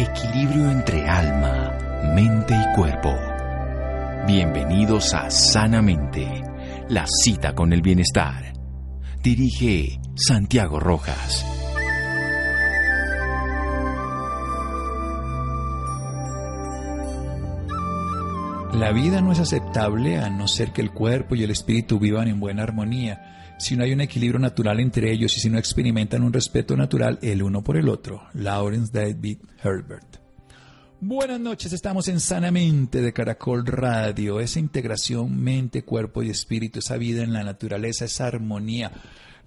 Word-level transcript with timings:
Equilibrio 0.00 0.70
entre 0.70 1.08
alma, 1.08 1.76
mente 2.14 2.54
y 2.54 2.76
cuerpo. 2.76 3.12
Bienvenidos 4.28 5.12
a 5.12 5.28
Sanamente, 5.28 6.24
la 6.88 7.04
cita 7.08 7.52
con 7.52 7.72
el 7.72 7.82
bienestar. 7.82 8.52
Dirige 9.24 9.98
Santiago 10.14 10.78
Rojas. 10.78 11.44
La 18.74 18.92
vida 18.92 19.20
no 19.20 19.32
es 19.32 19.40
aceptable 19.40 20.18
a 20.18 20.30
no 20.30 20.46
ser 20.46 20.70
que 20.70 20.80
el 20.80 20.92
cuerpo 20.92 21.34
y 21.34 21.42
el 21.42 21.50
espíritu 21.50 21.98
vivan 21.98 22.28
en 22.28 22.38
buena 22.38 22.62
armonía, 22.62 23.47
si 23.58 23.76
no 23.76 23.84
hay 23.84 23.92
un 23.92 24.00
equilibrio 24.00 24.38
natural 24.38 24.80
entre 24.80 25.12
ellos 25.12 25.36
y 25.36 25.40
si 25.40 25.50
no 25.50 25.58
experimentan 25.58 26.22
un 26.22 26.32
respeto 26.32 26.76
natural 26.76 27.18
el 27.22 27.42
uno 27.42 27.62
por 27.62 27.76
el 27.76 27.88
otro. 27.88 28.22
Lawrence 28.34 28.92
David 28.92 29.38
Herbert. 29.62 30.16
Buenas 31.00 31.38
noches, 31.38 31.72
estamos 31.72 32.08
en 32.08 32.18
Sanamente 32.18 33.00
de 33.00 33.12
Caracol 33.12 33.66
Radio, 33.66 34.40
esa 34.40 34.58
integración 34.58 35.40
mente, 35.40 35.84
cuerpo 35.84 36.22
y 36.22 36.30
espíritu, 36.30 36.80
esa 36.80 36.96
vida 36.96 37.22
en 37.22 37.32
la 37.32 37.44
naturaleza, 37.44 38.04
esa 38.04 38.26
armonía 38.26 38.90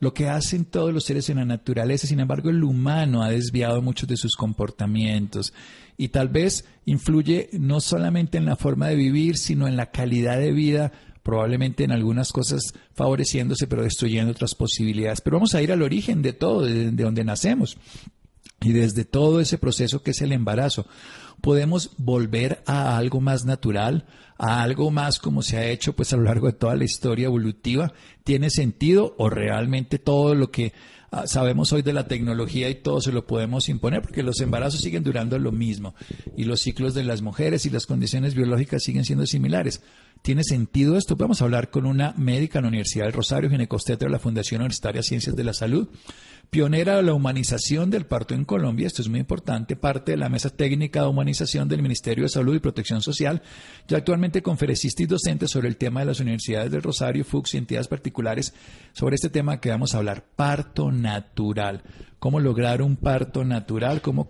lo 0.01 0.15
que 0.15 0.27
hacen 0.27 0.65
todos 0.65 0.91
los 0.91 1.05
seres 1.05 1.29
en 1.29 1.37
la 1.37 1.45
naturaleza. 1.45 2.07
Sin 2.07 2.20
embargo, 2.20 2.49
el 2.49 2.63
humano 2.63 3.21
ha 3.21 3.29
desviado 3.29 3.84
muchos 3.84 4.09
de 4.09 4.17
sus 4.17 4.35
comportamientos 4.35 5.53
y 5.95 6.09
tal 6.09 6.27
vez 6.27 6.65
influye 6.85 7.49
no 7.53 7.79
solamente 7.79 8.39
en 8.39 8.45
la 8.45 8.55
forma 8.55 8.87
de 8.87 8.95
vivir, 8.95 9.37
sino 9.37 9.67
en 9.67 9.77
la 9.77 9.91
calidad 9.91 10.39
de 10.39 10.51
vida, 10.51 10.91
probablemente 11.23 11.84
en 11.84 11.91
algunas 11.91 12.31
cosas 12.31 12.73
favoreciéndose, 12.93 13.67
pero 13.67 13.84
destruyendo 13.84 14.31
otras 14.31 14.55
posibilidades. 14.55 15.21
Pero 15.21 15.38
vamos 15.38 15.53
a 15.55 15.62
ir 15.62 15.71
al 15.71 15.81
origen 15.81 16.21
de 16.21 16.34
todo, 16.34 16.62
de, 16.62 16.91
donde 16.91 17.23
nacemos. 17.23 17.77
Y 18.63 18.73
desde 18.73 19.05
todo 19.05 19.39
ese 19.39 19.57
proceso 19.57 20.03
que 20.03 20.12
es 20.12 20.21
el 20.21 20.31
embarazo, 20.31 20.85
podemos 21.41 21.91
volver 21.98 22.62
a 22.65 22.98
algo 22.98 23.20
más 23.20 23.45
natural, 23.45 24.05
a 24.37 24.62
algo 24.62 24.91
más 24.91 25.20
como 25.20 25.41
se 25.41 25.57
ha 25.57 25.65
hecho 25.65 25.93
pues 25.93 26.13
a 26.13 26.18
lo 26.18 26.23
largo 26.23 26.48
de 26.48 26.54
toda 26.54 26.76
la 26.76 26.84
historia 26.84 27.26
evolutiva, 27.26 27.93
¿tiene 28.23 28.49
sentido 28.49 29.15
o 29.17 29.29
realmente 29.29 29.98
todo 29.98 30.35
lo 30.35 30.51
que 30.51 30.73
ah, 31.10 31.26
sabemos 31.26 31.73
hoy 31.73 31.82
de 31.82 31.93
la 31.93 32.07
tecnología 32.07 32.70
y 32.70 32.76
todo 32.76 33.01
se 33.01 33.12
lo 33.12 33.26
podemos 33.26 33.67
imponer? 33.67 34.04
Porque 34.04 34.21
los 34.21 34.40
embarazos 34.41 34.82
siguen 34.82 35.04
durando 35.04 35.40
lo 35.40 35.51
mismo 35.51 35.95
y 36.38 36.43
los 36.43 36.62
ciclos 36.62 36.93
de 36.93 37.04
las 37.04 37.23
mujeres 37.23 37.65
y 37.65 37.71
las 37.71 37.88
condiciones 37.88 38.35
biológicas 38.35 38.84
siguen 38.84 39.05
siendo 39.05 39.26
similares. 39.26 39.82
¿Tiene 40.21 40.43
sentido 40.43 40.97
esto? 40.97 41.15
Vamos 41.15 41.41
a 41.41 41.45
hablar 41.45 41.71
con 41.71 41.87
una 41.87 42.13
médica 42.15 42.59
en 42.59 42.65
la 42.65 42.69
Universidad 42.69 43.05
del 43.05 43.13
Rosario, 43.13 43.49
ginecostetra 43.49 44.07
de 44.07 44.11
la 44.11 44.19
Fundación 44.19 44.61
Universitaria 44.61 45.01
Ciencias 45.01 45.35
de 45.35 45.43
la 45.43 45.53
Salud, 45.53 45.87
pionera 46.51 46.97
de 46.97 47.01
la 47.01 47.15
humanización 47.15 47.89
del 47.89 48.05
parto 48.05 48.35
en 48.35 48.45
Colombia, 48.45 48.85
esto 48.85 49.01
es 49.01 49.09
muy 49.09 49.19
importante, 49.19 49.75
parte 49.75 50.11
de 50.11 50.17
la 50.17 50.29
Mesa 50.29 50.51
Técnica 50.51 51.01
de 51.01 51.07
Humanización 51.07 51.67
del 51.67 51.81
Ministerio 51.81 52.25
de 52.25 52.29
Salud 52.29 52.53
y 52.53 52.59
Protección 52.59 53.01
Social, 53.01 53.41
y 53.89 53.95
actualmente 53.95 54.43
conferencista 54.43 55.01
y 55.01 55.07
docente 55.07 55.47
sobre 55.47 55.69
el 55.69 55.77
tema 55.77 56.01
de 56.01 56.05
las 56.05 56.19
universidades 56.19 56.69
del 56.69 56.83
Rosario, 56.83 57.25
FUCS 57.25 57.55
y 57.55 57.57
entidades 57.57 57.87
particulares 57.87 58.53
sobre 58.93 59.15
este 59.15 59.29
tema 59.29 59.59
que 59.59 59.71
vamos 59.71 59.95
a 59.95 59.97
hablar, 59.97 60.23
parto 60.35 60.91
natural, 60.91 61.81
cómo 62.19 62.39
lograr 62.39 62.83
un 62.83 62.95
parto 62.95 63.43
natural, 63.43 64.03
cómo 64.03 64.29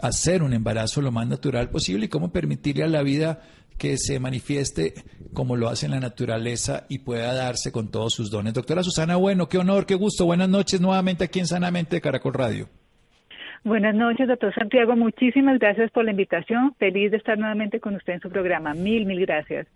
hacer 0.00 0.44
un 0.44 0.52
embarazo 0.52 1.00
lo 1.00 1.10
más 1.10 1.26
natural 1.26 1.70
posible 1.70 2.06
y 2.06 2.08
cómo 2.08 2.30
permitirle 2.30 2.84
a 2.84 2.88
la 2.88 3.02
vida 3.02 3.42
que 3.78 3.96
se 3.98 4.18
manifieste 4.18 4.94
como 5.32 5.56
lo 5.56 5.68
hace 5.68 5.86
en 5.86 5.92
la 5.92 6.00
naturaleza 6.00 6.86
y 6.88 7.00
pueda 7.00 7.34
darse 7.34 7.72
con 7.72 7.90
todos 7.90 8.14
sus 8.14 8.30
dones. 8.30 8.54
Doctora 8.54 8.82
Susana 8.82 9.16
Bueno, 9.16 9.48
qué 9.48 9.58
honor, 9.58 9.86
qué 9.86 9.94
gusto. 9.94 10.24
Buenas 10.24 10.48
noches 10.48 10.80
nuevamente 10.80 11.24
aquí 11.24 11.40
en 11.40 11.46
Sanamente 11.46 11.96
de 11.96 12.00
Caracol 12.00 12.34
Radio. 12.34 12.68
Buenas 13.64 13.94
noches, 13.94 14.28
doctor 14.28 14.54
Santiago. 14.54 14.94
Muchísimas 14.94 15.58
gracias 15.58 15.90
por 15.90 16.04
la 16.04 16.10
invitación. 16.10 16.74
Feliz 16.78 17.10
de 17.10 17.16
estar 17.16 17.38
nuevamente 17.38 17.80
con 17.80 17.94
usted 17.94 18.12
en 18.14 18.20
su 18.20 18.28
programa. 18.28 18.74
Mil, 18.74 19.06
mil 19.06 19.20
gracias. 19.20 19.66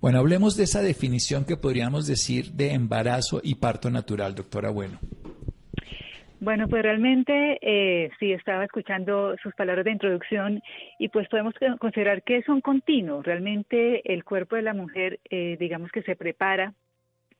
Bueno, 0.00 0.18
hablemos 0.18 0.56
de 0.56 0.64
esa 0.64 0.82
definición 0.82 1.44
que 1.44 1.56
podríamos 1.56 2.06
decir 2.06 2.52
de 2.52 2.72
embarazo 2.72 3.40
y 3.42 3.56
parto 3.56 3.90
natural, 3.90 4.34
doctora 4.34 4.70
Bueno. 4.70 4.98
Bueno, 6.38 6.68
pues 6.68 6.82
realmente 6.82 7.58
eh, 7.62 8.10
sí 8.18 8.32
estaba 8.32 8.64
escuchando 8.64 9.36
sus 9.42 9.54
palabras 9.54 9.86
de 9.86 9.92
introducción 9.92 10.62
y 10.98 11.08
pues 11.08 11.28
podemos 11.28 11.54
considerar 11.78 12.22
que 12.22 12.42
son 12.42 12.60
continuos. 12.60 13.24
Realmente 13.24 14.12
el 14.12 14.22
cuerpo 14.22 14.56
de 14.56 14.62
la 14.62 14.74
mujer, 14.74 15.18
eh, 15.30 15.56
digamos 15.58 15.90
que 15.90 16.02
se 16.02 16.14
prepara 16.14 16.74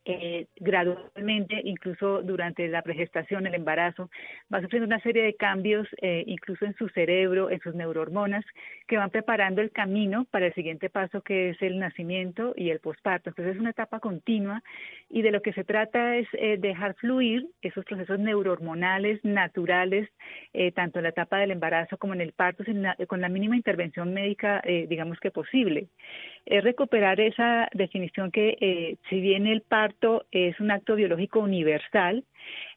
eh, 0.08 0.46
gradualmente, 0.54 1.60
incluso 1.64 2.22
durante 2.22 2.68
la 2.68 2.82
pregestación, 2.82 3.44
el 3.46 3.56
embarazo, 3.56 4.08
va 4.52 4.62
sufriendo 4.62 4.86
una 4.86 5.00
serie 5.00 5.24
de 5.24 5.34
cambios, 5.34 5.88
eh, 6.00 6.22
incluso 6.28 6.64
en 6.64 6.76
su 6.76 6.88
cerebro, 6.90 7.50
en 7.50 7.58
sus 7.58 7.74
neurohormonas, 7.74 8.44
que 8.86 8.98
van 8.98 9.10
preparando 9.10 9.62
el 9.62 9.72
camino 9.72 10.24
para 10.30 10.46
el 10.46 10.54
siguiente 10.54 10.90
paso 10.90 11.22
que 11.22 11.50
es 11.50 11.60
el 11.60 11.80
nacimiento 11.80 12.54
y 12.56 12.70
el 12.70 12.78
posparto. 12.78 13.30
Entonces 13.30 13.56
es 13.56 13.60
una 13.60 13.70
etapa 13.70 13.98
continua 13.98 14.62
y 15.10 15.22
de 15.22 15.32
lo 15.32 15.42
que 15.42 15.52
se 15.52 15.64
trata 15.64 16.16
es 16.16 16.28
eh, 16.34 16.56
dejar 16.56 16.94
fluir 16.94 17.48
esos 17.60 17.84
procesos 17.84 18.20
neurohormonales 18.20 19.24
naturales, 19.24 20.08
eh, 20.52 20.70
tanto 20.70 21.00
en 21.00 21.02
la 21.02 21.08
etapa 21.08 21.38
del 21.38 21.50
embarazo 21.50 21.98
como 21.98 22.14
en 22.14 22.20
el 22.20 22.32
parto, 22.32 22.62
con 23.08 23.20
la 23.20 23.28
mínima 23.28 23.56
intervención 23.56 24.14
médica, 24.14 24.62
digamos 24.88 25.18
que 25.18 25.30
posible 25.32 25.88
es 26.46 26.64
recuperar 26.64 27.20
esa 27.20 27.68
definición 27.74 28.30
que 28.30 28.56
eh, 28.60 28.96
si 29.10 29.20
bien 29.20 29.46
el 29.46 29.62
parto 29.62 30.24
es 30.30 30.58
un 30.60 30.70
acto 30.70 30.94
biológico 30.94 31.40
universal, 31.40 32.24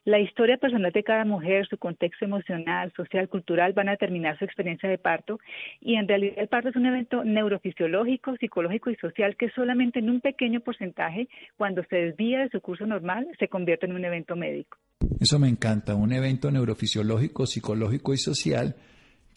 la 0.05 0.19
historia 0.19 0.57
personal 0.57 0.91
de 0.91 1.03
cada 1.03 1.23
mujer, 1.23 1.67
su 1.67 1.77
contexto 1.77 2.25
emocional, 2.25 2.91
social, 2.95 3.29
cultural 3.29 3.73
van 3.73 3.89
a 3.89 3.91
determinar 3.91 4.39
su 4.39 4.45
experiencia 4.45 4.89
de 4.89 4.97
parto 4.97 5.39
y 5.81 5.95
en 5.95 6.07
realidad 6.07 6.35
el 6.37 6.47
parto 6.47 6.69
es 6.69 6.75
un 6.75 6.87
evento 6.87 7.23
neurofisiológico, 7.23 8.35
psicológico 8.37 8.89
y 8.89 8.95
social 8.95 9.35
que 9.35 9.49
solamente 9.51 9.99
en 9.99 10.09
un 10.09 10.21
pequeño 10.21 10.61
porcentaje, 10.61 11.27
cuando 11.57 11.83
se 11.89 11.95
desvía 11.95 12.39
de 12.39 12.49
su 12.49 12.61
curso 12.61 12.87
normal, 12.87 13.27
se 13.37 13.49
convierte 13.49 13.85
en 13.85 13.93
un 13.93 14.03
evento 14.03 14.35
médico. 14.35 14.77
Eso 15.19 15.37
me 15.37 15.47
encanta, 15.47 15.95
un 15.95 16.11
evento 16.11 16.49
neurofisiológico, 16.49 17.45
psicológico 17.45 18.13
y 18.13 18.17
social 18.17 18.75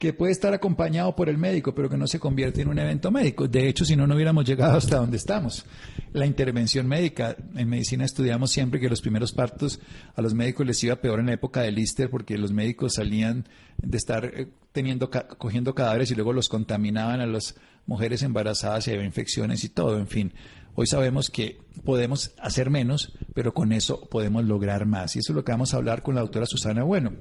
que 0.02 0.12
puede 0.12 0.32
estar 0.32 0.52
acompañado 0.52 1.14
por 1.14 1.28
el 1.28 1.38
médico, 1.38 1.76
pero 1.76 1.88
que 1.88 1.96
no 1.96 2.08
se 2.08 2.18
convierte 2.18 2.60
en 2.60 2.66
un 2.66 2.76
evento 2.76 3.12
médico. 3.12 3.46
De 3.46 3.68
hecho, 3.68 3.84
si 3.84 3.94
no, 3.94 4.04
no 4.04 4.16
hubiéramos 4.16 4.44
llegado 4.44 4.76
hasta 4.76 4.96
donde 4.96 5.16
estamos. 5.16 5.64
La 6.12 6.26
intervención 6.26 6.88
médica, 6.88 7.36
en 7.54 7.68
medicina 7.68 8.04
estudiamos 8.04 8.50
siempre 8.50 8.80
que 8.80 8.88
los 8.88 9.00
primeros 9.00 9.30
partos 9.30 9.78
a 10.16 10.20
los 10.20 10.34
médicos 10.34 10.66
les 10.66 10.82
iba 10.82 10.96
peor 10.96 11.20
en 11.20 11.26
la 11.26 11.34
época 11.34 11.60
del 11.60 11.76
Lister, 11.76 12.10
porque 12.10 12.36
los 12.36 12.50
médicos 12.50 12.94
salían 12.94 13.46
de 13.76 13.96
estar 13.96 14.24
eh, 14.24 14.48
teniendo, 14.72 15.08
cogiendo 15.38 15.72
cadáveres 15.72 16.10
y 16.10 16.16
luego 16.16 16.32
los 16.32 16.48
contaminaban 16.48 17.20
a 17.20 17.26
las 17.26 17.54
mujeres 17.86 18.24
embarazadas 18.24 18.88
y 18.88 18.91
había 18.91 19.04
infecciones 19.04 19.62
y 19.62 19.68
todo, 19.68 20.00
en 20.00 20.08
fin. 20.08 20.32
Hoy 20.75 20.87
sabemos 20.87 21.28
que 21.28 21.59
podemos 21.84 22.33
hacer 22.41 22.71
menos, 22.71 23.12
pero 23.34 23.53
con 23.53 23.72
eso 23.72 24.09
podemos 24.09 24.44
lograr 24.44 24.87
más. 24.87 25.15
Y 25.15 25.19
eso 25.19 25.33
es 25.33 25.37
lo 25.37 25.44
que 25.44 25.53
vamos 25.53 25.75
a 25.75 25.77
hablar 25.77 26.03
con 26.03 26.15
la 26.15 26.22
doctora 26.22 26.47
Susana 26.47 26.83
Bueno. 26.83 27.12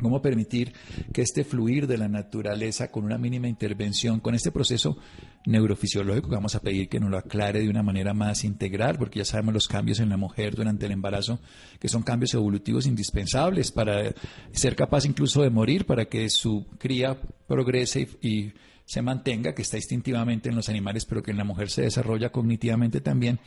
Cómo 0.00 0.22
permitir 0.22 0.72
que 1.12 1.22
este 1.22 1.44
fluir 1.44 1.86
de 1.86 1.98
la 1.98 2.08
naturaleza 2.08 2.90
con 2.90 3.04
una 3.04 3.18
mínima 3.18 3.48
intervención, 3.48 4.20
con 4.20 4.34
este 4.34 4.52
proceso 4.52 4.96
neurofisiológico 5.44 6.28
vamos 6.28 6.54
a 6.54 6.60
pedir 6.60 6.88
que 6.88 7.00
nos 7.00 7.10
lo 7.10 7.18
aclare 7.18 7.60
de 7.60 7.68
una 7.68 7.82
manera 7.82 8.14
más 8.14 8.44
integral, 8.44 8.96
porque 8.96 9.18
ya 9.20 9.24
sabemos 9.24 9.54
los 9.54 9.68
cambios 9.68 9.98
en 9.98 10.08
la 10.08 10.16
mujer 10.16 10.54
durante 10.54 10.86
el 10.86 10.92
embarazo, 10.92 11.40
que 11.80 11.88
son 11.88 12.02
cambios 12.02 12.34
evolutivos 12.34 12.86
indispensables 12.86 13.72
para 13.72 14.12
ser 14.52 14.76
capaz 14.76 15.04
incluso 15.04 15.42
de 15.42 15.50
morir, 15.50 15.84
para 15.84 16.04
que 16.04 16.30
su 16.30 16.66
cría 16.78 17.16
progrese 17.46 18.08
y 18.22 18.52
se 18.88 19.02
mantenga, 19.02 19.54
que 19.54 19.60
está 19.60 19.76
instintivamente 19.76 20.48
en 20.48 20.56
los 20.56 20.70
animales, 20.70 21.04
pero 21.04 21.22
que 21.22 21.30
en 21.30 21.36
la 21.36 21.44
mujer 21.44 21.68
se 21.68 21.82
desarrolla 21.82 22.30
cognitivamente 22.30 23.02
también, 23.02 23.38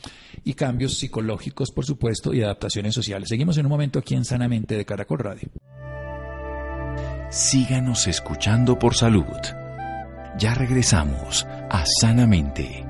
y 0.44 0.54
cambios 0.54 0.96
psicológicos, 0.98 1.72
por 1.72 1.84
supuesto, 1.84 2.32
y 2.32 2.42
adaptaciones 2.42 2.94
sociales. 2.94 3.28
Seguimos 3.28 3.58
en 3.58 3.66
un 3.66 3.70
momento 3.70 3.98
aquí 3.98 4.14
en 4.14 4.24
Sanamente 4.24 4.76
de 4.76 4.84
Caracol 4.84 5.18
Radio. 5.18 5.48
Síganos 7.28 8.06
escuchando 8.06 8.78
por 8.78 8.94
salud. 8.94 9.24
Ya 10.38 10.54
regresamos 10.54 11.44
a 11.70 11.84
Sanamente. 11.86 12.84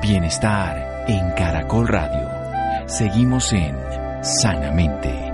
Bienestar 0.00 1.06
en 1.08 1.32
Caracol 1.32 1.88
Radio. 1.88 2.86
Seguimos 2.86 3.52
en 3.52 3.74
Sanamente. 4.22 5.33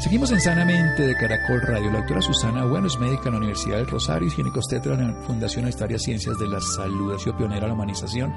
Seguimos 0.00 0.30
en 0.30 0.40
Sanamente 0.40 1.02
de 1.02 1.16
Caracol 1.16 1.60
Radio. 1.60 1.90
La 1.90 1.98
doctora 1.98 2.22
Susana 2.22 2.64
Bueno 2.64 2.86
es 2.86 2.96
médica 3.00 3.24
en 3.26 3.32
la 3.32 3.38
Universidad 3.38 3.78
del 3.78 3.88
Rosario 3.88 4.28
y 4.28 4.30
ginecostetra 4.30 4.94
en 4.94 5.08
la 5.08 5.22
Fundación 5.22 5.64
Universitaria 5.64 5.98
Ciencias 5.98 6.38
de 6.38 6.46
la 6.46 6.60
Salud. 6.60 7.14
Ha 7.14 7.18
sido 7.18 7.36
pionera 7.36 7.62
en 7.62 7.68
la 7.70 7.74
humanización 7.74 8.32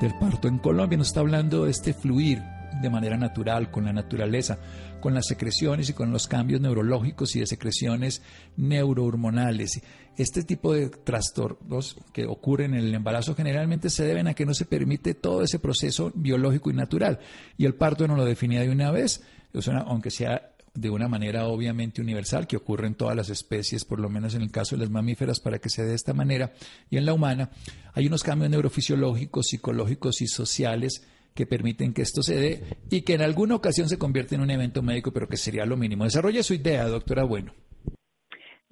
del 0.00 0.16
parto 0.18 0.48
en 0.48 0.56
Colombia. 0.56 0.96
Nos 0.96 1.08
está 1.08 1.20
hablando 1.20 1.66
de 1.66 1.70
este 1.70 1.92
fluir 1.92 2.42
de 2.80 2.88
manera 2.88 3.18
natural, 3.18 3.70
con 3.70 3.84
la 3.84 3.92
naturaleza, 3.92 4.58
con 5.00 5.12
las 5.12 5.26
secreciones 5.26 5.90
y 5.90 5.92
con 5.92 6.10
los 6.10 6.26
cambios 6.28 6.62
neurológicos 6.62 7.36
y 7.36 7.40
de 7.40 7.46
secreciones 7.46 8.22
neurohormonales. 8.56 9.82
Este 10.16 10.42
tipo 10.44 10.72
de 10.72 10.88
trastornos 10.88 11.98
que 12.14 12.24
ocurren 12.24 12.72
en 12.72 12.86
el 12.86 12.94
embarazo 12.94 13.34
generalmente 13.34 13.90
se 13.90 14.04
deben 14.04 14.28
a 14.28 14.34
que 14.34 14.46
no 14.46 14.54
se 14.54 14.64
permite 14.64 15.12
todo 15.12 15.42
ese 15.42 15.58
proceso 15.58 16.10
biológico 16.14 16.70
y 16.70 16.74
natural. 16.74 17.18
Y 17.58 17.66
el 17.66 17.74
parto 17.74 18.08
no 18.08 18.16
lo 18.16 18.24
definía 18.24 18.62
de 18.62 18.70
una 18.70 18.90
vez, 18.90 19.22
aunque 19.86 20.10
sea 20.10 20.51
de 20.74 20.90
una 20.90 21.08
manera 21.08 21.46
obviamente 21.46 22.00
universal 22.00 22.46
que 22.46 22.56
ocurre 22.56 22.86
en 22.86 22.94
todas 22.94 23.14
las 23.14 23.28
especies, 23.28 23.84
por 23.84 24.00
lo 24.00 24.08
menos 24.08 24.34
en 24.34 24.42
el 24.42 24.50
caso 24.50 24.74
de 24.74 24.82
las 24.82 24.90
mamíferas, 24.90 25.40
para 25.40 25.58
que 25.58 25.68
se 25.68 25.82
dé 25.82 25.90
de 25.90 25.94
esta 25.94 26.14
manera, 26.14 26.52
y 26.90 26.96
en 26.96 27.06
la 27.06 27.12
humana, 27.12 27.50
hay 27.92 28.06
unos 28.06 28.22
cambios 28.22 28.50
neurofisiológicos, 28.50 29.48
psicológicos 29.48 30.22
y 30.22 30.26
sociales 30.26 31.02
que 31.34 31.46
permiten 31.46 31.92
que 31.92 32.02
esto 32.02 32.22
se 32.22 32.36
dé 32.36 32.78
y 32.90 33.02
que 33.02 33.14
en 33.14 33.22
alguna 33.22 33.54
ocasión 33.54 33.88
se 33.88 33.98
convierte 33.98 34.34
en 34.34 34.42
un 34.42 34.50
evento 34.50 34.82
médico, 34.82 35.12
pero 35.12 35.28
que 35.28 35.36
sería 35.36 35.64
lo 35.64 35.76
mínimo. 35.76 36.04
Desarrolla 36.04 36.42
su 36.42 36.54
idea, 36.54 36.86
doctora 36.86 37.24
Bueno. 37.24 37.54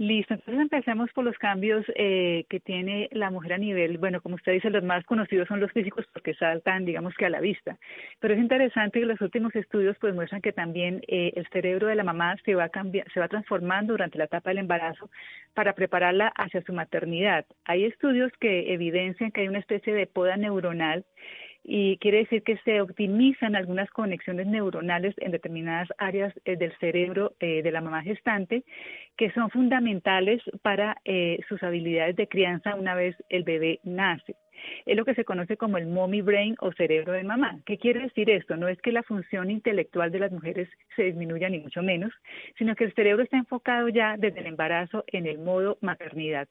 Listo, 0.01 0.33
entonces 0.33 0.63
empecemos 0.63 1.13
por 1.13 1.27
los 1.27 1.37
cambios 1.37 1.85
eh, 1.95 2.47
que 2.49 2.59
tiene 2.59 3.11
la 3.13 3.31
mujer 3.31 3.53
a 3.53 3.59
nivel, 3.59 3.99
bueno, 3.99 4.23
como 4.23 4.37
usted 4.37 4.53
dice, 4.53 4.71
los 4.71 4.83
más 4.83 5.05
conocidos 5.05 5.47
son 5.47 5.61
los 5.61 5.71
físicos 5.73 6.07
porque 6.11 6.33
saltan, 6.33 6.87
digamos 6.87 7.13
que 7.17 7.27
a 7.27 7.29
la 7.29 7.43
vista, 7.43 7.77
pero 8.19 8.33
es 8.33 8.41
interesante 8.41 8.99
que 8.99 9.05
los 9.05 9.21
últimos 9.21 9.55
estudios 9.55 9.99
pues 10.01 10.15
muestran 10.15 10.41
que 10.41 10.55
también 10.55 11.03
eh, 11.07 11.35
el 11.37 11.47
cerebro 11.49 11.87
de 11.87 11.97
la 11.97 12.03
mamá 12.03 12.35
se 12.47 12.55
va, 12.55 12.71
se 13.13 13.21
va 13.21 13.29
transformando 13.29 13.93
durante 13.93 14.17
la 14.17 14.25
etapa 14.25 14.49
del 14.49 14.61
embarazo 14.61 15.11
para 15.53 15.75
prepararla 15.75 16.29
hacia 16.29 16.63
su 16.63 16.73
maternidad. 16.73 17.45
Hay 17.67 17.85
estudios 17.85 18.33
que 18.41 18.73
evidencian 18.73 19.33
que 19.33 19.43
hay 19.43 19.49
una 19.49 19.59
especie 19.59 19.93
de 19.93 20.07
poda 20.07 20.39
neuronal 20.39 21.05
y 21.73 21.99
quiere 21.99 22.19
decir 22.19 22.43
que 22.43 22.57
se 22.65 22.81
optimizan 22.81 23.55
algunas 23.55 23.89
conexiones 23.91 24.49
neuronales 24.49 25.15
en 25.19 25.31
determinadas 25.31 25.89
áreas 25.99 26.35
eh, 26.45 26.57
del 26.57 26.77
cerebro 26.79 27.35
eh, 27.39 27.63
de 27.63 27.71
la 27.71 27.81
mamá 27.81 28.03
gestante 28.03 28.65
que 29.17 29.31
son 29.31 29.51
fundamentales 29.51 30.43
para 30.63 30.97
eh, 31.05 31.39
sus 31.49 31.63
habilidades 31.63 32.17
de 32.17 32.27
crianza 32.27 32.75
una 32.75 32.97
vez 32.97 33.15
el 33.29 33.45
bebé 33.45 33.79
nace. 33.85 34.35
Es 34.85 34.97
lo 34.97 35.05
que 35.05 35.15
se 35.15 35.25
conoce 35.25 35.57
como 35.57 35.79
el 35.79 35.87
mommy 35.87 36.23
brain 36.23 36.57
o 36.59 36.73
cerebro 36.73 37.13
de 37.13 37.23
mamá. 37.23 37.61
¿Qué 37.65 37.79
quiere 37.79 38.01
decir 38.01 38.29
esto? 38.31 38.57
No 38.57 38.67
es 38.67 38.81
que 38.83 38.91
la 38.91 39.05
función 39.05 39.49
intelectual 39.49 40.11
de 40.11 40.19
las 40.19 40.33
mujeres 40.33 40.69
se 40.97 41.05
disminuya 41.05 41.49
ni 41.49 41.61
mucho 41.61 41.83
menos, 41.83 42.13
sino 42.59 42.75
que 42.75 42.85
el 42.85 42.95
cerebro 42.95 43.23
está 43.23 43.37
enfocado 43.37 43.89
ya 43.89 44.17
desde 44.19 44.41
el 44.41 44.47
embarazo 44.47 45.05
en 45.07 45.27
el 45.27 45.39
modo 45.39 45.79
maternidad 45.83 46.49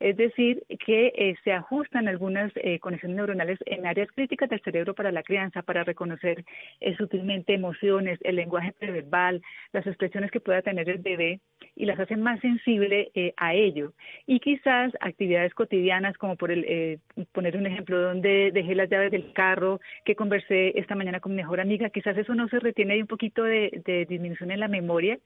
es 0.00 0.16
decir, 0.16 0.62
que 0.84 1.12
eh, 1.14 1.36
se 1.44 1.52
ajustan 1.52 2.08
algunas 2.08 2.50
eh, 2.56 2.78
conexiones 2.78 3.16
neuronales 3.16 3.58
en 3.66 3.86
áreas 3.86 4.08
críticas 4.12 4.48
del 4.48 4.62
cerebro 4.62 4.94
para 4.94 5.12
la 5.12 5.22
crianza, 5.22 5.60
para 5.60 5.84
reconocer 5.84 6.42
eh, 6.80 6.96
sutilmente 6.96 7.52
emociones, 7.52 8.18
el 8.22 8.36
lenguaje 8.36 8.72
preverbal, 8.72 9.42
las 9.74 9.86
expresiones 9.86 10.30
que 10.30 10.40
pueda 10.40 10.62
tener 10.62 10.88
el 10.88 10.98
bebé 10.98 11.40
y 11.76 11.84
las 11.84 12.00
hacen 12.00 12.22
más 12.22 12.40
sensible 12.40 13.12
a 13.36 13.54
ello. 13.54 13.92
Y 14.26 14.40
quizás 14.40 14.92
actividades 15.00 15.52
cotidianas 15.52 16.16
como 16.16 16.36
por 16.36 16.50
el, 16.50 17.00
poner 17.32 17.56
un 17.56 17.66
ejemplo 17.66 18.00
donde 18.00 18.50
dejé 18.52 18.74
las 18.74 18.88
llaves 18.88 19.10
del 19.10 19.32
carro, 19.34 19.80
que 20.04 20.16
conversé 20.16 20.78
esta 20.78 20.94
mañana 20.94 21.20
con 21.20 21.32
mi 21.32 21.36
mejor 21.36 21.60
amiga, 21.60 21.90
quizás 21.90 22.16
eso 22.16 22.34
no 22.34 22.48
se 22.48 22.58
retiene, 22.58 22.94
hay 22.94 23.02
un 23.02 23.06
poquito 23.06 23.44
de, 23.44 23.82
de 23.84 24.06
disminución 24.06 24.50
en 24.50 24.60
la 24.60 24.68
memoria, 24.68 25.18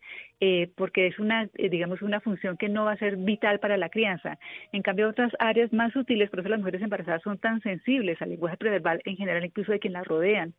porque 0.76 1.06
es 1.06 1.18
una, 1.18 1.48
digamos, 1.54 2.02
una 2.02 2.20
función 2.20 2.56
que 2.56 2.68
no 2.68 2.84
va 2.84 2.92
a 2.92 2.98
ser 2.98 3.16
vital 3.16 3.60
para 3.60 3.76
la 3.76 3.88
crianza. 3.88 4.38
En 4.72 4.82
cambio, 4.82 5.08
otras 5.08 5.32
áreas 5.38 5.72
más 5.72 5.92
sutiles, 5.92 6.30
por 6.30 6.40
eso 6.40 6.48
las 6.48 6.58
mujeres 6.58 6.82
embarazadas 6.82 7.22
son 7.22 7.38
tan 7.38 7.60
sensibles 7.62 8.20
al 8.20 8.30
lenguaje 8.30 8.56
preverbal 8.56 9.00
en 9.04 9.16
general, 9.16 9.44
incluso 9.44 9.72
de 9.72 9.78
quien 9.78 9.92
las 9.92 10.06
rodean, 10.06 10.54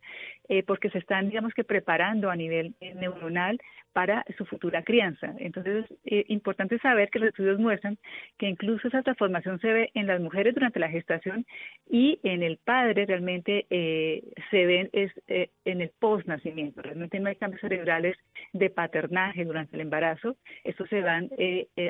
eh, 0.48 0.62
porque 0.62 0.90
se 0.90 0.98
están, 0.98 1.28
digamos 1.28 1.54
que, 1.54 1.64
preparando 1.64 2.30
a 2.30 2.36
nivel 2.36 2.74
eh, 2.80 2.94
neuronal 2.94 3.58
para 3.96 4.26
su 4.36 4.44
futura 4.44 4.82
crianza. 4.82 5.34
Entonces, 5.38 5.86
es 5.86 5.96
eh, 6.04 6.24
importante 6.28 6.78
saber 6.80 7.08
que 7.08 7.18
los 7.18 7.30
estudios 7.30 7.58
muestran 7.58 7.96
que 8.36 8.46
incluso 8.46 8.88
esa 8.88 9.02
transformación 9.02 9.58
se 9.58 9.72
ve 9.72 9.90
en 9.94 10.06
las 10.06 10.20
mujeres 10.20 10.54
durante 10.54 10.78
la 10.78 10.90
gestación 10.90 11.46
y 11.88 12.20
en 12.22 12.42
el 12.42 12.58
padre 12.58 13.06
realmente 13.06 13.64
eh, 13.70 14.22
se 14.50 14.66
ven 14.66 14.90
es, 14.92 15.10
eh, 15.28 15.48
en 15.64 15.80
el 15.80 15.92
post-nacimiento. 15.98 16.82
Realmente 16.82 17.18
no 17.20 17.30
hay 17.30 17.36
cambios 17.36 17.62
cerebrales 17.62 18.18
de 18.52 18.68
paternaje 18.68 19.46
durante 19.46 19.76
el 19.76 19.80
embarazo. 19.80 20.36
Estos 20.62 20.90
se 20.90 21.00
van 21.00 21.30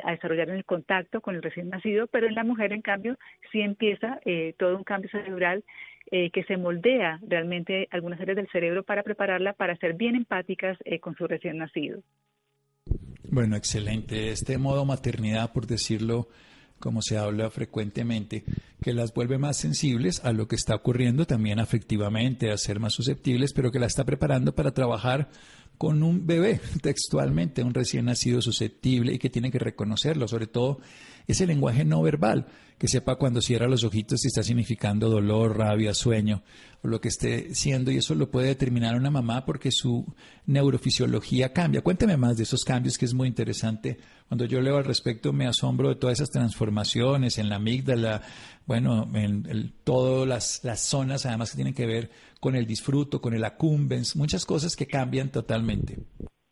a 0.03 0.11
desarrollar 0.11 0.47
en 0.47 0.55
el 0.55 0.63
contacto 0.63 1.19
con 1.19 1.35
el 1.35 1.43
recién 1.43 1.67
nacido, 1.67 2.06
pero 2.11 2.27
en 2.27 2.35
la 2.35 2.43
mujer, 2.43 2.73
en 2.73 2.81
cambio, 2.81 3.17
sí 3.51 3.61
empieza 3.61 4.19
todo 4.57 4.77
un 4.77 4.83
cambio 4.83 5.09
cerebral 5.09 5.63
eh, 6.09 6.31
que 6.31 6.45
se 6.45 6.55
moldea 6.55 7.19
realmente 7.27 7.89
algunas 7.91 8.21
áreas 8.21 8.37
del 8.37 8.47
cerebro 8.47 8.83
para 8.83 9.03
prepararla 9.03 9.51
para 9.51 9.75
ser 9.75 9.93
bien 9.93 10.15
empáticas 10.15 10.77
eh, 10.85 11.01
con 11.01 11.17
su 11.17 11.27
recién 11.27 11.57
nacido. 11.57 12.01
Bueno, 13.29 13.57
excelente. 13.57 14.29
Este 14.29 14.57
modo 14.57 14.85
maternidad, 14.85 15.51
por 15.51 15.67
decirlo 15.67 16.29
como 16.79 17.01
se 17.01 17.17
habla 17.17 17.49
frecuentemente, 17.49 18.45
que 18.81 18.93
las 18.93 19.13
vuelve 19.13 19.37
más 19.37 19.57
sensibles 19.57 20.23
a 20.23 20.31
lo 20.31 20.47
que 20.47 20.55
está 20.55 20.75
ocurriendo 20.75 21.25
también 21.25 21.59
afectivamente, 21.59 22.51
a 22.51 22.57
ser 22.57 22.79
más 22.79 22.93
susceptibles, 22.93 23.51
pero 23.51 23.69
que 23.69 23.79
la 23.79 23.87
está 23.87 24.05
preparando 24.05 24.55
para 24.55 24.71
trabajar 24.71 25.27
con 25.77 26.03
un 26.03 26.25
bebé, 26.25 26.61
textualmente, 26.81 27.63
un 27.63 27.73
recién 27.73 28.05
nacido 28.05 28.41
susceptible 28.41 29.11
y 29.13 29.19
que 29.19 29.29
tiene 29.29 29.51
que 29.51 29.59
reconocerlo, 29.59 30.25
sobre 30.29 30.47
todo 30.47 30.79
ese 31.27 31.45
lenguaje 31.45 31.83
no 31.83 32.01
verbal, 32.01 32.47
que 32.77 32.87
sepa 32.87 33.15
cuando 33.15 33.41
cierra 33.41 33.67
los 33.67 33.83
ojitos 33.83 34.21
si 34.21 34.27
está 34.27 34.43
significando 34.43 35.09
dolor, 35.09 35.57
rabia, 35.57 35.93
sueño 35.93 36.43
o 36.83 36.87
lo 36.87 37.01
que 37.01 37.07
esté 37.07 37.55
siendo 37.55 37.91
y 37.91 37.97
eso 37.97 38.13
lo 38.15 38.29
puede 38.29 38.47
determinar 38.47 38.95
una 38.95 39.09
mamá 39.09 39.45
porque 39.45 39.71
su 39.71 40.05
neurofisiología 40.45 41.53
cambia. 41.53 41.81
Cuénteme 41.81 42.17
más 42.17 42.37
de 42.37 42.43
esos 42.43 42.63
cambios 42.63 42.97
que 42.97 43.05
es 43.05 43.13
muy 43.13 43.27
interesante. 43.27 43.97
Cuando 44.27 44.45
yo 44.45 44.61
leo 44.61 44.77
al 44.77 44.85
respecto 44.85 45.33
me 45.33 45.47
asombro 45.47 45.89
de 45.89 45.95
todas 45.95 46.19
esas 46.19 46.29
transformaciones 46.29 47.39
en 47.39 47.49
la 47.49 47.55
amígdala, 47.55 48.21
bueno, 48.65 49.09
en 49.15 49.73
todas 49.83 50.61
las, 50.63 50.79
zonas 50.81 51.25
además 51.25 51.51
que 51.51 51.55
tienen 51.55 51.73
que 51.73 51.87
ver 51.87 52.11
con 52.39 52.55
el 52.55 52.67
disfruto, 52.67 53.19
con 53.19 53.33
el 53.33 53.43
accumbens, 53.43 54.15
muchas 54.15 54.45
cosas 54.45 54.75
que 54.75 54.85
cambian 54.85 55.31
totalmente. 55.31 55.97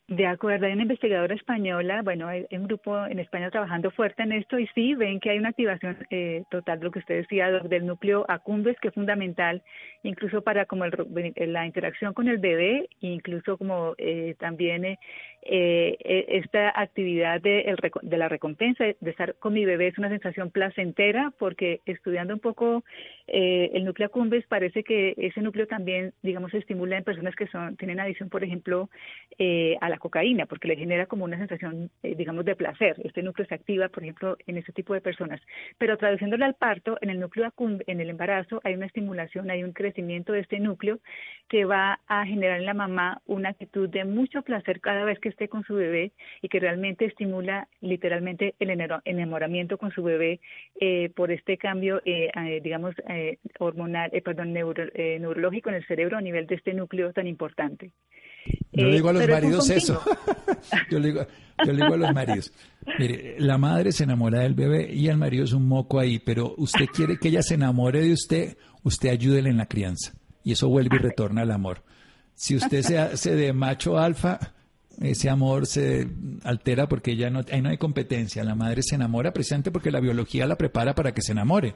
De 0.08 0.28
acuerdo, 0.28 0.68
hay 0.68 0.74
una 0.74 0.84
investigadora 0.84 1.34
española, 1.34 2.04
bueno, 2.04 2.28
hay 2.28 2.46
un 2.52 2.68
grupo 2.68 3.08
en 3.08 3.18
España 3.18 3.50
trabajando 3.50 3.90
fuerte 3.90 4.22
en 4.22 4.34
esto 4.34 4.60
y 4.60 4.68
sí 4.76 4.94
ven 4.94 5.20
que 5.20 5.32
hay 5.32 5.40
una 5.40 5.50
activación 5.50 5.98
eh, 6.12 6.44
total, 6.52 6.80
lo 6.82 6.92
que 6.92 7.00
usted 7.00 7.16
decía, 7.16 7.50
del 7.50 7.88
núcleo 7.88 8.24
accumbens, 8.30 8.80
que 8.80 8.90
es 8.90 8.94
fundamental 8.94 9.64
incluso 10.04 10.44
para 10.44 10.68
como 10.68 10.86
la 10.86 11.66
interacción 11.66 12.14
con 12.14 12.28
el 12.28 12.38
bebé, 12.38 12.88
incluso 13.00 13.58
como 13.58 13.96
eh, 13.98 14.36
también 14.38 14.86
eh, 14.86 15.00
eh, 15.46 16.26
esta 16.30 16.74
actividad 16.80 17.40
de, 17.42 17.76
de, 18.02 18.18
la 18.18 18.30
recompensa, 18.30 18.84
de 18.84 19.10
estar 19.10 19.36
con 19.36 19.54
mi 19.54 19.64
bebé, 19.66 19.88
es 19.88 19.98
una 19.98 20.10
sensación 20.10 20.52
placentera, 20.52 21.32
porque 21.38 21.82
estudiando 21.86 22.34
un 22.34 22.40
poco 22.40 22.84
eh, 23.28 23.72
el 23.74 23.86
núcleo 23.86 24.08
accumbens, 24.08 24.46
parece 24.48 24.84
que 24.84 25.14
ese 25.18 25.42
núcleo 25.42 25.68
también, 25.68 26.14
digamos, 26.24 26.52
se 26.52 26.58
estimula 26.58 26.98
en 26.98 27.04
personas 27.04 27.36
que 27.36 27.48
son 27.48 27.76
tienen 27.78 28.00
adicción, 28.00 28.30
por 28.30 28.44
ejemplo, 28.44 28.90
eh, 29.38 29.78
a 29.82 29.90
la 29.90 29.98
cocaína, 29.98 30.46
porque 30.46 30.68
le 30.68 30.76
genera 30.76 31.06
como 31.06 31.26
una 31.26 31.38
sensación, 31.38 31.90
eh, 32.04 32.16
digamos, 32.16 32.46
de 32.46 32.56
placer. 32.56 32.96
Este 33.04 33.24
núcleo 33.24 33.48
se 33.48 33.56
activa, 33.56 33.90
por 33.90 34.04
ejemplo, 34.04 34.38
en 34.48 34.58
ese 34.58 34.72
tipo 34.74 34.94
de 34.94 35.02
personas. 35.02 35.42
Pero 35.78 35.98
traduciéndolo 35.98 36.46
al 36.46 36.56
parto, 36.56 36.98
en 37.02 37.10
el 37.10 37.20
núcleo 37.20 37.54
en 37.88 38.00
el 38.00 38.10
embarazo, 38.10 38.62
hay 38.64 38.74
una 38.76 38.86
estimulación, 38.86 39.50
hay 39.50 39.64
un 39.64 39.74
crecimiento 39.74 40.34
de 40.34 40.42
este 40.42 40.60
núcleo 40.60 41.00
que 41.48 41.66
va 41.66 42.00
a 42.08 42.26
generar 42.26 42.60
en 42.60 42.66
la 42.66 42.74
mamá 42.74 43.22
una 43.26 43.50
actitud 43.50 43.90
de 43.90 44.06
mucho 44.06 44.42
placer 44.42 44.82
cada 44.82 45.04
vez 45.04 45.20
que 45.20 45.30
esté 45.36 45.50
con 45.50 45.64
su 45.64 45.76
bebé 45.76 46.14
y 46.42 46.48
que 46.48 46.60
realmente 46.60 47.06
estimula 47.06 47.68
literalmente 47.82 48.56
el 48.60 48.70
enamoramiento 49.06 49.78
con 49.78 49.92
su 49.92 50.02
bebé 50.02 50.40
eh, 50.80 51.10
por 51.16 51.32
este 51.32 51.58
cambio, 51.58 52.02
eh, 52.06 52.32
eh, 52.36 52.62
digamos, 52.64 52.96
hormonal, 53.60 54.10
perdón, 54.24 54.54
neurológico 54.54 55.70
en 55.70 55.76
el 55.76 55.86
cerebro 55.86 56.18
a 56.18 56.22
nivel 56.22 56.48
de 56.48 56.56
este 56.56 56.74
núcleo 56.74 57.12
tan 57.14 57.28
importante. 57.28 57.92
Yo 58.72 58.86
le 58.86 58.96
digo 58.96 59.10
a 59.10 59.14
los 59.14 59.28
maridos 59.28 59.70
eso. 59.70 60.02
yo, 60.92 61.00
le 61.00 61.08
digo, 61.08 61.28
yo 61.66 61.74
le 61.74 61.82
digo 61.82 61.94
a 61.94 61.98
los 61.98 62.14
maridos. 62.14 62.54
Mire, 63.00 63.36
la 63.40 63.58
madre 63.58 63.92
se 63.92 64.04
enamora 64.04 64.42
del 64.42 64.54
bebé 64.54 64.94
y 64.94 65.08
el 65.08 65.18
marido 65.18 65.44
es 65.44 65.54
un 65.54 65.68
moco 65.68 66.00
ahí, 66.00 66.20
pero 66.20 66.54
usted 66.58 66.86
quiere 66.88 67.18
que 67.18 67.30
ella 67.30 67.42
se 67.42 67.56
enamore 67.56 68.02
de 68.02 68.14
usted, 68.14 68.58
usted 68.84 69.10
ayúdele 69.10 69.50
en 69.50 69.58
la 69.58 69.66
crianza. 69.66 70.14
Y 70.44 70.52
eso 70.52 70.70
vuelve 70.70 70.98
y 70.98 71.00
retorna 71.00 71.42
al 71.42 71.52
amor. 71.52 71.84
Si 72.36 72.56
usted 72.56 72.82
se 72.84 73.00
hace 73.00 73.34
de 73.34 73.54
macho 73.54 73.98
alfa, 73.98 74.40
ese 75.02 75.30
amor 75.30 75.66
se 75.66 76.08
altera 76.44 76.88
porque 76.88 77.16
ya 77.16 77.30
no, 77.30 77.44
ahí 77.52 77.62
no 77.62 77.70
hay 77.70 77.78
competencia. 77.78 78.44
La 78.44 78.56
madre 78.56 78.82
se 78.84 78.96
enamora 78.96 79.34
precisamente 79.34 79.72
porque 79.72 79.92
la 79.92 80.00
biología 80.00 80.46
la 80.46 80.58
prepara 80.58 80.96
para 80.96 81.14
que 81.14 81.22
se 81.22 81.32
enamore. 81.32 81.76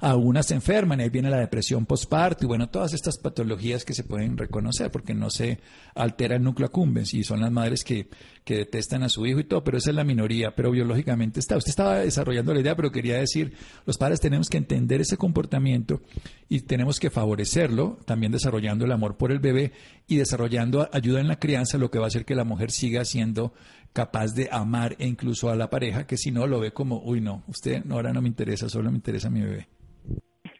algunas 0.00 0.46
se 0.46 0.54
enferman 0.54 1.00
ahí 1.00 1.10
viene 1.10 1.30
la 1.30 1.38
depresión 1.38 1.86
postparto 1.86 2.44
y 2.44 2.48
bueno, 2.48 2.68
todas 2.68 2.92
estas 2.94 3.18
patologías 3.18 3.84
que 3.84 3.94
se 3.94 4.04
pueden 4.04 4.36
reconocer 4.36 4.90
porque 4.90 5.14
no 5.14 5.30
se 5.30 5.60
altera 5.94 6.36
el 6.36 6.42
núcleo 6.42 6.66
accumbens 6.66 7.14
y 7.14 7.24
son 7.24 7.40
las 7.40 7.50
madres 7.50 7.84
que, 7.84 8.08
que 8.44 8.56
detestan 8.56 9.02
a 9.02 9.08
su 9.08 9.24
hijo 9.26 9.40
y 9.40 9.44
todo, 9.44 9.62
pero 9.62 9.78
esa 9.78 9.90
es 9.90 9.96
la 9.96 10.04
minoría, 10.04 10.54
pero 10.54 10.70
biológicamente 10.70 11.40
está. 11.40 11.56
Usted 11.56 11.70
estaba 11.70 11.98
desarrollando 11.98 12.52
la 12.52 12.60
idea, 12.60 12.76
pero 12.76 12.90
quería 12.90 13.18
decir, 13.18 13.54
los 13.86 13.98
padres 13.98 14.20
tenemos 14.20 14.48
que 14.48 14.58
entender 14.58 15.00
ese 15.00 15.16
comportamiento 15.16 16.00
y 16.48 16.60
tenemos 16.60 16.98
que 16.98 17.10
favorecerlo, 17.10 17.98
también 18.04 18.32
desarrollando 18.32 18.84
el 18.84 18.92
amor 18.92 19.16
por 19.16 19.30
el 19.30 19.38
bebé 19.38 19.72
y 20.08 20.16
desarrollando 20.16 20.88
ayuda 20.92 21.20
en 21.20 21.28
la 21.28 21.38
crianza, 21.38 21.78
lo 21.78 21.90
que 21.90 21.98
va 21.98 22.06
a 22.06 22.08
hacer 22.08 22.24
que 22.24 22.34
la 22.34 22.44
mujer 22.44 22.70
siga 22.70 23.04
siendo 23.04 23.52
capaz 23.92 24.34
de 24.34 24.48
amar 24.50 24.96
e 24.98 25.06
incluso 25.06 25.50
a 25.50 25.56
la 25.56 25.70
pareja, 25.70 26.06
que 26.06 26.16
si 26.16 26.30
no 26.30 26.46
lo 26.46 26.58
ve 26.60 26.72
como, 26.72 27.02
uy, 27.04 27.20
no, 27.20 27.44
usted 27.46 27.84
ahora 27.90 28.12
no 28.12 28.22
me 28.22 28.28
interesa, 28.28 28.68
solo 28.68 28.90
me 28.90 28.96
interesa 28.96 29.30
mi 29.30 29.42
bebé. 29.42 29.68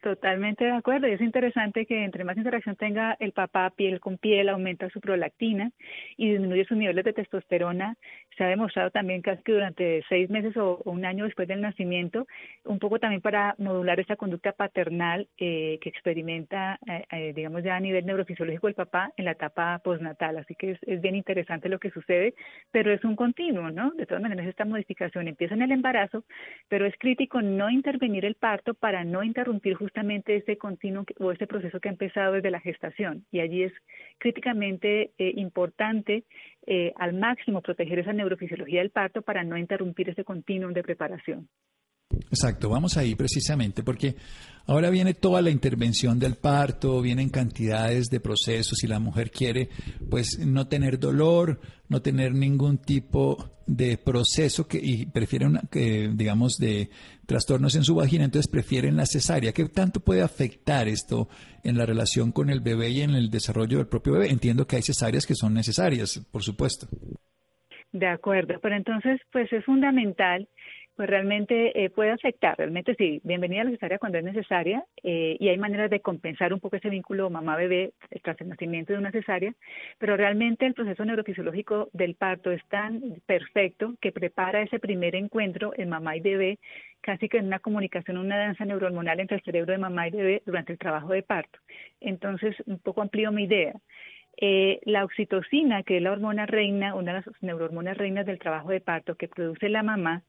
Totalmente 0.02 0.64
de 0.64 0.72
acuerdo. 0.72 1.06
Y 1.06 1.12
es 1.12 1.20
interesante 1.20 1.86
que 1.86 2.04
entre 2.04 2.24
más 2.24 2.36
interacción 2.36 2.74
tenga 2.74 3.16
el 3.20 3.30
papá 3.30 3.70
piel 3.70 4.00
con 4.00 4.18
piel, 4.18 4.48
aumenta 4.48 4.90
su 4.90 5.00
prolactina 5.00 5.70
y 6.16 6.32
disminuye 6.32 6.64
sus 6.64 6.76
niveles 6.76 7.04
de 7.04 7.12
testosterona. 7.12 7.94
Se 8.36 8.42
ha 8.42 8.48
demostrado 8.48 8.90
también 8.90 9.22
casi 9.22 9.44
que 9.44 9.52
durante 9.52 10.02
seis 10.08 10.28
meses 10.28 10.56
o, 10.56 10.82
un 10.86 11.04
año 11.04 11.24
después 11.24 11.46
del 11.46 11.60
nacimiento, 11.60 12.26
un 12.64 12.80
poco 12.80 12.98
también 12.98 13.22
para 13.22 13.54
modular 13.58 14.00
esa 14.00 14.16
conducta 14.16 14.50
paternal 14.50 15.28
eh, 15.38 15.78
que 15.80 15.88
experimenta, 15.88 16.80
eh, 16.88 17.04
eh, 17.12 17.32
digamos, 17.32 17.62
ya 17.62 17.76
a 17.76 17.80
nivel 17.80 18.04
neurofisiológico 18.04 18.66
el 18.66 18.74
papá 18.74 19.12
en 19.16 19.26
la 19.26 19.32
etapa 19.32 19.78
postnatal. 19.84 20.36
Así 20.36 20.56
que 20.56 20.72
es, 20.72 20.78
es 20.82 21.00
bien 21.00 21.14
interesante 21.14 21.68
lo 21.68 21.78
que 21.78 21.92
sucede, 21.92 22.34
pero 22.72 22.92
es 22.92 23.04
un 23.04 23.14
continuo, 23.14 23.70
¿no? 23.70 23.92
De 23.92 24.06
todas 24.06 24.22
maneras, 24.22 24.48
esta 24.48 24.64
modificación 24.64 25.28
empieza 25.28 25.54
en 25.54 25.62
el 25.62 25.70
embarazo, 25.70 26.24
pero 26.68 26.86
es 26.86 26.94
crítico 26.98 27.40
no 27.40 27.70
intervenir 27.70 28.24
el 28.24 28.34
parto 28.34 28.74
para 28.74 29.04
no 29.04 29.22
interrumpir 29.22 29.74
justamente 29.74 29.91
justamente 29.92 30.36
este 30.36 30.56
continuo 30.56 31.04
o 31.20 31.32
este 31.32 31.46
proceso 31.46 31.78
que 31.78 31.90
ha 31.90 31.92
empezado 31.92 32.32
desde 32.32 32.50
la 32.50 32.60
gestación. 32.60 33.26
Y 33.30 33.40
allí 33.40 33.64
es 33.64 33.72
críticamente 34.16 35.12
eh, 35.18 35.34
importante 35.36 36.24
eh, 36.66 36.94
al 36.96 37.12
máximo 37.12 37.60
proteger 37.60 37.98
esa 37.98 38.14
neurofisiología 38.14 38.80
del 38.80 38.90
parto 38.90 39.20
para 39.20 39.44
no 39.44 39.58
interrumpir 39.58 40.08
ese 40.08 40.24
continuum 40.24 40.72
de 40.72 40.82
preparación. 40.82 41.46
Exacto, 42.30 42.68
vamos 42.68 42.96
ahí 42.96 43.14
precisamente 43.14 43.82
porque 43.82 44.16
ahora 44.66 44.90
viene 44.90 45.14
toda 45.14 45.42
la 45.42 45.50
intervención 45.50 46.18
del 46.18 46.36
parto, 46.36 47.00
vienen 47.00 47.28
cantidades 47.28 48.08
de 48.08 48.20
procesos 48.20 48.82
y 48.82 48.86
la 48.86 48.98
mujer 48.98 49.30
quiere 49.30 49.68
pues 50.10 50.38
no 50.38 50.66
tener 50.68 50.98
dolor, 50.98 51.60
no 51.88 52.02
tener 52.02 52.34
ningún 52.34 52.78
tipo 52.78 53.52
de 53.66 53.96
proceso 53.96 54.66
que 54.66 54.78
y 54.82 55.06
prefieren 55.06 55.60
que 55.70 56.10
digamos 56.14 56.56
de 56.58 56.90
trastornos 57.26 57.74
en 57.76 57.84
su 57.84 57.94
vagina, 57.94 58.24
entonces 58.24 58.50
prefieren 58.50 58.96
la 58.96 59.06
cesárea. 59.06 59.52
¿Qué 59.52 59.68
tanto 59.68 60.00
puede 60.00 60.22
afectar 60.22 60.88
esto 60.88 61.28
en 61.62 61.78
la 61.78 61.86
relación 61.86 62.32
con 62.32 62.50
el 62.50 62.60
bebé 62.60 62.90
y 62.90 63.02
en 63.02 63.10
el 63.10 63.30
desarrollo 63.30 63.78
del 63.78 63.86
propio 63.86 64.14
bebé? 64.14 64.30
Entiendo 64.30 64.66
que 64.66 64.76
hay 64.76 64.82
cesáreas 64.82 65.26
que 65.26 65.34
son 65.34 65.54
necesarias, 65.54 66.20
por 66.30 66.42
supuesto. 66.42 66.88
De 67.92 68.06
acuerdo, 68.06 68.54
pero 68.62 68.74
entonces 68.74 69.20
pues 69.32 69.52
es 69.52 69.64
fundamental 69.64 70.48
pues 70.96 71.08
realmente 71.08 71.84
eh, 71.84 71.90
puede 71.90 72.10
afectar, 72.10 72.56
realmente 72.58 72.94
sí, 72.96 73.20
bienvenida 73.24 73.62
a 73.62 73.64
la 73.64 73.70
cesárea 73.70 73.98
cuando 73.98 74.18
es 74.18 74.24
necesaria 74.24 74.84
eh, 75.02 75.36
y 75.40 75.48
hay 75.48 75.58
maneras 75.58 75.90
de 75.90 76.00
compensar 76.00 76.52
un 76.52 76.60
poco 76.60 76.76
ese 76.76 76.90
vínculo 76.90 77.30
mamá-bebé 77.30 77.94
tras 78.22 78.40
el 78.40 78.48
nacimiento 78.48 78.92
de 78.92 78.98
una 78.98 79.10
cesárea, 79.10 79.54
pero 79.98 80.16
realmente 80.16 80.66
el 80.66 80.74
proceso 80.74 81.04
neurofisiológico 81.04 81.88
del 81.92 82.14
parto 82.14 82.52
es 82.52 82.62
tan 82.68 83.00
perfecto 83.26 83.94
que 84.00 84.12
prepara 84.12 84.62
ese 84.62 84.78
primer 84.78 85.14
encuentro 85.14 85.72
en 85.76 85.88
mamá 85.88 86.16
y 86.16 86.20
bebé 86.20 86.58
casi 87.00 87.28
que 87.28 87.38
en 87.38 87.46
una 87.46 87.58
comunicación, 87.58 88.16
una 88.16 88.38
danza 88.38 88.64
neurohormonal 88.64 89.20
entre 89.20 89.36
el 89.36 89.42
cerebro 89.42 89.72
de 89.72 89.78
mamá 89.78 90.08
y 90.08 90.12
bebé 90.12 90.42
durante 90.46 90.72
el 90.72 90.78
trabajo 90.78 91.08
de 91.12 91.22
parto. 91.22 91.58
Entonces, 92.00 92.56
un 92.66 92.78
poco 92.78 93.02
amplío 93.02 93.32
mi 93.32 93.44
idea. 93.44 93.74
Eh, 94.38 94.80
la 94.84 95.04
oxitocina, 95.04 95.82
que 95.82 95.98
es 95.98 96.02
la 96.02 96.12
hormona 96.12 96.46
reina, 96.46 96.94
una 96.94 97.12
de 97.12 97.20
las 97.20 97.42
neurohormonas 97.42 97.98
reinas 97.98 98.24
del 98.24 98.38
trabajo 98.38 98.70
de 98.70 98.80
parto 98.80 99.14
que 99.16 99.28
produce 99.28 99.68
la 99.68 99.82
mamá, 99.82 100.22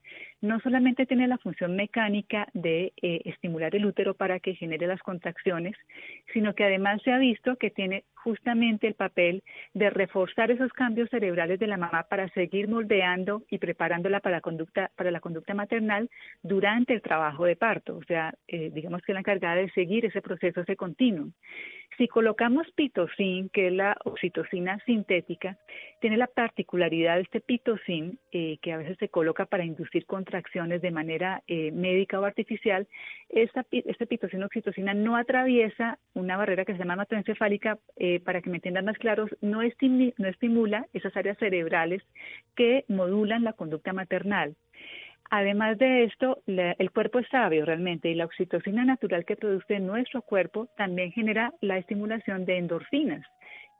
no 0.44 0.60
solamente 0.60 1.06
tiene 1.06 1.26
la 1.26 1.38
función 1.38 1.74
mecánica 1.78 2.50
de 2.54 2.92
eh, 3.02 3.22
estimular 3.24 3.74
el 3.76 3.86
útero 3.86 4.14
para 4.14 4.42
que 4.42 4.56
genere 4.56 4.88
las 4.88 5.02
contracciones, 5.02 5.74
sino 6.34 6.54
que 6.54 6.66
además 6.66 7.02
se 7.02 7.14
ha 7.14 7.18
visto 7.18 7.56
que 7.56 7.70
tiene 7.70 8.04
justamente 8.14 8.88
el 8.88 8.94
papel 8.94 9.42
de 9.74 9.90
reforzar 9.90 10.52
esos 10.52 10.74
cambios 10.74 11.10
cerebrales 11.10 11.60
de 11.60 11.68
la 11.68 11.78
mamá 11.78 12.08
para 12.10 12.28
seguir 12.30 12.68
moldeando 12.68 13.44
y 13.50 13.58
preparándola 13.58 14.20
para 14.20 14.38
la 14.38 14.42
conducta, 14.42 14.92
para 14.98 15.12
la 15.12 15.22
conducta 15.22 15.54
maternal 15.54 16.10
durante 16.42 16.94
el 16.94 17.02
trabajo 17.02 17.46
de 17.46 17.56
parto. 17.56 17.96
O 17.96 18.04
sea, 18.04 18.34
eh, 18.50 18.70
digamos 18.74 19.02
que 19.04 19.14
la 19.14 19.22
encargada 19.22 19.56
de 19.56 19.72
seguir 19.72 20.06
ese 20.06 20.22
proceso, 20.22 20.60
ese 20.60 20.76
continuo. 20.76 21.30
Si 21.98 22.08
colocamos 22.08 22.68
pitocin, 22.72 23.50
que 23.50 23.68
es 23.68 23.74
la 23.74 23.96
oxitocina 24.04 24.80
sintética, 24.86 25.58
tiene 26.02 26.18
la 26.18 26.28
particularidad 26.28 27.16
de 27.16 27.22
este 27.22 27.40
pitocin, 27.40 28.20
eh, 28.32 28.58
que 28.62 28.74
a 28.74 28.78
veces 28.78 28.98
se 28.98 29.10
coloca 29.10 29.46
para 29.46 29.64
inducir 29.64 30.06
contracciones 30.06 30.33
de 30.82 30.92
manera 30.92 31.44
eh, 31.48 31.72
médica 31.72 32.20
o 32.20 32.25
artificial, 32.25 32.88
esta, 33.30 33.66
este 33.72 34.08
pitocin 34.08 34.44
oxitocina 34.44 34.94
no 34.94 35.16
atraviesa 35.16 36.00
una 36.13 36.38
barrera 36.38 36.66
que 36.66 36.74
se 36.74 36.80
llama 36.80 36.94
hematoencefálica, 36.94 37.78
eh, 37.98 38.20
para 38.20 38.42
que 38.42 38.50
me 38.50 38.58
entiendan 38.58 38.86
más 38.86 38.98
claros, 38.98 39.30
no, 39.42 39.60
no 39.62 40.28
estimula 40.28 40.88
esas 40.94 41.16
áreas 41.16 41.38
cerebrales 41.38 42.02
que 42.56 42.86
modulan 42.88 43.44
la 43.44 43.54
conducta 43.54 43.94
maternal. 43.94 44.56
Además 45.30 45.78
de 45.80 46.04
esto, 46.04 46.44
el 46.46 46.92
cuerpo 46.92 47.20
es 47.20 47.28
sabio 47.30 47.66
realmente 47.66 48.10
y 48.10 48.13
la 48.13 48.25
oxitocina 48.25 48.86
natural 48.86 49.25
que 49.25 49.36
produce 49.36 49.80
nuestro 49.80 50.22
cuerpo 50.22 50.68
también 50.78 51.12
genera 51.12 51.54
la 51.62 51.78
estimulación 51.78 52.46
de 52.46 52.58
endorfinas 52.58 53.25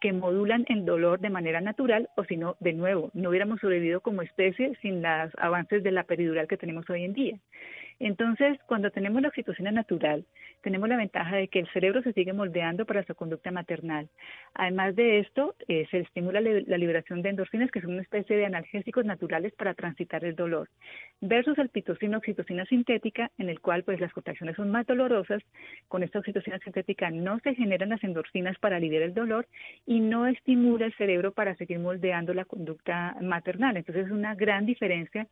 que 0.04 0.12
modulan 0.12 0.66
el 0.68 0.84
dolor 0.84 1.22
de 1.22 1.30
manera 1.30 1.62
natural 1.62 2.10
o 2.18 2.26
si 2.26 2.36
no, 2.36 2.58
de 2.60 2.74
nuevo, 2.74 3.10
no 3.14 3.30
hubiéramos 3.30 3.62
sobrevivido 3.62 4.02
como 4.02 4.22
especie 4.22 4.76
sin 4.82 5.02
los 5.02 5.32
avances 5.38 5.82
de 5.82 5.92
la 5.92 6.04
peridural 6.04 6.46
que 6.50 6.58
tenemos 6.58 6.90
hoy 6.90 7.06
en 7.06 7.14
día. 7.14 7.38
Entonces, 8.00 8.58
cuando 8.68 8.92
tenemos 8.92 9.22
la 9.22 9.30
oxitocina 9.30 9.72
natural, 9.72 10.26
tenemos 10.62 10.88
la 10.90 10.98
ventaja 10.98 11.36
de 11.36 11.48
que 11.48 11.60
el 11.60 11.68
cerebro 11.72 12.02
se 12.02 12.14
sigue 12.14 12.34
moldeando 12.34 12.86
para 12.86 13.04
su 13.04 13.16
conducta 13.16 13.52
maternal. 13.52 14.10
Además 14.54 14.96
de 14.96 15.20
esto, 15.20 15.56
eh, 15.68 15.86
se 15.92 16.00
estimula 16.00 16.42
la 16.42 16.78
liberación 16.78 17.22
de 17.22 17.30
endorfinas, 17.30 17.72
que 17.72 17.82
son 17.82 17.94
una 17.94 18.02
especie 18.02 18.38
de 18.38 18.46
analgésicos 18.46 19.06
naturales 19.06 19.54
para 19.54 19.74
transitar 19.74 20.24
el 20.24 20.36
dolor, 20.36 20.70
versus 21.22 21.58
el 21.58 21.70
pitocina 21.70 22.18
oxitocina 22.18 22.66
sintética, 22.66 23.32
en 23.38 23.50
el 23.50 23.60
cual 23.60 23.84
pues 23.84 24.00
las 24.00 24.14
contracciones 24.14 24.56
son 24.56 24.72
más 24.72 24.86
dolorosas. 24.86 25.42
Con 25.88 26.04
esta 26.04 26.20
oxitocina 26.20 26.60
sintética 26.60 27.12
no 27.12 27.40
se 27.40 27.56
generan 27.56 27.90
las 27.90 28.04
endorfinas 28.04 28.58
para 28.60 28.78
aliviar 28.78 29.04
el 29.04 29.14
dolor 29.14 29.48
y 29.86 30.00
no 30.00 30.28
estimula 30.28 30.86
el 30.86 30.94
cerebro 30.96 31.34
para 31.34 31.56
seguir 31.56 31.80
moldeando 31.80 32.34
la 32.34 32.46
conducta 32.46 33.16
maternal. 33.22 33.78
Entonces, 33.78 34.06
es 34.06 34.12
una 34.12 34.36
gran 34.36 34.66
diferencia 34.66 35.28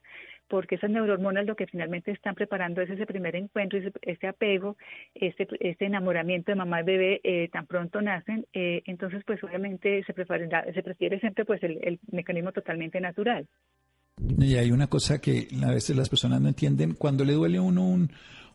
porque 0.48 0.76
esas 0.76 0.90
neurohormonas 0.90 1.46
lo 1.46 1.56
que 1.56 1.66
finalmente 1.66 2.12
están 2.12 2.36
preparando 2.36 2.51
es 2.52 2.90
ese 2.90 3.06
primer 3.06 3.36
encuentro, 3.36 3.80
ese, 4.02 4.28
apego, 4.28 4.78
ese, 5.16 5.48
ese, 5.60 5.86
enamoramiento 5.86 6.52
de 6.52 6.56
mamá 6.56 6.82
y 6.82 6.84
bebé 6.84 7.22
eh, 7.24 7.50
tan 7.52 7.66
pronto 7.66 8.02
nacen, 8.02 8.46
eh, 8.54 8.82
entonces 8.86 9.24
pues 9.26 9.44
obviamente 9.44 10.04
se, 10.04 10.14
se 10.14 10.84
prefiere 10.84 11.20
siempre 11.20 11.46
pues 11.46 11.64
el, 11.64 12.00
mecanismo 12.12 12.52
totalmente 12.52 13.00
natural. 13.00 13.48
Y 14.38 14.56
hay 14.56 14.72
una 14.72 14.88
cosa 14.88 15.20
que 15.20 15.48
a 15.64 15.72
veces 15.72 15.96
las 15.96 16.10
personas 16.10 16.42
no 16.42 16.50
entienden, 16.50 16.94
cuando 16.94 17.24
le 17.24 17.34
duele 17.34 17.58
a 17.58 17.62
uno 17.62 18.08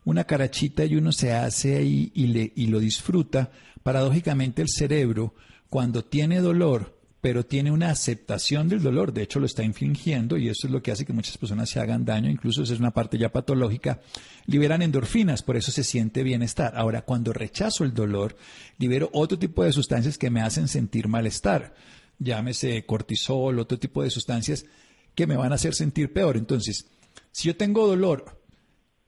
una 0.05 0.23
carachita 0.23 0.85
y 0.85 0.95
uno 0.95 1.11
se 1.11 1.33
hace 1.33 1.75
ahí 1.75 2.11
y, 2.13 2.27
le, 2.27 2.51
y 2.55 2.67
lo 2.67 2.79
disfruta, 2.79 3.51
paradójicamente 3.83 4.61
el 4.61 4.69
cerebro, 4.69 5.33
cuando 5.69 6.03
tiene 6.03 6.39
dolor, 6.39 6.96
pero 7.27 7.45
tiene 7.45 7.71
una 7.71 7.89
aceptación 7.89 8.69
del 8.69 8.81
dolor, 8.81 9.11
de 9.11 9.21
hecho 9.21 9.41
lo 9.41 9.47
está 9.47 9.61
infligiendo 9.61 10.37
y 10.37 10.47
eso 10.47 10.65
es 10.65 10.71
lo 10.71 10.81
que 10.81 10.93
hace 10.93 11.03
que 11.03 11.11
muchas 11.11 11.37
personas 11.37 11.69
se 11.69 11.81
hagan 11.81 12.05
daño, 12.05 12.29
incluso 12.29 12.63
esa 12.63 12.73
es 12.73 12.79
una 12.79 12.91
parte 12.91 13.17
ya 13.17 13.33
patológica, 13.33 13.99
liberan 14.45 14.81
endorfinas, 14.81 15.43
por 15.43 15.57
eso 15.57 15.69
se 15.73 15.83
siente 15.83 16.23
bienestar. 16.23 16.77
Ahora, 16.77 17.01
cuando 17.01 17.33
rechazo 17.33 17.83
el 17.83 17.93
dolor, 17.93 18.37
libero 18.77 19.09
otro 19.11 19.37
tipo 19.37 19.65
de 19.65 19.73
sustancias 19.73 20.17
que 20.17 20.29
me 20.29 20.41
hacen 20.41 20.69
sentir 20.69 21.09
malestar, 21.09 21.75
llámese 22.17 22.85
cortisol, 22.85 23.59
otro 23.59 23.77
tipo 23.77 24.03
de 24.03 24.09
sustancias 24.09 24.65
que 25.13 25.27
me 25.27 25.35
van 25.35 25.51
a 25.51 25.55
hacer 25.55 25.75
sentir 25.75 26.13
peor. 26.13 26.37
Entonces, 26.37 26.87
si 27.33 27.49
yo 27.49 27.57
tengo 27.57 27.87
dolor 27.87 28.41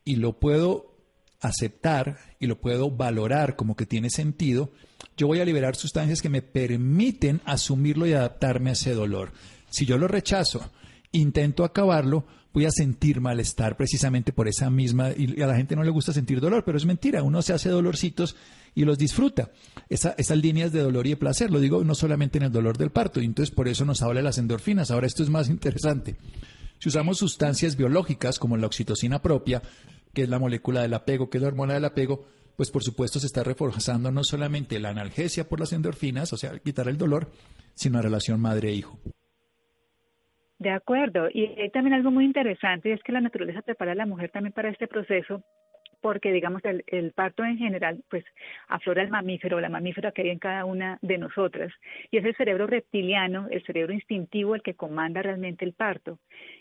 y 0.04 0.18
lo 0.18 0.42
puedo 0.42 0.94
aceptar 1.40 2.18
y 2.38 2.48
lo 2.48 2.60
puedo 2.60 2.92
valorar 2.92 3.56
como 3.56 3.78
que 3.78 3.86
tiene 3.86 4.10
sentido, 4.10 4.74
yo 5.20 5.28
voy 5.28 5.42
a 5.42 5.46
liberar 5.46 5.76
sustancias 5.76 6.22
que 6.22 6.30
me 6.30 6.42
permiten 6.42 7.42
asumirlo 7.44 8.08
y 8.08 8.14
adaptarme 8.14 8.70
a 8.70 8.74
ese 8.74 8.94
dolor. 8.94 9.34
Si 9.70 9.86
yo 9.86 9.98
lo 9.98 10.08
rechazo, 10.08 10.72
intento 11.12 11.66
acabarlo, 11.66 12.26
voy 12.54 12.64
a 12.64 12.72
sentir 12.72 13.20
malestar 13.20 13.76
precisamente 13.76 14.32
por 14.32 14.48
esa 14.48 14.70
misma, 14.70 15.10
y 15.12 15.42
a 15.42 15.48
la 15.48 15.58
gente 15.58 15.76
no 15.76 15.84
le 15.84 15.90
gusta 15.90 16.14
sentir 16.14 16.40
dolor, 16.40 16.64
pero 16.64 16.78
es 16.78 16.86
mentira, 16.86 17.22
uno 17.22 17.42
se 17.42 17.52
hace 17.52 17.68
dolorcitos 17.68 18.38
y 18.74 18.86
los 18.86 18.98
disfruta. 18.98 19.52
esas 19.90 20.38
líneas 20.38 20.72
de 20.72 20.80
dolor 20.80 21.06
y 21.06 21.10
de 21.10 21.18
placer, 21.18 21.52
lo 21.52 21.60
digo 21.60 21.84
no 21.84 21.96
solamente 21.96 22.38
en 22.38 22.46
el 22.46 22.52
dolor 22.54 22.78
del 22.78 22.92
parto, 22.92 23.20
y 23.20 23.26
entonces 23.26 23.54
por 23.54 23.68
eso 23.68 23.84
nos 23.84 24.02
habla 24.02 24.22
de 24.22 24.24
las 24.24 24.38
endorfinas. 24.38 24.90
Ahora 24.90 25.08
esto 25.08 25.22
es 25.22 25.30
más 25.30 25.50
interesante. 25.50 26.16
Si 26.80 26.88
usamos 26.88 27.18
sustancias 27.18 27.76
biológicas 27.76 28.40
como 28.40 28.56
la 28.56 28.68
oxitocina 28.68 29.22
propia, 29.22 29.62
que 30.14 30.22
es 30.22 30.30
la 30.30 30.40
molécula 30.40 30.82
del 30.82 30.94
apego, 30.94 31.30
que 31.30 31.40
es 31.40 31.42
la 31.42 31.50
hormona 31.50 31.74
del 31.74 31.84
apego, 31.84 32.26
pues 32.60 32.72
por 32.72 32.84
supuesto 32.84 33.20
se 33.20 33.28
está 33.28 33.42
reforzando 33.42 34.12
no 34.12 34.22
solamente 34.26 34.82
la 34.82 34.90
analgesia 34.90 35.48
por 35.48 35.62
las 35.62 35.72
endorfinas, 35.72 36.34
o 36.34 36.36
sea, 36.36 36.60
quitar 36.60 36.90
el 36.90 36.98
dolor, 36.98 37.28
sino 37.74 38.00
la 38.00 38.02
relación 38.02 38.42
madre-hijo. 38.42 39.00
De 40.58 40.70
acuerdo. 40.70 41.30
Y 41.34 41.46
hay 41.46 41.70
también 41.70 41.94
algo 41.94 42.12
muy 42.12 42.26
interesante, 42.26 42.92
es 42.92 43.02
que 43.02 43.14
la 43.14 43.22
naturaleza 43.22 43.62
prepara 43.62 43.94
a 43.94 43.96
la 43.96 44.06
mujer 44.06 44.30
también 44.32 44.52
para 44.52 44.68
este 44.68 44.90
proceso 44.90 45.42
porque 46.02 46.32
digamos 46.32 46.64
el, 46.66 46.84
el, 46.88 47.12
parto 47.12 47.44
en 47.44 47.58
general 47.58 48.04
pues 48.10 48.26
aflora 48.68 49.04
el 49.04 49.10
mamífero, 49.10 49.60
la 49.60 49.70
mamífera 49.70 50.12
que 50.12 50.24
hay 50.24 50.30
en 50.30 50.40
cada 50.40 50.66
una 50.66 50.98
de 51.02 51.18
nosotras 51.18 51.72
y 52.12 52.18
es 52.18 52.26
el 52.26 52.36
cerebro 52.36 52.68
reptiliano, 52.68 53.48
el 53.50 53.64
cerebro 53.66 53.94
instintivo 53.94 54.56
el 54.56 54.62
que 54.62 54.76
comanda 54.76 55.22
realmente 55.22 55.66
el 55.66 55.74
parto. 55.74 56.20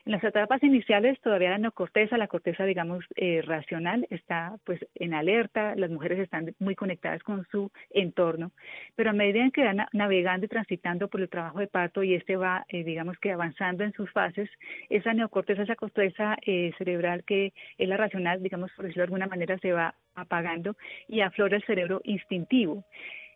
En 0.09 0.13
las 0.13 0.25
etapas 0.25 0.63
iniciales 0.63 1.21
todavía 1.21 1.51
la 1.51 1.59
neocorteza, 1.59 2.17
la 2.17 2.29
corteza 2.29 2.65
digamos 2.65 3.05
eh, 3.15 3.43
racional 3.45 4.07
está 4.09 4.57
pues 4.65 4.81
en 4.95 5.13
alerta, 5.13 5.75
las 5.77 5.91
mujeres 5.91 6.19
están 6.21 6.55
muy 6.61 6.75
conectadas 6.75 7.23
con 7.23 7.47
su 7.51 7.71
entorno, 7.91 8.53
pero 8.97 9.11
a 9.11 9.13
medida 9.13 9.45
en 9.45 9.51
que 9.51 9.65
van 9.65 9.87
navegando 9.93 10.47
y 10.47 10.49
transitando 10.49 11.09
por 11.09 11.21
el 11.21 11.29
trabajo 11.29 11.59
de 11.59 11.67
parto 11.67 12.03
y 12.03 12.15
este 12.15 12.37
va 12.37 12.65
eh, 12.71 12.85
digamos 12.85 13.19
que 13.19 13.33
avanzando 13.33 13.85
en 13.85 13.93
sus 13.93 14.11
fases, 14.11 14.49
esa 14.89 15.13
neocorteza, 15.13 15.65
esa 15.65 15.77
corteza 15.77 16.39
eh, 16.41 16.73
cerebral 16.79 17.23
que 17.25 17.53
es 17.77 17.87
la 17.87 17.99
racional, 17.99 18.43
digamos 18.43 18.73
por 18.73 18.87
decirlo 18.87 19.03
de 19.03 19.09
alguna 19.09 19.27
manera 19.27 19.59
se 19.59 19.73
va 19.73 19.95
apagando 20.15 20.75
y 21.07 21.21
aflora 21.21 21.59
el 21.59 21.65
cerebro 21.65 22.01
instintivo. 22.05 22.83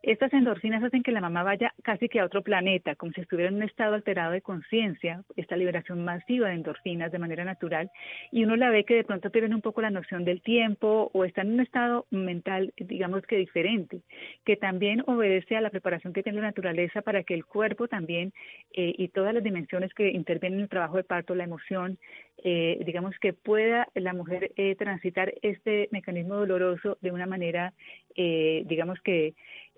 Estas 0.02 0.32
endorfinas 0.32 0.82
hacen 0.82 1.04
que 1.04 1.12
la 1.12 1.20
mamá 1.20 1.44
vaya 1.44 1.72
casi 1.84 2.08
que 2.08 2.18
a 2.18 2.24
otro 2.24 2.42
planeta, 2.42 2.96
como 2.96 3.12
si 3.12 3.20
estuviera 3.20 3.50
en 3.50 3.56
un 3.56 3.62
estado 3.62 3.94
alterado 3.94 4.32
de 4.32 4.42
conciencia, 4.42 5.22
esta 5.36 5.56
liberación 5.56 6.04
masiva 6.04 6.48
de 6.48 6.54
endorfinas 6.54 7.12
de 7.12 7.20
manera 7.20 7.44
natural, 7.44 7.88
y 8.32 8.42
uno 8.42 8.56
la 8.56 8.70
ve 8.70 8.84
que 8.84 8.96
de 8.96 9.04
pronto 9.04 9.30
pierden 9.30 9.54
un 9.54 9.60
poco 9.60 9.80
la 9.80 9.90
noción 9.90 10.24
del 10.24 10.42
tiempo 10.42 11.08
o 11.12 11.24
está 11.24 11.42
en 11.42 11.52
un 11.52 11.60
estado 11.60 12.06
mental, 12.10 12.74
digamos 12.76 13.22
que 13.26 13.36
diferente, 13.36 14.00
que 14.44 14.56
también 14.56 15.04
obedece 15.06 15.56
a 15.56 15.60
la 15.60 15.70
preparación 15.70 16.12
que 16.12 16.24
tiene 16.24 16.40
la 16.40 16.48
naturaleza 16.48 17.02
para 17.02 17.22
que 17.22 17.34
el 17.34 17.44
cuerpo 17.44 17.86
también 17.86 18.32
eh, 18.72 18.92
y 18.98 19.06
todas 19.06 19.32
las 19.32 19.44
dimensiones 19.44 19.94
que 19.94 20.10
intervienen 20.10 20.58
en 20.58 20.64
el 20.64 20.68
trabajo 20.68 20.96
de 20.96 21.04
parto, 21.04 21.36
la 21.36 21.44
emoción, 21.44 21.96
eh, 22.42 22.82
digamos 22.84 23.16
que 23.20 23.34
pueda 23.34 23.86
la 23.94 24.14
mujer 24.14 24.50
eh, 24.56 24.74
transitar 24.74 25.32
este 25.42 25.88
mecanismo 25.92 26.34
doloroso 26.34 26.98
de 27.00 27.12
una 27.12 27.26
manera, 27.26 27.72
digamos 28.16 29.00
que 29.00 29.34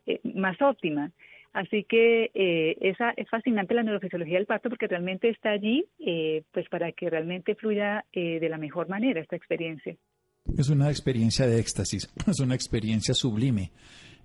eh, 0.07 0.21
más 0.35 0.61
óptima. 0.61 1.13
Así 1.53 1.85
que 1.85 2.31
eh, 2.35 2.77
esa, 2.81 3.11
es 3.17 3.29
fascinante 3.31 3.75
la 3.75 3.85
neurofisiología 3.85 4.39
del 4.39 4.47
parto 4.47 4.69
porque 4.69 4.89
realmente 4.89 5.29
está 5.29 5.51
allí 5.51 5.85
eh, 6.01 6.43
pues 6.53 6.69
para 6.69 6.91
que 6.93 7.09
realmente 7.09 7.55
fluya 7.55 8.05
de 8.13 8.49
la 8.49 8.59
mejor 8.59 8.89
manera 8.89 9.21
esta 9.21 9.37
experiencia. 9.37 9.97
Es 10.59 10.69
una 10.69 10.91
experiencia 10.91 11.47
de 11.47 11.61
éxtasis, 11.61 12.13
es 12.27 12.41
una 12.41 12.55
experiencia 12.55 13.15
sublime. 13.15 13.71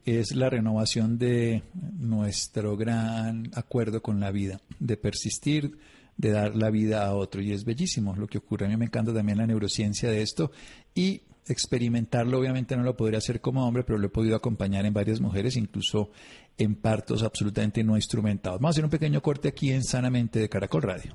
Es 0.06 0.36
la 0.36 0.50
renovación 0.50 1.20
de 1.20 1.62
nuestro 2.00 2.76
gran 2.78 3.44
acuerdo 3.54 4.02
con 4.02 4.20
la 4.20 4.32
vida, 4.32 4.60
de 4.80 4.98
persistir, 4.98 5.72
de 6.18 6.32
dar 6.32 6.56
la 6.56 6.70
vida 6.72 7.06
a 7.06 7.16
otro. 7.16 7.42
Y 7.42 7.52
es 7.52 7.64
bellísimo 7.64 8.16
lo 8.16 8.28
que 8.28 8.40
ocurre. 8.40 8.66
A 8.66 8.70
mí 8.70 8.78
me 8.78 8.86
encanta 8.86 9.14
también 9.14 9.38
la 9.38 9.46
neurociencia 9.46 10.10
de 10.10 10.22
esto. 10.22 10.52
Y 10.96 11.22
experimentarlo, 11.50 12.40
obviamente 12.40 12.76
no 12.78 12.84
lo 12.84 12.96
podría 12.96 13.20
hacer 13.20 13.42
como 13.42 13.68
hombre, 13.68 13.84
pero 13.84 13.98
lo 13.98 14.08
he 14.08 14.10
podido 14.10 14.36
acompañar 14.36 14.86
en 14.86 14.94
varias 14.94 15.22
mujeres, 15.22 15.56
incluso 15.58 16.12
en 16.58 16.76
partos 16.76 17.24
absolutamente 17.24 17.84
no 17.84 17.96
instrumentados. 17.96 18.60
Vamos 18.60 18.70
a 18.70 18.76
hacer 18.76 18.84
un 18.86 18.92
pequeño 18.92 19.22
corte 19.22 19.48
aquí 19.48 19.72
en 19.72 19.84
Sanamente 19.84 20.40
de 20.40 20.50
Caracol 20.50 20.84
Radio. 20.84 21.14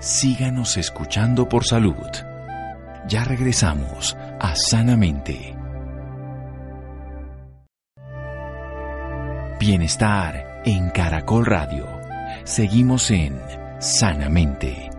Síganos 0.00 0.76
escuchando 0.76 1.48
por 1.48 1.64
salud. 1.64 1.94
Ya 3.08 3.24
regresamos 3.24 4.16
a 4.40 4.54
Sanamente. 4.56 5.56
Bienestar 9.60 10.62
en 10.64 10.88
Caracol 10.90 11.44
Radio. 11.44 11.86
Seguimos 12.44 13.10
en 13.10 13.38
Sanamente. 13.78 14.90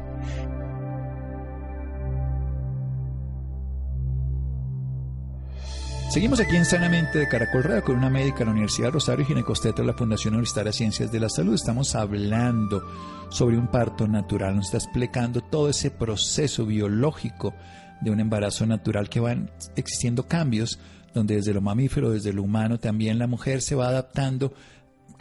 Seguimos 6.12 6.42
aquí 6.42 6.58
en 6.58 6.66
Sanamente 6.66 7.20
de 7.20 7.28
Caracol 7.30 7.64
Radio 7.64 7.86
con 7.86 7.96
una 7.96 8.10
médica 8.10 8.40
de 8.40 8.46
la 8.46 8.52
Universidad 8.52 8.92
Rosario 8.92 9.26
Ginecosteta 9.26 9.82
de 9.82 9.88
la 9.88 9.94
Fundación 9.94 10.34
Universitaria 10.34 10.72
de 10.72 10.78
Ciencias 10.78 11.10
de 11.10 11.22
la 11.22 11.30
Salud. 11.30 11.54
Estamos 11.54 11.96
hablando 11.96 12.84
sobre 13.30 13.58
un 13.58 13.68
parto 13.68 14.10
natural. 14.10 14.58
Nos 14.58 14.66
está 14.66 14.78
explicando 14.78 15.40
todo 15.40 15.70
ese 15.70 15.90
proceso 15.90 16.66
biológico 16.66 17.54
de 18.02 18.12
un 18.12 18.20
embarazo 18.20 18.66
natural 18.66 19.08
que 19.08 19.22
van 19.22 19.52
existiendo 19.78 20.28
cambios 20.28 20.80
donde 21.14 21.36
desde 21.36 21.54
lo 21.54 21.62
mamífero, 21.62 22.12
desde 22.12 22.34
lo 22.34 22.44
humano, 22.44 22.78
también 22.78 23.18
la 23.18 23.28
mujer 23.28 23.62
se 23.62 23.76
va 23.76 23.88
adaptando 23.88 24.54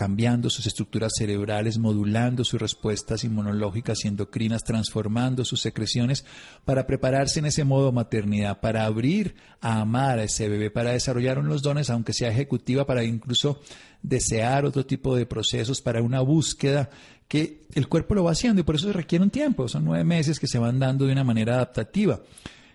cambiando 0.01 0.49
sus 0.49 0.67
estructuras 0.67 1.13
cerebrales, 1.15 1.77
modulando 1.77 2.43
sus 2.43 2.59
respuestas 2.59 3.23
inmunológicas 3.23 4.03
y 4.03 4.09
endocrinas, 4.09 4.65
transformando 4.65 5.45
sus 5.45 5.61
secreciones 5.61 6.25
para 6.65 6.87
prepararse 6.87 7.41
en 7.41 7.45
ese 7.45 7.65
modo 7.65 7.93
maternidad, 7.93 8.61
para 8.61 8.87
abrir 8.87 9.35
a 9.61 9.83
amar 9.83 10.19
a 10.19 10.23
ese 10.23 10.49
bebé, 10.49 10.71
para 10.71 10.93
desarrollar 10.93 11.39
unos 11.39 11.61
dones, 11.61 11.91
aunque 11.91 12.15
sea 12.15 12.31
ejecutiva, 12.31 12.87
para 12.87 13.05
incluso 13.05 13.61
desear 14.01 14.65
otro 14.65 14.87
tipo 14.87 15.15
de 15.15 15.27
procesos, 15.27 15.83
para 15.83 16.01
una 16.01 16.23
búsqueda 16.23 16.89
que 17.29 17.67
el 17.75 17.87
cuerpo 17.87 18.15
lo 18.15 18.25
va 18.25 18.33
haciendo 18.33 18.63
y 18.63 18.65
por 18.65 18.77
eso 18.77 18.87
se 18.87 18.95
requiere 18.95 19.23
un 19.23 19.31
tiempo, 19.31 19.69
son 19.69 19.85
nueve 19.85 20.05
meses 20.05 20.41
que 20.41 20.47
se 20.47 20.59
van 20.59 20.79
dando 20.79 21.05
de 21.05 21.13
una 21.13 21.25
manera 21.25 21.57
adaptativa. 21.57 22.23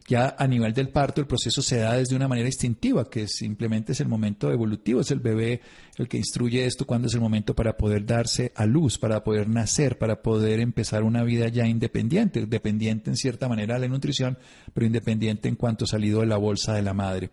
Ya 0.07 0.35
a 0.37 0.45
nivel 0.45 0.71
del 0.71 0.89
parto 0.89 1.19
el 1.19 1.25
proceso 1.25 1.63
se 1.63 1.77
da 1.77 1.97
desde 1.97 2.15
una 2.15 2.27
manera 2.27 2.47
instintiva, 2.47 3.09
que 3.09 3.27
simplemente 3.27 3.93
es 3.93 4.01
el 4.01 4.07
momento 4.07 4.51
evolutivo, 4.51 5.01
es 5.01 5.09
el 5.09 5.19
bebé 5.19 5.61
el 5.97 6.07
que 6.07 6.17
instruye 6.17 6.63
esto 6.63 6.85
cuando 6.85 7.07
es 7.07 7.15
el 7.15 7.21
momento 7.21 7.55
para 7.55 7.75
poder 7.75 8.05
darse 8.05 8.51
a 8.55 8.67
luz, 8.67 8.99
para 8.99 9.23
poder 9.23 9.49
nacer, 9.49 9.97
para 9.97 10.21
poder 10.21 10.59
empezar 10.59 11.01
una 11.01 11.23
vida 11.23 11.47
ya 11.47 11.65
independiente, 11.65 12.45
dependiente 12.45 13.09
en 13.09 13.17
cierta 13.17 13.49
manera 13.49 13.75
de 13.75 13.81
la 13.81 13.87
nutrición, 13.87 14.37
pero 14.75 14.85
independiente 14.85 15.49
en 15.49 15.55
cuanto 15.55 15.87
salido 15.87 16.19
de 16.19 16.27
la 16.27 16.37
bolsa 16.37 16.73
de 16.73 16.83
la 16.83 16.93
madre. 16.93 17.31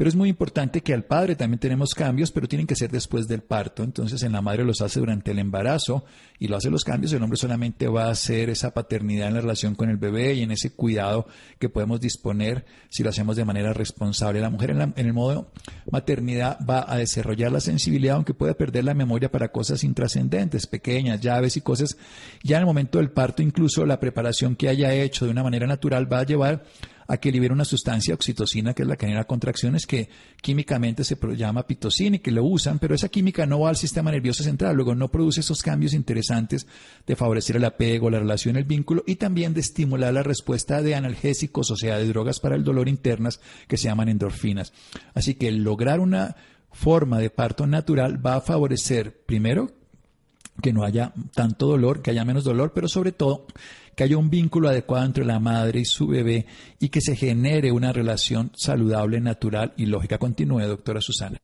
Pero 0.00 0.08
es 0.08 0.16
muy 0.16 0.30
importante 0.30 0.80
que 0.80 0.94
al 0.94 1.04
padre 1.04 1.36
también 1.36 1.58
tenemos 1.58 1.92
cambios, 1.92 2.32
pero 2.32 2.48
tienen 2.48 2.66
que 2.66 2.74
ser 2.74 2.90
después 2.90 3.28
del 3.28 3.42
parto. 3.42 3.82
Entonces 3.82 4.22
en 4.22 4.32
la 4.32 4.40
madre 4.40 4.64
los 4.64 4.80
hace 4.80 4.98
durante 4.98 5.32
el 5.32 5.38
embarazo 5.38 6.06
y 6.38 6.48
lo 6.48 6.56
hace 6.56 6.70
los 6.70 6.84
cambios. 6.84 7.12
El 7.12 7.22
hombre 7.22 7.36
solamente 7.36 7.86
va 7.86 8.06
a 8.06 8.12
hacer 8.12 8.48
esa 8.48 8.72
paternidad 8.72 9.28
en 9.28 9.34
la 9.34 9.42
relación 9.42 9.74
con 9.74 9.90
el 9.90 9.98
bebé 9.98 10.32
y 10.32 10.42
en 10.42 10.52
ese 10.52 10.72
cuidado 10.72 11.26
que 11.58 11.68
podemos 11.68 12.00
disponer 12.00 12.64
si 12.88 13.02
lo 13.02 13.10
hacemos 13.10 13.36
de 13.36 13.44
manera 13.44 13.74
responsable. 13.74 14.40
La 14.40 14.48
mujer 14.48 14.70
en, 14.70 14.94
el 14.96 15.12
modo 15.12 15.52
maternidad 15.90 16.58
va 16.66 16.90
a 16.90 16.96
desarrollar 16.96 17.52
la 17.52 17.60
sensibilidad, 17.60 18.16
aunque 18.16 18.32
pueda 18.32 18.54
perder 18.54 18.84
la 18.84 18.94
memoria 18.94 19.30
para 19.30 19.52
cosas 19.52 19.84
intrascendentes, 19.84 20.66
pequeñas, 20.66 21.20
llaves 21.20 21.58
y 21.58 21.60
cosas. 21.60 21.98
Ya 22.42 22.56
en 22.56 22.60
el 22.60 22.66
momento 22.66 22.96
del 22.96 23.10
parto, 23.10 23.42
incluso 23.42 23.84
la 23.84 24.00
preparación 24.00 24.56
que 24.56 24.70
haya 24.70 24.94
hecho 24.94 25.26
de 25.26 25.32
una 25.32 25.42
manera 25.42 25.66
natural 25.66 26.10
va 26.10 26.20
a 26.20 26.24
llevar 26.24 26.64
a 27.10 27.16
que 27.16 27.32
libera 27.32 27.52
una 27.52 27.64
sustancia 27.64 28.14
oxitocina, 28.14 28.72
que 28.72 28.82
es 28.82 28.88
la 28.88 28.94
que 28.94 29.06
genera 29.06 29.24
contracciones, 29.24 29.84
que 29.84 30.08
químicamente 30.40 31.02
se 31.02 31.18
llama 31.36 31.66
pitocina 31.66 32.16
y 32.16 32.18
que 32.20 32.30
lo 32.30 32.44
usan, 32.44 32.78
pero 32.78 32.94
esa 32.94 33.08
química 33.08 33.46
no 33.46 33.58
va 33.58 33.70
al 33.70 33.76
sistema 33.76 34.12
nervioso 34.12 34.44
central, 34.44 34.76
luego 34.76 34.94
no 34.94 35.08
produce 35.08 35.40
esos 35.40 35.60
cambios 35.60 35.92
interesantes 35.92 36.68
de 37.08 37.16
favorecer 37.16 37.56
el 37.56 37.64
apego, 37.64 38.10
la 38.10 38.20
relación, 38.20 38.54
el 38.54 38.62
vínculo 38.62 39.02
y 39.08 39.16
también 39.16 39.54
de 39.54 39.60
estimular 39.60 40.14
la 40.14 40.22
respuesta 40.22 40.82
de 40.82 40.94
analgésicos, 40.94 41.72
o 41.72 41.76
sea, 41.76 41.98
de 41.98 42.06
drogas 42.06 42.38
para 42.38 42.54
el 42.54 42.62
dolor 42.62 42.88
internas 42.88 43.40
que 43.66 43.76
se 43.76 43.88
llaman 43.88 44.08
endorfinas. 44.08 44.72
Así 45.12 45.34
que 45.34 45.50
lograr 45.50 45.98
una 45.98 46.36
forma 46.70 47.18
de 47.18 47.30
parto 47.30 47.66
natural 47.66 48.24
va 48.24 48.36
a 48.36 48.40
favorecer, 48.40 49.24
primero, 49.26 49.72
que 50.62 50.72
no 50.72 50.84
haya 50.84 51.12
tanto 51.34 51.66
dolor, 51.66 52.02
que 52.02 52.12
haya 52.12 52.24
menos 52.24 52.44
dolor, 52.44 52.72
pero 52.72 52.86
sobre 52.86 53.10
todo 53.10 53.46
que 53.96 54.04
haya 54.04 54.18
un 54.18 54.30
vínculo 54.30 54.68
adecuado 54.68 55.06
entre 55.06 55.24
la 55.24 55.40
madre 55.40 55.80
y 55.80 55.84
su 55.84 56.08
bebé 56.08 56.46
y 56.78 56.88
que 56.88 57.00
se 57.00 57.16
genere 57.16 57.72
una 57.72 57.92
relación 57.92 58.50
saludable, 58.54 59.20
natural 59.20 59.72
y 59.76 59.86
lógica. 59.86 60.18
Continúe, 60.18 60.60
doctora 60.60 61.00
Susana. 61.00 61.38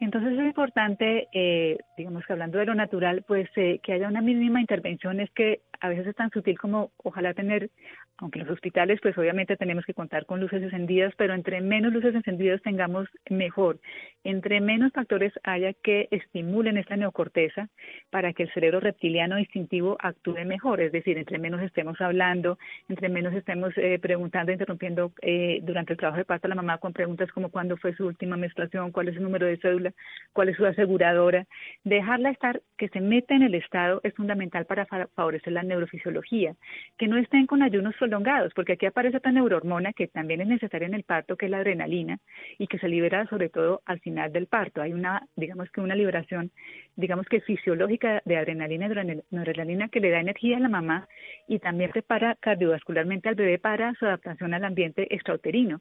Entonces 0.00 0.32
es 0.32 0.46
importante, 0.46 1.28
eh, 1.34 1.76
digamos 1.98 2.24
que 2.24 2.32
hablando 2.32 2.58
de 2.58 2.64
lo 2.64 2.74
natural, 2.74 3.22
pues 3.28 3.50
eh, 3.56 3.80
que 3.82 3.92
haya 3.92 4.08
una 4.08 4.22
mínima 4.22 4.58
intervención, 4.58 5.20
es 5.20 5.30
que 5.32 5.60
a 5.78 5.90
veces 5.90 6.06
es 6.06 6.16
tan 6.16 6.30
sutil 6.30 6.58
como 6.58 6.90
ojalá 7.04 7.34
tener, 7.34 7.70
aunque 8.16 8.38
los 8.38 8.48
hospitales 8.48 8.98
pues 9.02 9.16
obviamente 9.18 9.58
tenemos 9.58 9.84
que 9.84 9.92
contar 9.92 10.24
con 10.24 10.40
luces 10.40 10.62
encendidas, 10.62 11.12
pero 11.18 11.34
entre 11.34 11.60
menos 11.60 11.92
luces 11.92 12.14
encendidas 12.14 12.62
tengamos 12.62 13.08
mejor, 13.28 13.78
Entre 14.22 14.60
menos 14.60 14.92
factores 14.92 15.32
haya 15.44 15.72
que 15.72 16.08
estimulen 16.10 16.76
esta 16.76 16.96
neocorteza 16.96 17.68
para 18.10 18.34
que 18.34 18.42
el 18.42 18.52
cerebro 18.52 18.78
reptiliano 18.78 19.38
instintivo 19.38 19.96
actúe 19.98 20.44
mejor, 20.44 20.82
es 20.82 20.92
decir, 20.92 21.16
entre 21.16 21.38
menos 21.38 21.62
estemos 21.62 21.98
hablando, 22.00 22.58
entre 22.88 23.08
menos 23.08 23.32
estemos 23.32 23.72
eh, 23.78 23.98
preguntando, 23.98 24.52
interrumpiendo 24.52 25.12
eh, 25.22 25.60
durante 25.62 25.94
el 25.94 25.98
trabajo 25.98 26.18
de 26.18 26.26
parto 26.26 26.46
a 26.46 26.50
la 26.50 26.54
mamá 26.54 26.78
con 26.78 26.92
preguntas 26.92 27.32
como 27.32 27.48
cuándo 27.48 27.78
fue 27.78 27.94
su 27.94 28.06
última 28.06 28.36
menstruación, 28.36 28.92
cuál 28.92 29.08
es 29.08 29.14
su 29.14 29.22
número 29.22 29.46
de 29.46 29.56
cédula, 29.56 29.92
cuál 30.34 30.50
es 30.50 30.56
su 30.56 30.66
aseguradora, 30.66 31.46
dejarla 31.84 32.30
estar, 32.30 32.60
que 32.76 32.88
se 32.88 33.00
meta 33.00 33.34
en 33.34 33.42
el 33.42 33.54
estado 33.54 34.00
es 34.02 34.14
fundamental 34.14 34.66
para 34.66 34.86
favorecer 34.86 35.52
la 35.52 35.62
neurofisiología, 35.62 36.54
que 36.98 37.08
no 37.08 37.16
estén 37.16 37.46
con 37.46 37.62
ayunos 37.62 37.94
prolongados, 37.96 38.52
porque 38.54 38.74
aquí 38.74 38.86
aparece 38.86 39.16
otra 39.16 39.32
neurohormona 39.32 39.92
que 39.92 40.08
también 40.08 40.40
es 40.42 40.48
necesaria 40.48 40.86
en 40.86 40.94
el 40.94 41.04
parto, 41.04 41.36
que 41.36 41.46
es 41.46 41.50
la 41.50 41.58
adrenalina, 41.58 42.18
y 42.58 42.66
que 42.66 42.78
se 42.78 42.88
libera 42.88 43.26
sobre 43.26 43.48
todo 43.48 43.82
al 43.86 44.00
final 44.10 44.32
del 44.32 44.46
parto. 44.46 44.82
Hay 44.82 44.92
una, 44.92 45.26
digamos 45.36 45.70
que 45.70 45.80
una 45.80 45.94
liberación, 45.94 46.50
digamos 46.96 47.26
que 47.26 47.40
fisiológica 47.40 48.22
de 48.24 48.36
adrenalina 48.36 48.86
y 48.86 49.22
noradrenalina 49.30 49.88
que 49.88 50.00
le 50.00 50.10
da 50.10 50.20
energía 50.20 50.56
a 50.56 50.60
la 50.60 50.68
mamá 50.68 51.08
y 51.46 51.60
también 51.60 51.90
prepara 51.90 52.36
cardiovascularmente 52.40 53.28
al 53.28 53.36
bebé 53.36 53.58
para 53.58 53.94
su 53.94 54.06
adaptación 54.06 54.52
al 54.54 54.64
ambiente 54.64 55.06
extrauterino. 55.14 55.80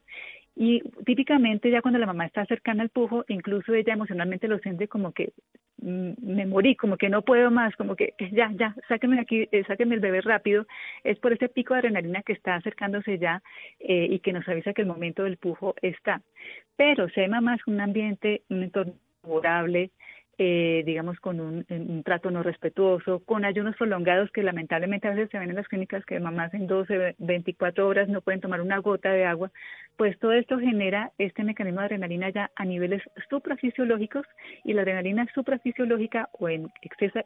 Y 0.56 0.82
típicamente 1.06 1.72
ya 1.72 1.82
cuando 1.82 2.00
la 2.00 2.06
mamá 2.06 2.26
está 2.26 2.46
cercana 2.46 2.84
al 2.84 2.90
pujo, 2.90 3.24
incluso 3.30 3.74
ella 3.74 3.94
emocionalmente 3.94 4.48
lo 4.48 4.60
siente 4.60 4.88
como 4.88 5.14
que 5.14 5.32
mm, 5.82 6.12
me 6.20 6.46
morí, 6.46 6.76
como 6.76 6.98
que 6.98 7.10
no 7.10 7.22
puedo 7.22 7.50
más, 7.50 7.76
como 7.76 7.96
que 7.96 8.14
ya, 8.32 8.52
ya, 8.54 8.76
sáqueme 8.88 9.20
aquí, 9.20 9.48
eh, 9.52 9.64
sáqueme 9.68 9.96
el 9.96 10.02
bebé 10.02 10.22
rápido. 10.22 10.66
Es 11.04 11.18
por 11.20 11.34
ese 11.34 11.50
pico 11.50 11.74
de 11.74 11.80
adrenalina 11.80 12.24
que 12.24 12.34
está 12.34 12.56
acercándose 12.56 13.20
ya 13.20 13.42
eh, 13.80 14.08
y 14.10 14.20
que 14.20 14.34
nos 14.34 14.48
avisa 14.48 14.74
que 14.74 14.82
el 14.82 14.88
momento 14.88 15.24
del 15.24 15.38
pujo 15.38 15.76
está. 15.82 16.22
Pero 16.76 17.10
si 17.10 17.22
hay 17.22 17.30
mamás 17.30 17.60
un 17.68 17.80
ambiente, 17.80 18.42
un 18.50 18.64
entorno 18.64 18.94
favorable, 19.22 19.92
eh, 20.42 20.84
digamos, 20.86 21.20
con 21.20 21.42
un, 21.42 22.04
trato 22.06 22.32
no 22.32 22.42
respetuoso, 22.44 23.20
con 23.26 23.44
ayunos 23.44 23.76
prolongados 23.76 24.32
que 24.32 24.42
lamentablemente 24.42 25.10
a 25.10 25.12
veces 25.12 25.30
se 25.30 25.38
ven 25.38 25.50
en 25.50 25.58
las 25.58 25.68
clínicas 25.68 26.06
que 26.06 26.18
mamás 26.22 26.54
en 26.54 26.66
12, 26.66 27.16
24 27.18 27.86
horas 27.86 28.08
no 28.08 28.22
pueden 28.22 28.40
tomar 28.40 28.62
una 28.62 28.78
gota 28.78 29.12
de 29.12 29.26
agua, 29.26 29.52
pues 29.98 30.18
todo 30.18 30.32
esto 30.32 30.58
genera 30.58 31.12
este 31.18 31.44
mecanismo 31.44 31.82
de 31.82 31.88
adrenalina 31.88 32.30
ya 32.30 32.52
a 32.56 32.64
niveles 32.64 33.04
suprafisiológicos 33.30 34.26
y 34.64 34.72
la 34.72 34.84
adrenalina 34.84 35.28
suprafisiológica 35.36 36.30
o 36.40 36.48
en 36.48 36.72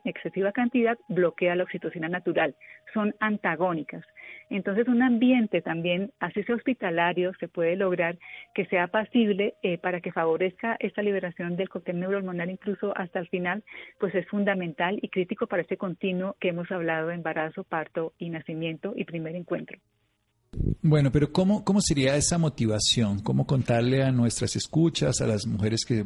excesiva 0.06 0.52
cantidad 0.52 0.98
bloquea 1.08 1.56
la 1.56 1.66
oxitocina 1.66 2.10
natural, 2.10 2.56
son 2.96 3.14
antagónicas. 3.20 4.04
Entonces, 4.50 4.88
un 4.88 5.04
ambiente 5.04 5.62
también, 5.62 6.12
así 6.20 6.44
sea 6.44 6.56
hospitalario, 6.56 7.32
se 7.40 7.48
puede 7.48 7.76
lograr 7.76 8.18
que 8.56 8.66
sea 8.66 8.88
pasible 8.88 9.54
eh, 9.62 9.78
para 9.78 10.02
que 10.02 10.12
favorezca 10.12 10.76
esta 10.80 11.04
liberación 11.04 11.56
del 11.56 11.70
cóctel 11.70 12.00
neurohormonal 12.00 12.50
incluso 12.50 12.94
hasta 13.04 13.20
el 13.20 13.28
final, 13.28 13.64
pues 14.00 14.14
es 14.16 14.28
fundamental 14.28 15.00
y 15.02 15.10
crítico 15.10 15.48
para 15.48 15.62
este 15.62 15.78
continuo 15.78 16.36
que 16.40 16.50
hemos 16.50 16.72
hablado 16.72 17.08
de 17.08 17.16
embarazo, 17.16 17.64
parto 17.64 18.14
y 18.18 18.30
nacimiento 18.30 18.94
y 18.96 19.06
primer 19.06 19.36
encuentro. 19.36 19.80
Bueno, 20.82 21.12
pero 21.12 21.32
¿cómo, 21.32 21.64
¿cómo 21.64 21.82
sería 21.82 22.16
esa 22.16 22.38
motivación? 22.38 23.20
¿Cómo 23.22 23.48
contarle 23.48 24.04
a 24.04 24.12
nuestras 24.12 24.56
escuchas, 24.56 25.22
a 25.22 25.28
las 25.28 25.48
mujeres 25.48 25.84
que 25.86 26.06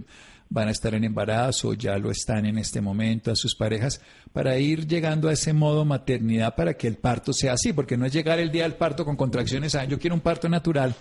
van 0.50 0.70
a 0.70 0.72
estar 0.72 0.94
en 0.94 1.04
embarazo, 1.04 1.74
ya 1.74 1.98
lo 1.98 2.12
están 2.12 2.46
en 2.46 2.58
este 2.58 2.80
momento, 2.80 3.32
a 3.32 3.36
sus 3.36 3.56
parejas, 3.56 4.02
para 4.32 4.58
ir 4.58 4.88
llegando 4.88 5.28
a 5.28 5.34
ese 5.34 5.52
modo 5.52 5.84
maternidad 5.84 6.56
para 6.56 6.76
que 6.76 6.88
el 6.88 6.98
parto 6.98 7.34
sea 7.34 7.54
así? 7.54 7.74
Porque 7.74 7.98
no 7.98 8.06
es 8.06 8.14
llegar 8.14 8.40
el 8.40 8.52
día 8.52 8.64
del 8.64 8.76
parto 8.76 9.04
con 9.04 9.18
contracciones, 9.18 9.76
ah, 9.76 9.84
yo 9.86 10.00
quiero 10.00 10.16
un 10.16 10.22
parto 10.22 10.48
natural, 10.48 10.96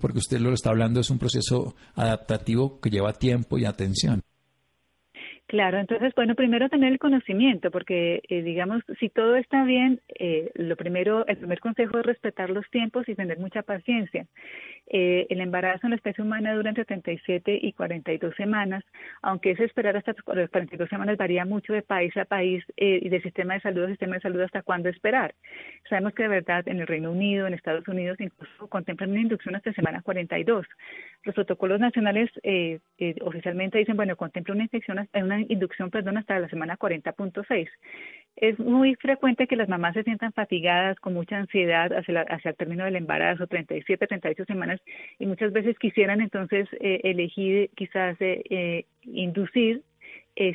porque 0.00 0.18
usted 0.18 0.38
lo 0.38 0.52
está 0.52 0.70
hablando, 0.70 1.00
es 1.00 1.10
un 1.10 1.18
proceso 1.18 1.74
adaptativo 1.94 2.80
que 2.80 2.90
lleva 2.90 3.12
tiempo 3.14 3.58
y 3.58 3.64
atención. 3.64 4.22
Claro, 5.46 5.78
entonces, 5.78 6.14
bueno, 6.16 6.34
primero 6.34 6.70
tener 6.70 6.90
el 6.90 6.98
conocimiento, 6.98 7.70
porque, 7.70 8.22
eh, 8.30 8.42
digamos, 8.42 8.82
si 8.98 9.10
todo 9.10 9.36
está 9.36 9.62
bien, 9.64 10.00
eh, 10.18 10.50
lo 10.54 10.74
primero, 10.74 11.26
el 11.26 11.36
primer 11.36 11.60
consejo 11.60 11.98
es 11.98 12.06
respetar 12.06 12.48
los 12.48 12.68
tiempos 12.70 13.06
y 13.10 13.14
tener 13.14 13.38
mucha 13.38 13.62
paciencia. 13.62 14.26
Eh, 14.86 15.26
el 15.28 15.40
embarazo 15.42 15.86
en 15.86 15.90
la 15.90 15.96
especie 15.96 16.24
humana 16.24 16.54
dura 16.54 16.70
entre 16.70 16.86
37 16.86 17.58
y 17.60 17.72
42 17.74 18.34
semanas, 18.36 18.84
aunque 19.22 19.50
es 19.50 19.60
esperar 19.60 19.96
hasta 19.98 20.14
las 20.34 20.50
42 20.50 20.88
semanas 20.88 21.16
varía 21.18 21.44
mucho 21.44 21.74
de 21.74 21.82
país 21.82 22.16
a 22.16 22.24
país 22.24 22.64
y 22.76 23.08
de 23.08 23.20
sistema 23.22 23.54
de 23.54 23.60
salud 23.60 23.84
a 23.84 23.88
sistema 23.88 24.14
de 24.16 24.20
salud 24.22 24.40
hasta 24.40 24.62
cuándo 24.62 24.88
esperar. 24.88 25.34
Sabemos 25.88 26.14
que 26.14 26.24
de 26.24 26.28
verdad 26.28 26.66
en 26.68 26.80
el 26.80 26.86
Reino 26.86 27.10
Unido, 27.12 27.46
en 27.46 27.54
Estados 27.54 27.86
Unidos, 27.88 28.18
incluso 28.20 28.68
contemplan 28.68 29.10
una 29.10 29.20
inducción 29.20 29.54
hasta 29.56 29.72
semana 29.72 30.02
42. 30.02 30.66
Los 31.24 31.34
protocolos 31.34 31.80
nacionales 31.80 32.30
oficialmente 33.22 33.78
dicen, 33.78 33.96
bueno, 33.96 34.16
contempla 34.16 34.54
una, 34.54 34.64
infección, 34.64 35.08
una 35.14 35.40
inducción 35.48 35.90
perdón, 35.90 36.18
hasta 36.18 36.38
la 36.38 36.48
semana 36.48 36.76
40.6 36.76 37.68
es 38.36 38.58
muy 38.58 38.96
frecuente 38.96 39.46
que 39.46 39.56
las 39.56 39.68
mamás 39.68 39.94
se 39.94 40.02
sientan 40.02 40.32
fatigadas, 40.32 40.98
con 40.98 41.14
mucha 41.14 41.38
ansiedad 41.38 41.92
hacia, 41.92 42.22
hacia 42.22 42.50
el 42.50 42.56
término 42.56 42.84
del 42.84 42.96
embarazo, 42.96 43.46
37, 43.46 44.06
38 44.06 44.44
semanas, 44.44 44.80
y 45.18 45.26
muchas 45.26 45.52
veces 45.52 45.78
quisieran 45.78 46.20
entonces 46.20 46.68
eh, 46.80 47.00
elegir 47.04 47.70
quizás 47.76 48.20
eh, 48.20 48.42
eh, 48.50 48.86
inducir 49.02 49.82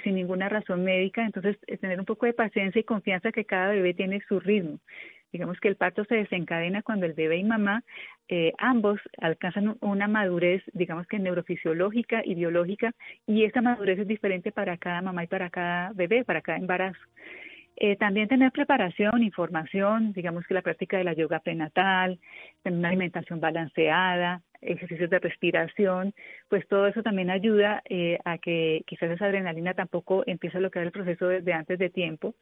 sin 0.04 0.16
ninguna 0.16 0.50
razón 0.50 0.84
médica, 0.84 1.26
entonces 1.26 1.58
tener 1.80 1.98
un 2.02 2.06
poco 2.06 2.26
de 2.26 2.34
paciencia 2.34 2.82
y 2.82 2.84
confianza 2.84 3.32
que 3.32 3.46
cada 3.46 3.70
bebé 3.70 3.94
tiene 3.94 4.20
su 4.28 4.42
ritmo. 4.42 4.80
Digamos 5.32 5.60
que 5.60 5.68
el 5.68 5.76
parto 5.76 6.06
se 6.06 6.16
desencadena 6.16 6.82
cuando 6.82 7.06
el 7.06 7.14
bebé 7.14 7.38
y 7.38 7.44
mamá 7.44 7.84
ambos 8.60 9.00
alcanzan 9.20 9.76
una 9.82 10.08
madurez, 10.08 10.62
digamos 10.74 11.08
que 11.08 11.18
neurofisiológica 11.18 12.22
y 12.24 12.36
biológica, 12.36 12.94
y 13.26 13.44
esa 13.44 13.62
madurez 13.62 14.00
es 14.00 14.08
diferente 14.08 14.52
para 14.52 14.78
cada 14.78 15.02
mamá 15.02 15.24
y 15.24 15.28
para 15.28 15.50
cada 15.50 15.92
bebé, 15.94 16.24
para 16.24 16.42
cada 16.42 16.60
embarazo. 16.60 17.00
Eh, 17.82 17.96
también 17.96 18.28
tener 18.28 18.52
preparación, 18.52 19.24
información, 19.24 20.12
digamos 20.12 20.46
que 20.46 20.54
la 20.54 20.62
práctica 20.62 20.98
de 20.98 21.06
la 21.06 21.14
yoga 21.14 21.40
prenatal, 21.40 22.20
tener 22.62 22.78
una 22.78 22.90
alimentación 22.90 23.40
balanceada, 23.40 24.42
ejercicios 24.62 25.10
de 25.10 25.20
respiración, 25.20 26.14
pues 26.50 26.68
todo 26.68 26.88
eso 26.88 27.02
también 27.04 27.30
ayuda 27.30 27.82
eh, 27.90 28.18
a 28.26 28.38
que 28.38 28.84
quizás 28.86 29.12
esa 29.12 29.26
adrenalina 29.26 29.74
tampoco 29.74 30.24
empiece 30.26 30.58
a 30.58 30.60
bloquear 30.60 30.86
el 30.86 30.92
proceso 30.92 31.28
desde 31.28 31.54
antes 31.54 31.80
de 31.80 31.90
tiempo. 31.90 32.36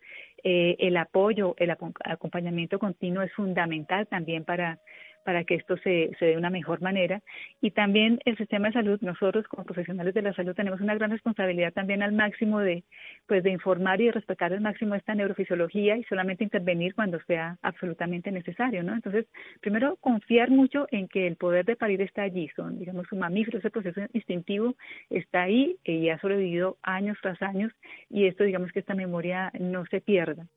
Eh, 0.43 0.75
el 0.79 0.97
apoyo, 0.97 1.55
el 1.57 1.71
acompañamiento 1.71 2.79
continuo 2.79 3.23
es 3.23 3.33
fundamental 3.33 4.07
también 4.07 4.45
para 4.45 4.79
para 5.27 5.43
que 5.43 5.55
esto 5.55 5.75
se, 5.79 6.11
se 6.17 6.25
dé 6.25 6.31
de 6.31 6.37
una 6.37 6.49
mejor 6.49 6.81
manera. 6.81 7.21
Y 7.59 7.71
también 7.71 8.21
el 8.23 8.37
sistema 8.37 8.67
de 8.67 8.75
salud, 8.75 8.97
nosotros 9.01 9.45
como 9.49 9.65
profesionales 9.65 10.13
de 10.13 10.21
la 10.21 10.33
salud 10.33 10.55
tenemos 10.55 10.79
una 10.79 10.95
gran 10.95 11.11
responsabilidad 11.11 11.73
también 11.73 12.01
al 12.01 12.13
máximo 12.13 12.61
de, 12.61 12.85
pues, 13.27 13.43
de 13.43 13.51
informar 13.51 13.99
y 13.99 14.05
de 14.05 14.13
respetar 14.13 14.53
al 14.53 14.61
máximo 14.61 14.95
esta 14.95 15.15
neurofisiología 15.15 15.97
y 15.97 16.05
solamente 16.05 16.45
intervenir 16.45 16.95
cuando 16.95 17.19
sea 17.27 17.57
absolutamente 17.61 18.31
necesario, 18.31 18.83
¿no? 18.83 18.93
Entonces, 18.93 19.25
primero, 19.59 19.97
confiar 19.97 20.49
mucho 20.49 20.87
en 20.91 21.09
que 21.09 21.27
el 21.27 21.35
poder 21.35 21.65
de 21.65 21.75
parir 21.75 22.01
está 22.01 22.21
allí, 22.21 22.47
son, 22.55 22.79
digamos, 22.79 23.11
un 23.11 23.19
mamífero, 23.19 23.57
ese 23.57 23.69
proceso 23.69 23.99
instintivo 24.13 24.75
está 25.09 25.41
ahí 25.41 25.75
y 25.83 26.07
ha 26.07 26.19
sobrevivido 26.19 26.77
años 26.83 27.17
tras 27.21 27.41
años 27.41 27.73
y 28.09 28.27
esto, 28.27 28.45
digamos, 28.45 28.71
que 28.71 28.79
esta 28.79 28.95
memoria 28.95 29.51
no 29.59 29.85
se 29.87 29.99
pierda. 29.99 30.47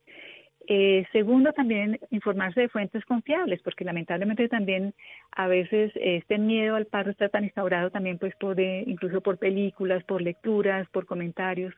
Eh, 0.72 1.04
segundo, 1.10 1.52
también 1.52 1.98
informarse 2.10 2.60
de 2.60 2.68
fuentes 2.68 3.04
confiables, 3.04 3.60
porque 3.60 3.84
lamentablemente 3.84 4.48
también 4.48 4.94
a 5.32 5.48
veces 5.48 5.90
este 5.96 6.38
miedo 6.38 6.76
al 6.76 6.86
parto 6.86 7.10
está 7.10 7.28
tan 7.28 7.42
instaurado 7.42 7.90
también 7.90 8.18
pues 8.18 8.36
por 8.36 8.60
incluso 8.60 9.20
por 9.20 9.36
películas, 9.38 10.04
por 10.04 10.22
lecturas, 10.22 10.88
por 10.90 11.06
comentarios. 11.06 11.74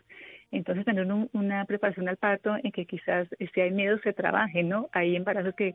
Entonces 0.50 0.84
tener 0.84 1.06
una 1.32 1.64
preparación 1.64 2.06
al 2.10 2.18
parto 2.18 2.54
en 2.62 2.70
que 2.70 2.84
quizás 2.84 3.26
si 3.54 3.60
hay 3.62 3.70
miedo 3.70 3.96
se 4.04 4.12
trabaje, 4.12 4.62
¿no? 4.62 4.90
Hay 4.92 5.16
embarazos 5.16 5.54
que 5.54 5.74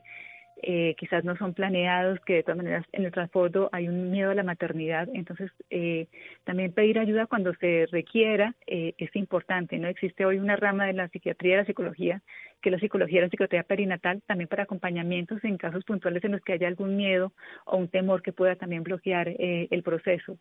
eh, 0.62 0.96
quizás 0.98 1.24
no 1.24 1.36
son 1.36 1.54
planeados, 1.54 2.18
que 2.26 2.34
de 2.34 2.42
todas 2.42 2.56
maneras 2.56 2.84
en 2.92 3.04
el 3.04 3.12
transporte 3.12 3.60
hay 3.70 3.88
un 3.88 4.10
miedo 4.10 4.30
a 4.30 4.34
la 4.34 4.42
maternidad, 4.42 5.08
entonces 5.14 5.50
eh, 5.70 6.08
también 6.44 6.72
pedir 6.72 6.98
ayuda 6.98 7.26
cuando 7.26 7.54
se 7.54 7.86
requiera 7.92 8.54
eh, 8.66 8.94
es 8.98 9.14
importante, 9.14 9.78
¿no? 9.78 9.88
Existe 9.88 10.24
hoy 10.24 10.38
una 10.38 10.56
rama 10.56 10.86
de 10.86 10.94
la 10.94 11.08
psiquiatría 11.08 11.54
y 11.54 11.56
la 11.58 11.64
psicología, 11.64 12.22
que 12.60 12.70
la 12.70 12.78
psicología 12.80 13.20
la 13.20 13.28
psicología 13.28 13.62
perinatal, 13.62 14.20
también 14.26 14.48
para 14.48 14.64
acompañamientos 14.64 15.44
en 15.44 15.56
casos 15.58 15.84
puntuales 15.84 16.24
en 16.24 16.32
los 16.32 16.40
que 16.40 16.54
haya 16.54 16.66
algún 16.66 16.96
miedo 16.96 17.32
o 17.64 17.76
un 17.76 17.88
temor 17.88 18.22
que 18.22 18.32
pueda 18.32 18.56
también 18.56 18.82
bloquear 18.82 19.28
el 19.38 19.82
proceso. 19.82 20.38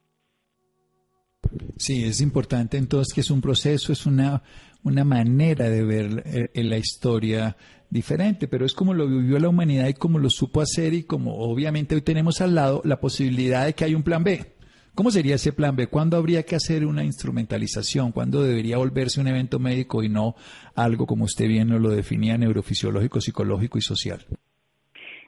Sí, 1.77 2.05
es 2.05 2.21
importante 2.21 2.77
entonces 2.77 3.13
que 3.13 3.21
es 3.21 3.29
un 3.29 3.41
proceso, 3.41 3.93
es 3.93 4.05
una, 4.05 4.41
una 4.83 5.03
manera 5.03 5.69
de 5.69 5.83
ver 5.83 6.49
la 6.55 6.77
historia 6.77 7.55
diferente, 7.89 8.47
pero 8.47 8.65
es 8.65 8.73
como 8.73 8.93
lo 8.93 9.07
vivió 9.07 9.39
la 9.39 9.49
humanidad 9.49 9.87
y 9.87 9.93
como 9.93 10.19
lo 10.19 10.29
supo 10.29 10.61
hacer 10.61 10.93
y 10.93 11.03
como 11.03 11.35
obviamente 11.35 11.95
hoy 11.95 12.01
tenemos 12.01 12.41
al 12.41 12.55
lado 12.55 12.81
la 12.83 12.99
posibilidad 12.99 13.65
de 13.65 13.73
que 13.73 13.85
hay 13.85 13.95
un 13.95 14.03
plan 14.03 14.23
B. 14.23 14.57
¿Cómo 14.95 15.11
sería 15.11 15.35
ese 15.35 15.53
plan 15.53 15.75
B? 15.75 15.87
¿Cuándo 15.87 16.17
habría 16.17 16.43
que 16.43 16.55
hacer 16.55 16.83
una 16.83 17.03
instrumentalización? 17.03 18.11
¿Cuándo 18.11 18.41
debería 18.41 18.77
volverse 18.77 19.21
un 19.21 19.27
evento 19.27 19.59
médico 19.59 20.01
y 20.01 20.09
no 20.09 20.35
algo 20.73 21.05
como 21.05 21.25
usted 21.25 21.47
bien 21.47 21.69
nos 21.69 21.81
lo 21.81 21.91
definía, 21.91 22.35
neurofisiológico, 22.37 23.21
psicológico 23.21 23.77
y 23.77 23.81
social? 23.81 24.25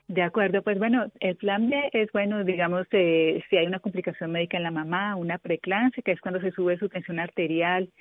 De 0.10 0.24
acuerdo, 0.24 0.64
pues 0.64 0.80
bueno, 0.80 1.12
el 1.20 1.36
plan 1.36 1.72
es 1.94 2.12
bueno, 2.12 2.44
digamos, 2.44 2.88
eh, 2.94 3.44
si 3.48 3.58
hay 3.58 3.68
una 3.68 3.78
complicación 3.78 4.32
médica 4.32 4.58
en 4.58 4.64
la 4.64 4.72
mamá, 4.72 5.16
una 5.16 5.38
preeclampsia, 5.38 6.02
que 6.02 6.14
es 6.14 6.20
cuando 6.20 6.42
se 6.42 6.50
sube 6.50 6.80
su 6.80 6.90
tensión 6.90 7.20
arterial, 7.20 7.92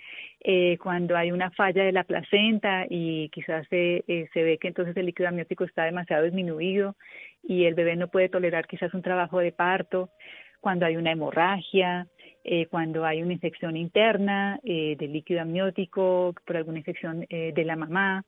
eh, 0.40 0.78
cuando 0.78 1.18
hay 1.18 1.32
una 1.32 1.50
falla 1.50 1.84
de 1.84 1.92
la 1.92 2.04
placenta 2.04 2.86
y 2.88 3.28
quizás 3.28 3.66
se, 3.68 4.04
eh, 4.08 4.26
se 4.32 4.42
ve 4.42 4.56
que 4.56 4.68
entonces 4.68 4.96
el 4.96 5.04
líquido 5.04 5.28
amniótico 5.28 5.64
está 5.64 5.84
demasiado 5.84 6.24
disminuido 6.24 6.96
y 7.42 7.66
el 7.66 7.74
bebé 7.74 7.94
no 7.94 8.08
puede 8.08 8.30
tolerar 8.30 8.66
quizás 8.66 8.94
un 8.94 9.02
trabajo 9.02 9.40
de 9.40 9.52
parto, 9.52 10.08
cuando 10.60 10.86
hay 10.86 10.96
una 10.96 11.12
hemorragia, 11.12 12.06
eh, 12.44 12.66
cuando 12.66 13.04
hay 13.04 13.22
una 13.22 13.34
infección 13.34 13.76
interna 13.76 14.58
eh, 14.64 14.96
del 14.98 15.12
líquido 15.12 15.42
amniótico 15.42 16.34
por 16.46 16.56
alguna 16.56 16.78
infección 16.78 17.26
eh, 17.28 17.52
de 17.54 17.64
la 17.64 17.76
mamá, 17.76 18.24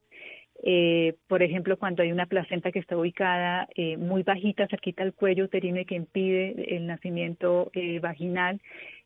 eh, 0.62 1.14
por 1.26 1.42
ejemplo, 1.42 1.78
cuando 1.78 2.02
hay 2.02 2.12
una 2.12 2.26
placenta 2.26 2.70
que 2.70 2.80
está 2.80 2.96
ubicada 2.96 3.66
eh, 3.74 3.96
muy 3.96 4.22
bajita, 4.22 4.66
cerquita 4.68 5.02
al 5.02 5.14
cuello 5.14 5.44
uterino 5.44 5.80
y 5.80 5.86
que 5.86 5.94
impide 5.94 6.76
el 6.76 6.86
nacimiento 6.86 7.70
eh, 7.72 7.98
vaginal. 8.00 8.60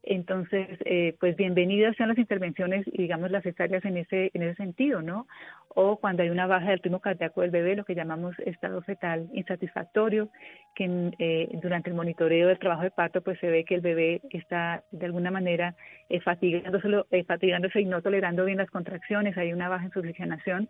Entonces, 0.06 0.68
eh, 0.84 1.14
pues 1.18 1.34
bienvenidas 1.36 1.96
sean 1.96 2.10
las 2.10 2.18
intervenciones, 2.18 2.84
digamos, 2.92 3.30
las 3.30 3.42
cesáreas 3.42 3.84
en 3.86 3.96
ese, 3.96 4.30
en 4.34 4.42
ese 4.42 4.56
sentido, 4.56 5.00
¿no? 5.00 5.26
O 5.68 5.96
cuando 5.96 6.22
hay 6.22 6.28
una 6.28 6.46
baja 6.46 6.70
del 6.70 6.80
ritmo 6.80 7.00
cardíaco 7.00 7.40
del 7.40 7.50
bebé, 7.50 7.74
lo 7.74 7.84
que 7.84 7.94
llamamos 7.94 8.38
estado 8.40 8.82
fetal 8.82 9.30
insatisfactorio, 9.32 10.28
que 10.74 11.12
eh, 11.18 11.48
durante 11.62 11.88
el 11.88 11.96
monitoreo 11.96 12.48
del 12.48 12.58
trabajo 12.58 12.82
de 12.82 12.90
parto, 12.90 13.22
pues 13.22 13.38
se 13.38 13.48
ve 13.48 13.64
que 13.64 13.76
el 13.76 13.80
bebé 13.80 14.20
está 14.30 14.82
de 14.90 15.06
alguna 15.06 15.30
manera 15.30 15.74
fatigándose, 16.22 16.88
fatigándose 17.26 17.80
y 17.80 17.86
no 17.86 18.02
tolerando 18.02 18.44
bien 18.44 18.58
las 18.58 18.70
contracciones, 18.70 19.38
hay 19.38 19.52
una 19.54 19.68
baja 19.70 19.86
en 19.86 19.92
su 19.92 20.00
oxigenación 20.00 20.68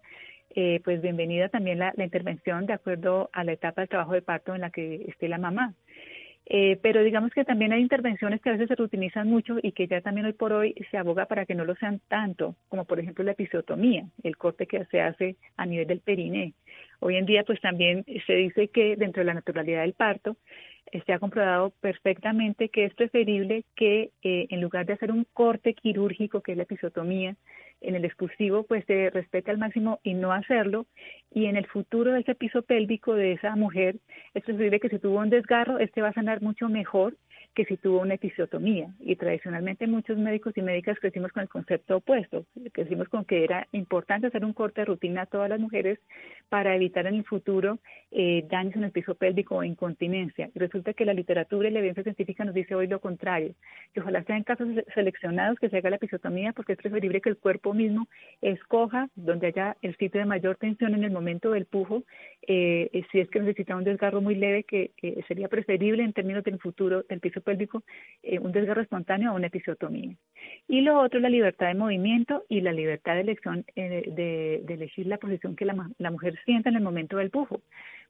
eh, 0.55 0.81
pues 0.85 1.03
bienvenida 1.03 1.49
también 1.49 1.79
la, 1.79 1.93
la, 1.97 2.05
intervención 2.05 2.67
de 2.67 2.73
acuerdo 2.73 3.31
a 3.33 3.45
la 3.45 3.53
etapa 3.53 3.83
del 3.83 3.89
trabajo 3.89 4.13
de 4.13 4.23
parto 4.23 4.55
en 4.55 4.61
la 4.61 4.71
que 4.71 5.05
esté 5.09 5.29
la 5.29 5.39
mamá. 5.39 5.75
Eh, 6.47 6.79
pero 6.83 7.03
digamos 7.03 7.33
que 7.33 7.45
también 7.45 7.73
hay 7.73 7.81
intervenciones 7.81 8.41
que 8.43 8.51
a 8.51 8.53
veces 8.53 8.69
se 8.69 8.75
reutilizan 8.75 9.29
mucho 9.29 9.57
y 9.63 9.73
que 9.73 9.87
ya 9.87 10.03
también 10.03 10.27
hoy 10.27 10.35
por 10.35 10.53
hoy 10.53 10.75
se 10.91 10.99
aboga 10.99 11.25
para 11.25 11.47
que 11.47 11.55
no 11.55 11.65
lo 11.65 11.75
sean 11.77 12.01
tanto, 12.09 12.55
como 12.69 12.85
por 12.85 13.01
ejemplo 13.01 13.25
la 13.25 13.33
episiotomía, 13.33 14.07
el 14.23 14.37
corte 14.37 14.67
que 14.67 14.85
se 14.87 15.01
hace 15.01 15.37
a 15.57 15.65
nivel 15.65 15.87
del 15.87 16.01
periné. 16.01 16.53
Hoy 17.01 17.17
en 17.17 17.25
día 17.25 17.45
pues 17.45 17.61
también 17.61 18.05
se 18.27 18.35
dice 18.35 18.69
que 18.69 18.97
dentro 18.97 19.21
de 19.21 19.27
la 19.27 19.35
naturalidad 19.35 19.83
del 19.83 19.95
parto 19.95 20.37
eh, 20.93 21.03
se 21.07 21.15
ha 21.15 21.19
comprobado 21.19 21.71
perfectamente 21.81 22.69
que 22.69 22.85
es 22.85 22.95
preferible 22.95 23.65
que 23.75 24.11
eh, 24.23 24.47
en 24.51 24.61
lugar 24.61 24.85
de 24.85 24.93
hacer 24.93 25.13
un 25.13 25.27
corte 25.33 25.73
quirúrgico, 25.73 26.43
que 26.43 26.53
es 26.53 26.59
la 26.59 26.65
episiotomía, 26.65 27.37
en 27.85 27.95
el 27.95 28.05
expulsivo 28.05 28.65
pues 28.65 28.85
se 28.87 29.11
respete 29.11 29.51
al 29.51 29.59
máximo 29.59 30.01
y 30.03 30.15
no 30.15 30.33
hacerlo. 30.33 30.87
Y 31.31 31.47
en 31.47 31.57
el 31.57 31.67
futuro 31.67 32.13
de 32.13 32.21
ese 32.21 32.35
piso 32.35 32.63
pélvico 32.63 33.15
de 33.15 33.33
esa 33.33 33.57
mujer 33.57 33.97
es 34.35 34.45
preferible 34.45 34.81
que 34.81 34.89
si 34.89 34.99
tuvo 34.99 35.19
un 35.19 35.31
desgarro 35.31 35.79
este 35.79 36.03
va 36.03 36.09
a 36.09 36.15
sanar 36.15 36.43
mucho 36.43 36.69
mejor 36.69 37.17
que 37.55 37.65
si 37.65 37.77
tuvo 37.77 38.01
una 38.01 38.15
episiotomía. 38.15 38.89
Y 39.01 39.17
tradicionalmente 39.17 39.87
muchos 39.87 40.19
médicos 40.19 40.57
y 40.57 40.63
médicas 40.63 40.99
crecimos 40.99 41.33
con 41.33 41.43
el 41.43 41.49
concepto 41.49 41.97
opuesto, 41.97 42.45
crecimos 42.73 43.09
con 43.09 43.25
que 43.25 43.45
era 43.45 43.67
importante 43.73 44.27
hacer 44.27 44.45
un 44.45 44.53
corte 44.53 44.81
de 44.81 44.87
rutina 44.87 45.23
a 45.23 45.27
todas 45.27 45.49
las 45.49 45.61
mujeres 45.61 45.99
para 46.49 46.75
evitar 46.75 47.07
en 47.07 47.17
el 47.17 47.25
futuro 47.25 47.79
eh, 48.11 48.45
daños 48.51 48.77
en 48.77 48.85
el 48.85 48.91
piso 48.91 49.15
pélvico 49.15 49.57
o 49.57 49.65
incontinencia. 49.65 50.51
Y 50.55 50.59
resulta 50.59 50.93
que 50.93 51.05
la 51.05 51.15
literatura 51.15 51.69
y 51.69 51.73
la 51.73 51.79
evidencia 51.79 52.03
científica 52.03 52.45
nos 52.45 52.55
dice 52.55 52.75
hoy 52.75 52.87
lo 52.87 53.01
contrario, 53.01 53.55
que 53.93 54.01
ojalá 54.01 54.23
sean 54.25 54.43
casos 54.43 54.69
seleccionados 54.95 55.59
que 55.59 55.69
se 55.69 55.77
haga 55.79 55.91
la 55.91 55.97
episiotomía 55.97 56.53
porque 56.53 56.73
es 56.73 56.79
preferible 56.79 57.21
que 57.21 57.31
el 57.31 57.37
cuerpo 57.37 57.75
mismo 57.75 58.09
escoja 58.43 59.09
donde 59.15 59.49
haya 59.49 59.77
el 59.83 59.97
sitio 59.97 60.21
de 60.21 60.27
mayor 60.27 60.57
tensión 60.57 60.95
en 60.95 61.05
el 61.05 61.11
momento 61.11 61.53
del 61.53 61.67
pujo, 61.67 62.05
eh, 62.47 63.03
si 63.11 63.21
es 63.21 63.29
que 63.31 63.41
necesita 63.41 63.77
un 63.77 63.85
desgarro 63.85 64.21
muy 64.21 64.35
leve, 64.35 64.65
que 64.65 64.93
eh, 65.03 65.23
sería 65.29 65.49
preferible 65.49 66.03
en 66.03 66.13
términos 66.13 66.45
del 66.45 66.59
futuro 66.59 67.05
del 67.09 67.21
piso 67.21 67.41
pélvico 67.45 67.85
eh, 68.23 68.39
un 68.39 68.53
desgarro 68.53 68.83
espontáneo 68.83 69.33
o 69.33 69.37
una 69.37 69.47
episiotomía. 69.47 70.17
Y 70.67 70.81
lo 70.81 71.01
otro 71.01 71.21
la 71.21 71.29
libertad 71.29 71.69
de 71.69 71.75
movimiento 71.75 72.45
y 72.49 72.61
la 72.61 72.73
libertad 72.73 73.15
de 73.15 73.21
elección 73.21 73.65
eh, 73.77 74.05
de, 74.09 74.75
elegir 74.75 75.07
la 75.07 75.19
posición 75.19 75.55
que 75.57 75.65
la, 75.65 75.91
la 75.99 76.11
mujer 76.11 76.39
sienta 76.45 76.71
en 76.71 76.77
el 76.77 76.83
momento 76.83 77.19
del 77.19 77.31
pujo, 77.31 77.61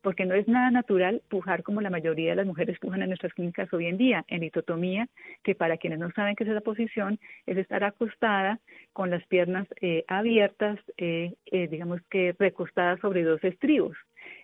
porque 0.02 0.24
no 0.24 0.34
es 0.34 0.48
nada 0.48 0.70
natural 0.70 1.22
pujar 1.28 1.62
como 1.62 1.80
la 1.80 1.90
mayoría 1.90 2.30
de 2.30 2.36
las 2.36 2.46
mujeres 2.46 2.78
pujan 2.78 3.02
en 3.02 3.08
nuestras 3.08 3.34
clínicas 3.34 3.72
hoy 3.72 3.86
en 3.86 3.98
día, 3.98 4.24
en 4.28 4.40
litotomía, 4.40 5.08
que 5.42 5.54
para 5.54 5.76
quienes 5.76 5.98
no 5.98 6.10
saben 6.12 6.36
qué 6.36 6.44
es 6.44 6.50
esa 6.50 6.60
posición, 6.60 7.18
es 7.46 7.56
estar 7.58 7.84
acostada 7.84 8.60
con 8.92 9.10
las 9.10 9.24
piernas 9.26 9.66
eh, 9.80 10.04
abiertas, 10.08 10.78
eh, 10.96 11.34
digamos 11.50 12.00
que 12.10 12.34
recostadas 12.38 13.00
sobre 13.00 13.24
dos 13.24 13.42
estribos 13.44 13.96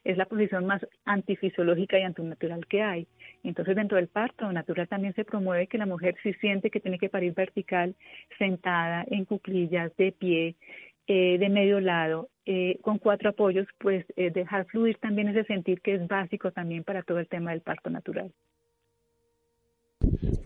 es 0.05 0.16
la 0.16 0.26
posición 0.26 0.66
más 0.66 0.87
antifisiológica 1.05 1.98
y 1.98 2.03
antinatural 2.03 2.66
que 2.66 2.83
hay. 2.83 3.07
Entonces, 3.42 3.74
dentro 3.74 3.96
del 3.96 4.09
parto 4.09 4.53
natural 4.53 4.88
también 4.88 5.14
se 5.14 5.24
promueve 5.24 5.66
que 5.66 5.79
la 5.79 5.87
mujer 5.87 6.14
si 6.22 6.33
siente 6.35 6.70
que 6.70 6.81
tiene 6.81 6.98
que 6.98 7.09
parir 7.09 7.33
vertical, 7.33 7.94
sentada, 8.38 9.05
en 9.11 9.24
cuclillas, 9.24 9.96
de 9.96 10.12
pie, 10.12 10.57
eh, 11.07 11.38
de 11.38 11.48
medio 11.48 11.81
lado, 11.81 12.29
eh, 12.46 12.79
con 12.83 12.98
cuatro 12.98 13.31
apoyos, 13.31 13.66
pues 13.79 14.05
eh, 14.16 14.31
dejar 14.31 14.66
fluir 14.66 14.98
también 14.98 15.29
ese 15.29 15.44
sentir 15.44 15.81
que 15.81 15.94
es 15.94 16.07
básico 16.07 16.53
también 16.53 16.85
para 16.85 17.03
todo 17.03 17.18
el 17.18 17.29
tema 17.29 17.50
del 17.50 17.62
parto 17.62 17.90
natural. 17.90 18.33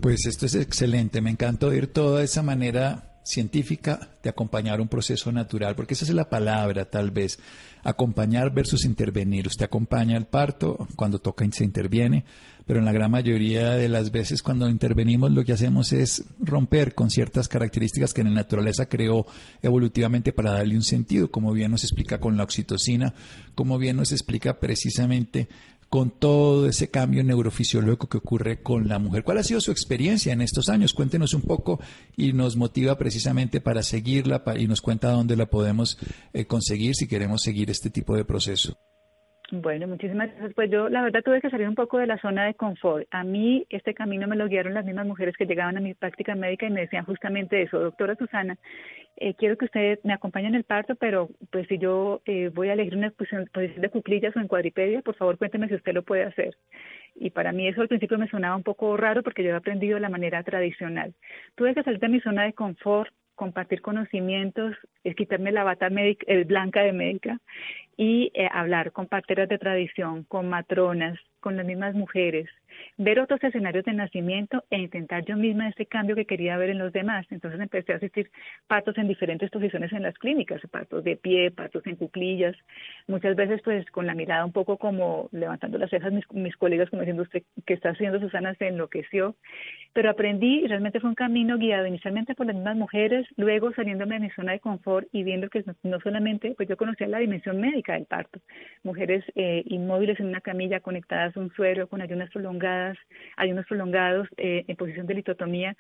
Pues 0.00 0.26
esto 0.26 0.46
es 0.46 0.54
excelente, 0.54 1.20
me 1.20 1.30
encanta 1.30 1.66
oír 1.66 1.86
toda 1.86 2.22
esa 2.22 2.42
manera 2.42 3.13
científica 3.24 4.10
de 4.22 4.30
acompañar 4.30 4.80
un 4.80 4.88
proceso 4.88 5.32
natural, 5.32 5.74
porque 5.74 5.94
esa 5.94 6.04
es 6.04 6.14
la 6.14 6.28
palabra 6.28 6.84
tal 6.84 7.10
vez, 7.10 7.38
acompañar 7.82 8.52
versus 8.52 8.84
intervenir. 8.84 9.46
Usted 9.46 9.64
acompaña 9.64 10.16
el 10.16 10.26
parto, 10.26 10.86
cuando 10.94 11.18
toca 11.18 11.44
se 11.50 11.64
interviene, 11.64 12.24
pero 12.66 12.78
en 12.78 12.84
la 12.84 12.92
gran 12.92 13.10
mayoría 13.10 13.72
de 13.72 13.88
las 13.88 14.10
veces 14.10 14.42
cuando 14.42 14.68
intervenimos 14.68 15.30
lo 15.30 15.44
que 15.44 15.52
hacemos 15.52 15.92
es 15.92 16.24
romper 16.38 16.94
con 16.94 17.10
ciertas 17.10 17.48
características 17.48 18.14
que 18.14 18.24
la 18.24 18.30
naturaleza 18.30 18.86
creó 18.86 19.26
evolutivamente 19.62 20.32
para 20.32 20.52
darle 20.52 20.76
un 20.76 20.82
sentido, 20.82 21.30
como 21.30 21.52
bien 21.52 21.70
nos 21.70 21.84
explica 21.84 22.20
con 22.20 22.36
la 22.36 22.44
oxitocina, 22.44 23.14
como 23.54 23.78
bien 23.78 23.96
nos 23.96 24.12
explica 24.12 24.60
precisamente 24.60 25.48
con 25.94 26.10
todo 26.10 26.66
ese 26.68 26.90
cambio 26.90 27.22
neurofisiológico 27.22 28.08
que 28.08 28.18
ocurre 28.18 28.60
con 28.60 28.88
la 28.88 28.98
mujer. 28.98 29.22
¿Cuál 29.22 29.38
ha 29.38 29.44
sido 29.44 29.60
su 29.60 29.70
experiencia 29.70 30.32
en 30.32 30.40
estos 30.40 30.68
años? 30.68 30.92
Cuéntenos 30.92 31.34
un 31.34 31.42
poco 31.42 31.78
y 32.16 32.32
nos 32.32 32.56
motiva 32.56 32.98
precisamente 32.98 33.60
para 33.60 33.80
seguirla 33.84 34.42
y 34.58 34.66
nos 34.66 34.80
cuenta 34.80 35.12
dónde 35.12 35.36
la 35.36 35.46
podemos 35.46 35.96
eh, 36.32 36.46
conseguir 36.46 36.96
si 36.96 37.06
queremos 37.06 37.42
seguir 37.42 37.70
este 37.70 37.90
tipo 37.90 38.16
de 38.16 38.24
proceso. 38.24 38.76
Bueno, 39.52 39.86
muchísimas 39.86 40.30
gracias. 40.30 40.52
Pues 40.54 40.68
yo 40.68 40.88
la 40.88 41.02
verdad 41.02 41.22
tuve 41.24 41.40
que 41.40 41.48
salir 41.48 41.68
un 41.68 41.76
poco 41.76 41.98
de 41.98 42.08
la 42.08 42.18
zona 42.18 42.46
de 42.46 42.54
confort. 42.54 43.06
A 43.12 43.22
mí 43.22 43.64
este 43.70 43.94
camino 43.94 44.26
me 44.26 44.34
lo 44.34 44.48
guiaron 44.48 44.74
las 44.74 44.84
mismas 44.84 45.06
mujeres 45.06 45.36
que 45.36 45.46
llegaban 45.46 45.76
a 45.76 45.80
mi 45.80 45.94
práctica 45.94 46.34
médica 46.34 46.66
y 46.66 46.70
me 46.70 46.80
decían 46.80 47.04
justamente 47.04 47.62
eso, 47.62 47.78
doctora 47.78 48.16
Susana, 48.16 48.58
eh, 49.16 49.34
quiero 49.34 49.56
que 49.56 49.66
usted 49.66 50.00
me 50.02 50.12
acompañe 50.12 50.48
en 50.48 50.54
el 50.54 50.64
parto, 50.64 50.96
pero 50.96 51.28
pues 51.50 51.68
si 51.68 51.78
yo 51.78 52.20
eh, 52.24 52.50
voy 52.52 52.68
a 52.68 52.72
elegir 52.72 52.96
una 52.96 53.10
posición, 53.10 53.48
posición 53.52 53.82
de 53.82 53.90
cuclillas 53.90 54.36
o 54.36 54.40
en 54.40 54.48
cuadripedia, 54.48 55.02
por 55.02 55.14
favor 55.14 55.38
cuénteme 55.38 55.68
si 55.68 55.74
usted 55.74 55.94
lo 55.94 56.02
puede 56.02 56.24
hacer. 56.24 56.56
Y 57.14 57.30
para 57.30 57.52
mí 57.52 57.68
eso 57.68 57.80
al 57.80 57.88
principio 57.88 58.18
me 58.18 58.28
sonaba 58.28 58.56
un 58.56 58.64
poco 58.64 58.96
raro 58.96 59.22
porque 59.22 59.44
yo 59.44 59.50
he 59.50 59.54
aprendido 59.54 59.94
de 59.94 60.00
la 60.00 60.08
manera 60.08 60.42
tradicional. 60.42 61.14
Tuve 61.54 61.74
que 61.74 61.82
salir 61.84 62.00
de 62.00 62.08
mi 62.08 62.20
zona 62.20 62.44
de 62.44 62.52
confort, 62.54 63.12
compartir 63.34 63.82
conocimientos, 63.82 64.76
es 65.04 65.14
quitarme 65.14 65.52
la 65.52 65.64
bata 65.64 65.90
médica, 65.90 66.24
el 66.28 66.44
blanca 66.44 66.82
de 66.82 66.92
médica 66.92 67.40
y 67.96 68.30
eh, 68.34 68.48
hablar 68.52 68.92
con 68.92 69.06
parteras 69.06 69.48
de 69.48 69.58
tradición, 69.58 70.24
con 70.24 70.48
matronas, 70.48 71.18
con 71.40 71.56
las 71.56 71.66
mismas 71.66 71.94
mujeres, 71.94 72.48
ver 72.96 73.20
otros 73.20 73.42
escenarios 73.42 73.84
de 73.84 73.92
nacimiento 73.92 74.64
e 74.70 74.78
intentar 74.78 75.24
yo 75.24 75.36
misma 75.36 75.68
ese 75.68 75.86
cambio 75.86 76.16
que 76.16 76.26
quería 76.26 76.56
ver 76.56 76.70
en 76.70 76.78
los 76.78 76.92
demás. 76.92 77.26
Entonces 77.30 77.60
empecé 77.60 77.92
a 77.92 77.96
asistir 77.96 78.30
partos 78.66 78.96
en 78.98 79.08
diferentes 79.08 79.50
posiciones 79.50 79.92
en 79.92 80.02
las 80.02 80.14
clínicas, 80.18 80.60
partos 80.70 81.04
de 81.04 81.16
pie, 81.16 81.50
partos 81.50 81.86
en 81.86 81.96
cuclillas, 81.96 82.56
muchas 83.06 83.36
veces 83.36 83.60
pues 83.62 83.84
con 83.90 84.06
la 84.06 84.14
mirada 84.14 84.44
un 84.44 84.52
poco 84.52 84.78
como 84.78 85.28
levantando 85.32 85.78
las 85.78 85.90
cejas 85.90 86.12
mis, 86.12 86.30
mis 86.32 86.56
colegas 86.56 86.90
como 86.90 87.02
diciendo 87.02 87.22
usted 87.22 87.42
que 87.66 87.74
está 87.74 87.90
haciendo 87.90 88.20
Susana 88.20 88.54
se 88.54 88.68
enloqueció, 88.68 89.36
pero 89.92 90.10
aprendí 90.10 90.64
y 90.64 90.66
realmente 90.66 91.00
fue 91.00 91.10
un 91.10 91.14
camino 91.14 91.56
guiado 91.58 91.86
inicialmente 91.86 92.34
por 92.34 92.46
las 92.46 92.56
mismas 92.56 92.76
mujeres, 92.76 93.26
luego 93.36 93.72
saliéndome 93.72 94.16
de 94.16 94.20
mi 94.20 94.30
zona 94.30 94.52
de 94.52 94.60
confort 94.60 95.06
y 95.12 95.22
viendo 95.22 95.48
que 95.48 95.64
no, 95.82 96.00
solamente, 96.00 96.54
pues 96.56 96.68
yo 96.68 96.76
conocía 96.76 97.06
la 97.06 97.18
dimensión 97.18 97.60
médica 97.60 97.94
del 97.94 98.06
parto, 98.06 98.40
mujeres 98.82 99.24
eh, 99.34 99.62
inmóviles 99.66 100.18
en 100.20 100.26
una 100.26 100.40
camilla 100.40 100.80
conectadas 100.80 101.36
a 101.36 101.40
un 101.40 101.52
suelo 101.52 101.88
con 101.88 102.02
ayunas 102.02 102.30
prolongadas, 102.30 102.63
ayunos 103.36 103.66
prolongados 103.66 104.28
eh, 104.36 104.64
en 104.66 104.76
posición 104.76 105.06
de 105.06 105.14
litotomía 105.14 105.76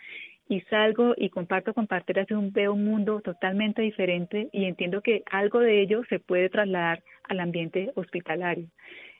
y 0.48 0.60
salgo 0.62 1.14
y 1.16 1.30
comparto 1.30 1.72
con 1.72 1.86
parteras 1.86 2.26
veo 2.52 2.74
un 2.74 2.84
mundo 2.84 3.20
totalmente 3.20 3.82
diferente 3.82 4.48
y 4.52 4.64
entiendo 4.64 5.00
que 5.00 5.22
algo 5.30 5.60
de 5.60 5.80
ello 5.80 6.02
se 6.08 6.18
puede 6.18 6.50
trasladar 6.50 7.02
al 7.28 7.40
ambiente 7.40 7.92
hospitalario. 7.94 8.68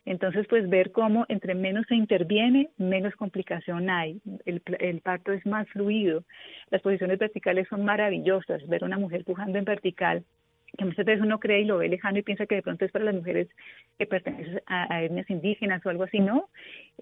Entonces, 0.07 0.47
pues 0.49 0.69
ver 0.69 0.93
cómo 0.93 1.25
entre 1.29 1.55
menos 1.55 1.87
se 1.89 1.95
interviene, 1.95 2.69
menos 2.77 3.15
complicación 3.17 3.89
hay. 3.89 4.21
El, 4.45 4.61
el, 4.79 5.01
parto 5.01 5.33
es 5.33 5.47
más 5.47 5.67
fluido. 5.71 6.25
Las 6.71 6.83
posiciones 6.83 7.19
verticales 7.19 7.67
son 7.69 7.87
maravillosas. 7.87 8.67
Ver 8.69 8.85
una 8.85 8.99
mujer 8.99 9.25
pujando 9.25 9.59
en 9.59 9.65
vertical 9.65 10.25
que 10.77 10.85
muchas 10.85 11.05
veces 11.05 11.23
uno 11.23 11.39
cree 11.39 11.61
y 11.61 11.65
lo 11.65 11.79
ve 11.79 11.89
lejano 11.89 12.19
y 12.19 12.23
piensa 12.23 12.47
que 12.47 12.57
de 12.57 12.63
pronto 12.63 12.85
es 12.85 12.93
para 12.93 13.05
las 13.05 13.15
mujeres 13.15 13.49
que 13.99 14.07
pertenecen 14.07 14.61
a, 14.67 15.03
etnias 15.03 15.29
indígenas 15.31 15.85
o 15.85 15.91
algo 15.91 16.05
así, 16.05 16.19
no. 16.21 16.49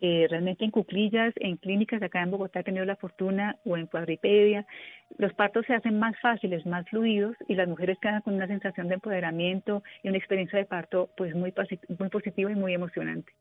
Eh, 0.01 0.27
realmente 0.29 0.65
en 0.65 0.71
cuclillas, 0.71 1.33
en 1.37 1.57
clínicas 1.57 2.03
acá 2.03 2.23
en 2.23 2.31
Bogotá 2.31 2.61
he 2.61 2.65
tenido 2.65 2.85
la 2.85 2.97
fortuna 2.97 3.57
o 3.65 3.77
en 3.77 3.87
cuadripedia, 3.87 4.67
los 5.19 5.33
partos 5.35 5.67
se 5.67 5.75
hacen 5.75 5.99
más 5.99 6.19
fáciles, 6.21 6.67
más 6.67 6.89
fluidos 6.89 7.37
y 7.49 7.55
las 7.55 7.69
mujeres 7.69 7.99
quedan 8.01 8.23
con 8.23 8.35
una 8.35 8.47
sensación 8.47 8.89
de 8.89 8.95
empoderamiento 8.95 9.83
y 10.03 10.09
una 10.09 10.19
experiencia 10.19 10.59
de 10.59 10.65
parto 10.65 11.11
pues 11.17 11.35
muy, 11.35 11.53
muy 11.99 12.09
positiva 12.09 12.51
y 12.51 12.55
muy 12.55 12.75
emocionante. 12.75 13.33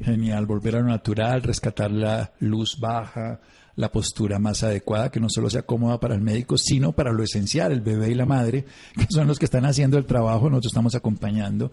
Genial, 0.00 0.46
volver 0.46 0.76
a 0.76 0.80
lo 0.80 0.86
natural, 0.86 1.42
rescatar 1.42 1.90
la 1.90 2.32
luz 2.40 2.78
baja, 2.78 3.40
la 3.78 3.92
postura 3.92 4.38
más 4.38 4.64
adecuada, 4.64 5.10
que 5.10 5.20
no 5.20 5.28
solo 5.30 5.48
sea 5.48 5.62
cómoda 5.62 6.00
para 6.00 6.16
el 6.16 6.20
médico, 6.20 6.58
sino 6.58 6.92
para 6.92 7.12
lo 7.12 7.22
esencial, 7.22 7.70
el 7.70 7.80
bebé 7.80 8.10
y 8.10 8.14
la 8.14 8.26
madre, 8.26 8.64
que 8.96 9.06
son 9.08 9.28
los 9.28 9.38
que 9.38 9.44
están 9.44 9.64
haciendo 9.64 9.98
el 9.98 10.04
trabajo, 10.04 10.50
nosotros 10.50 10.72
estamos 10.72 10.94
acompañando, 10.96 11.70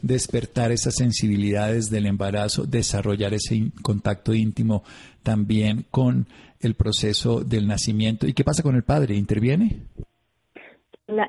despertar 0.00 0.70
esas 0.70 0.94
sensibilidades 0.94 1.90
del 1.90 2.06
embarazo, 2.06 2.64
desarrollar 2.64 3.34
ese 3.34 3.72
contacto 3.82 4.34
íntimo 4.34 4.84
también 5.24 5.86
con 5.90 6.28
el 6.60 6.74
proceso 6.74 7.40
del 7.40 7.66
nacimiento. 7.66 8.26
¿Y 8.26 8.34
qué 8.34 8.44
pasa 8.44 8.62
con 8.62 8.76
el 8.76 8.84
padre? 8.84 9.16
¿Interviene? 9.16 9.82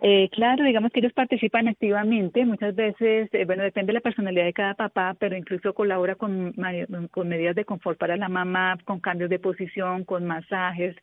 Eh, 0.02 0.30
claro, 0.34 0.66
digamos 0.66 0.92
que 0.92 1.00
ellos 1.00 1.14
participan 1.14 1.70
activamente, 1.70 2.46
muchas 2.46 2.76
veces, 2.76 3.30
eh, 3.34 3.46
bueno, 3.46 3.64
depende 3.64 3.92
de 3.92 3.94
la 3.94 4.02
personalidad 4.02 4.44
de 4.44 4.54
cada 4.54 4.74
papá, 4.74 5.16
pero 5.18 5.38
incluso 5.38 5.74
colabora 5.74 6.16
con, 6.16 6.54
con 7.12 7.30
medidas 7.30 7.56
de 7.56 7.64
confort 7.64 7.98
para 7.98 8.18
la 8.18 8.28
mamá, 8.28 8.78
con 8.84 9.00
cambios 9.00 9.30
de 9.30 9.40
posición, 9.40 10.04
con 10.04 10.26
masajes, 10.26 10.96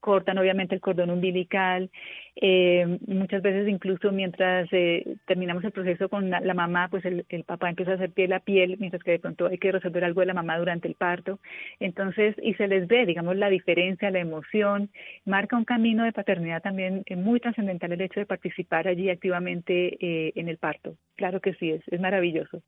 cortan 0.00 0.38
obviamente 0.38 0.74
el 0.74 0.80
cordón 0.80 1.10
umbilical. 1.10 1.90
Eh, 2.36 2.98
muchas 3.06 3.42
veces 3.42 3.68
incluso 3.68 4.12
mientras 4.12 4.68
eh, 4.72 5.16
terminamos 5.26 5.62
el 5.64 5.72
proceso 5.72 6.08
con 6.08 6.30
la, 6.30 6.54
mamá, 6.54 6.88
pues 6.88 7.04
el, 7.04 7.24
papá 7.44 7.68
empieza 7.68 7.92
a 7.92 7.94
hacer 7.94 8.10
piel 8.12 8.32
a 8.32 8.40
piel, 8.40 8.76
mientras 8.78 9.02
que 9.02 9.12
de 9.12 9.18
pronto 9.18 9.46
hay 9.46 9.58
que 9.58 9.72
resolver 9.72 10.04
algo 10.04 10.20
de 10.20 10.26
la 10.26 10.34
mamá 10.34 10.58
durante 10.58 10.88
el 10.88 10.94
parto. 10.94 11.38
Entonces, 11.78 12.34
y 12.42 12.54
se 12.54 12.68
les 12.68 12.88
ve, 12.88 13.06
digamos, 13.06 13.36
la 13.36 13.50
diferencia, 13.50 14.10
la 14.10 14.20
emoción, 14.20 14.90
marca 15.24 15.56
un 15.56 15.64
camino 15.64 16.04
de 16.04 16.12
paternidad 16.12 16.62
también 16.62 17.02
eh, 17.06 17.16
muy 17.16 17.40
trascendental 17.40 17.92
el 17.92 18.00
hecho 18.00 18.20
de 18.20 18.26
participar 18.26 18.88
allí 18.88 19.10
activamente 19.10 19.98
en 20.38 20.48
el 20.48 20.58
parto. 20.58 20.96
Claro 21.16 21.40
que 21.40 21.54
sí, 21.54 21.70
es, 21.70 21.82
es 21.88 22.00
maravilloso. 22.00 22.62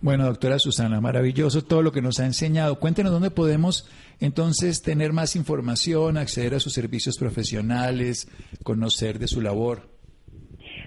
Bueno, 0.00 0.26
doctora 0.26 0.58
Susana, 0.58 1.00
maravilloso 1.00 1.64
todo 1.64 1.82
lo 1.82 1.92
que 1.92 2.02
nos 2.02 2.20
ha 2.20 2.26
enseñado. 2.26 2.78
Cuéntenos 2.78 3.12
dónde 3.12 3.30
podemos 3.30 3.88
entonces 4.20 4.82
tener 4.82 5.12
más 5.12 5.36
información, 5.36 6.16
acceder 6.16 6.54
a 6.54 6.60
sus 6.60 6.72
servicios 6.72 7.18
profesionales, 7.18 8.28
conocer 8.62 9.18
de 9.18 9.28
su 9.28 9.40
labor. 9.40 9.88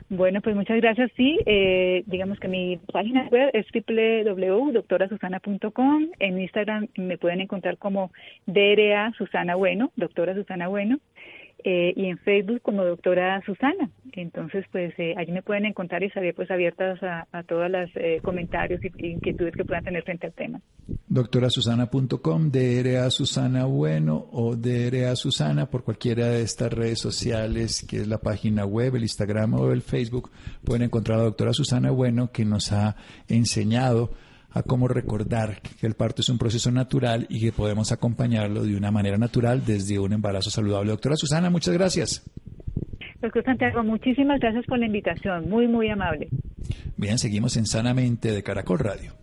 Bueno, 0.09 0.41
pues 0.41 0.55
muchas 0.57 0.77
gracias. 0.77 1.09
Sí, 1.15 1.39
eh, 1.45 2.03
digamos 2.05 2.37
que 2.39 2.49
mi 2.49 2.77
página 2.91 3.29
web 3.29 3.49
es 3.53 3.65
www.doctorasusana.com. 3.73 6.07
En 6.19 6.41
Instagram 6.41 6.87
me 6.97 7.17
pueden 7.17 7.39
encontrar 7.39 7.77
como 7.77 8.11
DRA 8.45 9.13
Susana 9.17 9.55
Bueno, 9.55 9.93
doctora 9.95 10.35
Susana 10.35 10.67
Bueno. 10.67 10.99
Eh, 11.63 11.93
y 11.95 12.05
en 12.05 12.17
Facebook 12.19 12.61
como 12.61 12.83
doctora 12.83 13.41
Susana. 13.45 13.89
Entonces, 14.13 14.65
pues 14.71 14.93
eh, 14.97 15.13
allí 15.17 15.31
me 15.31 15.41
pueden 15.41 15.65
encontrar 15.65 16.03
y 16.03 16.07
estaré 16.07 16.33
pues 16.33 16.49
abiertas 16.51 17.01
a, 17.03 17.27
a 17.31 17.43
todos 17.43 17.69
los 17.69 17.89
eh, 17.95 18.19
comentarios 18.23 18.81
y 18.83 19.07
inquietudes 19.07 19.55
que 19.55 19.63
puedan 19.63 19.83
tener 19.83 20.03
frente 20.03 20.27
al 20.27 20.33
tema. 20.33 20.61
Doctorasusana.com, 21.07 22.51
DRA 22.51 23.09
Susana 23.11 23.65
Bueno 23.65 24.27
o 24.31 24.55
DRA 24.55 25.15
Susana 25.15 25.67
por 25.67 25.83
cualquiera 25.83 26.27
de 26.27 26.41
estas 26.41 26.73
redes 26.73 26.99
sociales, 26.99 27.85
que 27.87 27.97
es 27.97 28.07
la 28.07 28.17
página 28.17 28.65
web, 28.65 28.95
el 28.95 29.03
Instagram 29.03 29.53
o 29.53 29.71
el 29.71 29.81
Facebook, 29.81 30.31
pueden 30.63 30.83
encontrar 30.83 31.19
a 31.19 31.23
doctora 31.23 31.53
Susana 31.53 31.91
Bueno 31.91 32.31
que 32.31 32.43
nos 32.43 32.71
ha 32.71 32.95
enseñado 33.27 34.11
a 34.51 34.63
cómo 34.63 34.87
recordar 34.87 35.61
que 35.61 35.87
el 35.87 35.93
parto 35.93 36.21
es 36.21 36.29
un 36.29 36.37
proceso 36.37 36.71
natural 36.71 37.25
y 37.29 37.39
que 37.39 37.51
podemos 37.51 37.91
acompañarlo 37.91 38.63
de 38.63 38.75
una 38.75 38.91
manera 38.91 39.17
natural 39.17 39.63
desde 39.65 39.99
un 39.99 40.13
embarazo 40.13 40.49
saludable. 40.49 40.91
Doctora 40.91 41.15
Susana, 41.15 41.49
muchas 41.49 41.73
gracias. 41.73 42.23
Doctor 43.21 43.43
Santiago, 43.43 43.83
muchísimas 43.83 44.39
gracias 44.39 44.65
por 44.65 44.79
la 44.79 44.87
invitación, 44.87 45.49
muy, 45.49 45.67
muy 45.67 45.89
amable. 45.89 46.27
Bien, 46.97 47.19
seguimos 47.19 47.55
en 47.55 47.65
Sanamente 47.65 48.31
de 48.31 48.43
Caracol 48.43 48.79
Radio. 48.79 49.13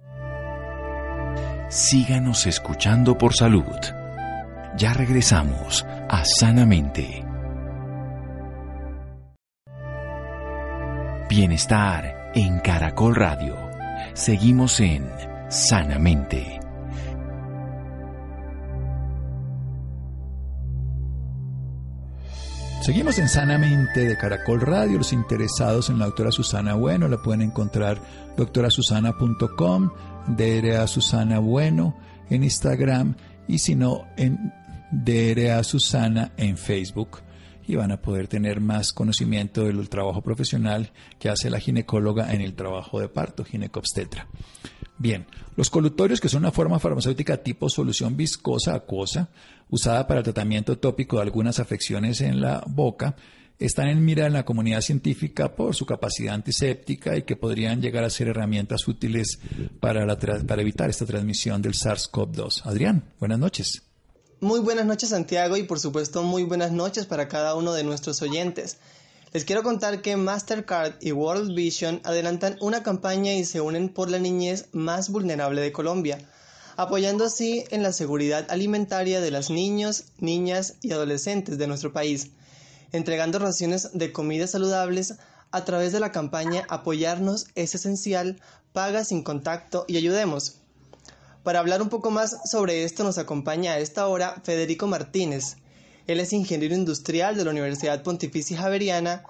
Síganos 1.69 2.47
escuchando 2.47 3.19
por 3.19 3.35
salud. 3.35 3.65
Ya 4.77 4.95
regresamos 4.95 5.85
a 6.09 6.25
Sanamente. 6.25 7.25
Bienestar 11.29 12.31
en 12.35 12.61
Caracol 12.61 13.15
Radio. 13.15 13.68
Seguimos 14.19 14.81
en 14.81 15.09
Sanamente. 15.49 16.59
Seguimos 22.83 23.17
en 23.21 23.29
Sanamente 23.29 24.09
de 24.09 24.19
Caracol 24.19 24.61
Radio. 24.61 24.99
Los 24.99 25.13
interesados 25.13 25.89
en 25.89 26.01
la 26.01 26.07
doctora 26.07 26.33
Susana 26.33 26.75
Bueno 26.75 27.07
la 27.07 27.19
pueden 27.19 27.43
encontrar 27.43 28.03
doctorasusana.com, 28.37 29.91
DRA 30.37 30.87
Susana 30.89 31.39
Bueno 31.39 31.97
en 32.29 32.43
Instagram 32.43 33.15
y 33.47 33.61
si 33.61 33.77
no 33.77 34.05
en 34.17 34.53
DRA 34.91 35.63
Susana 35.63 36.33
en 36.37 36.59
Facebook 36.59 37.21
y 37.69 37.77
van 37.77 37.93
a 37.93 38.01
poder 38.01 38.27
tener 38.27 38.61
más 38.61 38.93
conocimiento 38.93 39.65
del 39.65 39.89
trabajo 39.89 40.23
profesional 40.23 40.91
que 41.21 41.29
hace 41.29 41.51
la 41.51 41.61
ginecóloga 41.61 42.33
en 42.33 42.41
el 42.41 42.55
trabajo 42.55 42.99
de 42.99 43.09
parto, 43.09 43.45
ginecobstetra. 43.45 44.27
Bien, 44.97 45.27
los 45.55 45.71
colutorios, 45.71 46.21
que 46.21 46.29
son 46.29 46.43
una 46.43 46.51
forma 46.51 46.81
farmacéutica 46.81 47.37
tipo 47.37 47.69
solución 47.69 48.17
viscosa 48.17 48.75
acuosa, 48.75 49.29
usada 49.69 50.07
para 50.07 50.21
el 50.21 50.25
tratamiento 50.25 50.79
tópico 50.79 51.17
de 51.17 51.23
algunas 51.23 51.61
afecciones 51.61 52.23
en 52.23 52.41
la 52.41 52.65
boca, 52.67 53.15
están 53.59 53.89
en 53.89 54.05
mira 54.05 54.27
en 54.27 54.33
la 54.33 54.45
comunidad 54.45 54.81
científica 54.81 55.55
por 55.55 55.75
su 55.75 55.85
capacidad 55.85 56.35
antiséptica 56.35 57.17
y 57.17 57.23
que 57.23 57.37
podrían 57.37 57.83
llegar 57.83 58.05
a 58.05 58.11
ser 58.11 58.29
herramientas 58.29 58.89
útiles 58.89 59.41
para, 59.79 60.07
para 60.17 60.63
evitar 60.63 60.89
esta 60.91 61.07
transmisión 61.07 61.61
del 61.61 61.75
SARS-CoV-2. 61.75 62.63
Adrián, 62.65 63.05
buenas 63.19 63.39
noches. 63.39 63.88
Muy 64.41 64.61
buenas 64.61 64.87
noches 64.87 65.09
Santiago 65.09 65.57
y 65.57 65.65
por 65.65 65.81
supuesto 65.81 66.23
muy 66.23 66.45
buenas 66.45 66.71
noches 66.71 67.07
para 67.07 67.27
cada 67.27 67.57
uno 67.57 67.73
de 67.73 67.83
nuestros 67.83 68.23
oyentes. 68.23 68.77
Les 69.33 69.45
quiero 69.45 69.65
contar 69.65 70.01
que 70.01 70.17
Mastercard 70.17 70.95
y 71.01 71.11
World 71.11 71.57
Vision 71.57 72.01
adelantan 72.05 72.57
una 72.61 72.85
campaña 72.85 73.33
y 73.33 73.45
se 73.45 73.61
unen 73.61 73.89
por 73.89 74.09
la 74.09 74.21
niñez 74.21 74.67
más 74.71 75.11
vulnerable 75.11 75.61
de 75.61 75.73
Colombia, 75.73 76.19
apoyando 76.77 77.25
así 77.25 77.65
en 77.71 77.83
la 77.83 77.93
seguridad 77.93 78.47
alimentaria 78.49 79.21
de 79.21 79.33
los 79.33 79.51
niños, 79.51 80.05
niñas 80.19 80.75
y 80.83 80.93
adolescentes 80.93 81.59
de 81.59 81.67
nuestro 81.67 81.93
país, 81.93 82.31
entregando 82.93 83.41
raciones 83.41 83.91
de 83.93 84.13
comida 84.13 84.47
saludables 84.47 85.15
a 85.51 85.65
través 85.65 85.91
de 85.91 85.99
la 85.99 86.13
campaña 86.13 86.65
Apoyarnos 86.69 87.49
es 87.57 87.75
esencial, 87.75 88.41
paga 88.73 89.03
sin 89.03 89.25
contacto 89.25 89.85
y 89.89 89.97
ayudemos. 89.97 90.61
Para 91.49 91.61
hablar 91.61 91.81
un 91.81 91.89
poco 91.89 92.11
más 92.11 92.51
sobre 92.51 92.85
esto 92.85 93.05
nos 93.05 93.17
acompaña 93.17 93.73
a 93.73 93.79
esta 93.79 94.07
hora 94.07 94.39
Federico 94.45 94.87
Martínez. 94.87 95.57
Él 96.07 96.21
es 96.21 96.35
ingeniero 96.35 96.75
industrial 96.75 97.39
de 97.39 97.45
la 97.47 97.53
Universidad 97.53 98.03
Pontificia 98.03 98.59
Javeriana. 98.59 99.25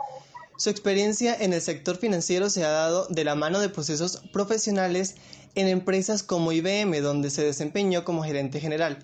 Su 0.56 0.68
experiencia 0.68 1.32
en 1.38 1.52
el 1.52 1.60
sector 1.60 1.96
financiero 1.96 2.50
se 2.50 2.64
ha 2.64 2.70
dado 2.70 3.06
de 3.06 3.22
la 3.22 3.36
mano 3.36 3.60
de 3.60 3.68
procesos 3.68 4.20
profesionales 4.32 5.14
en 5.54 5.68
empresas 5.68 6.24
como 6.24 6.50
IBM, 6.50 7.00
donde 7.02 7.30
se 7.30 7.44
desempeñó 7.44 8.04
como 8.04 8.24
gerente 8.24 8.58
general. 8.58 8.98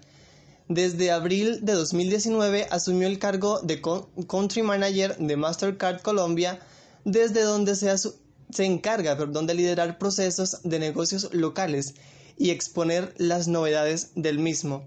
Desde 0.68 1.12
abril 1.12 1.64
de 1.64 1.74
2019 1.74 2.66
asumió 2.68 3.06
el 3.06 3.20
cargo 3.20 3.60
de 3.60 3.80
Country 3.80 4.62
Manager 4.62 5.16
de 5.18 5.36
Mastercard 5.36 6.00
Colombia, 6.00 6.58
desde 7.04 7.42
donde 7.42 7.76
se, 7.76 8.64
encarga 8.64 9.16
perdón, 9.16 9.46
de 9.46 9.54
liderar 9.54 9.98
procesos 9.98 10.58
de 10.64 10.80
negocios 10.80 11.32
locales 11.32 11.94
y 12.36 12.50
exponer 12.50 13.14
las 13.16 13.48
novedades 13.48 14.12
del 14.14 14.38
mismo. 14.38 14.86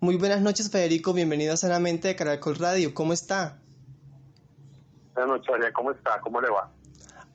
Muy 0.00 0.16
buenas 0.16 0.40
noches, 0.40 0.70
Federico. 0.70 1.12
Bienvenido 1.12 1.54
a 1.54 1.56
Sanamente 1.56 2.08
de 2.08 2.16
Caracol 2.16 2.56
Radio. 2.56 2.94
¿Cómo 2.94 3.12
está? 3.12 3.58
Buenas 5.14 5.38
noches, 5.48 5.72
¿Cómo 5.74 5.90
está? 5.92 6.20
¿Cómo 6.20 6.40
le 6.40 6.48
va? 6.50 6.70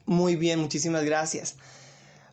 Muy 0.04 0.36
bien, 0.36 0.60
muchísimas 0.60 1.04
gracias. 1.04 1.56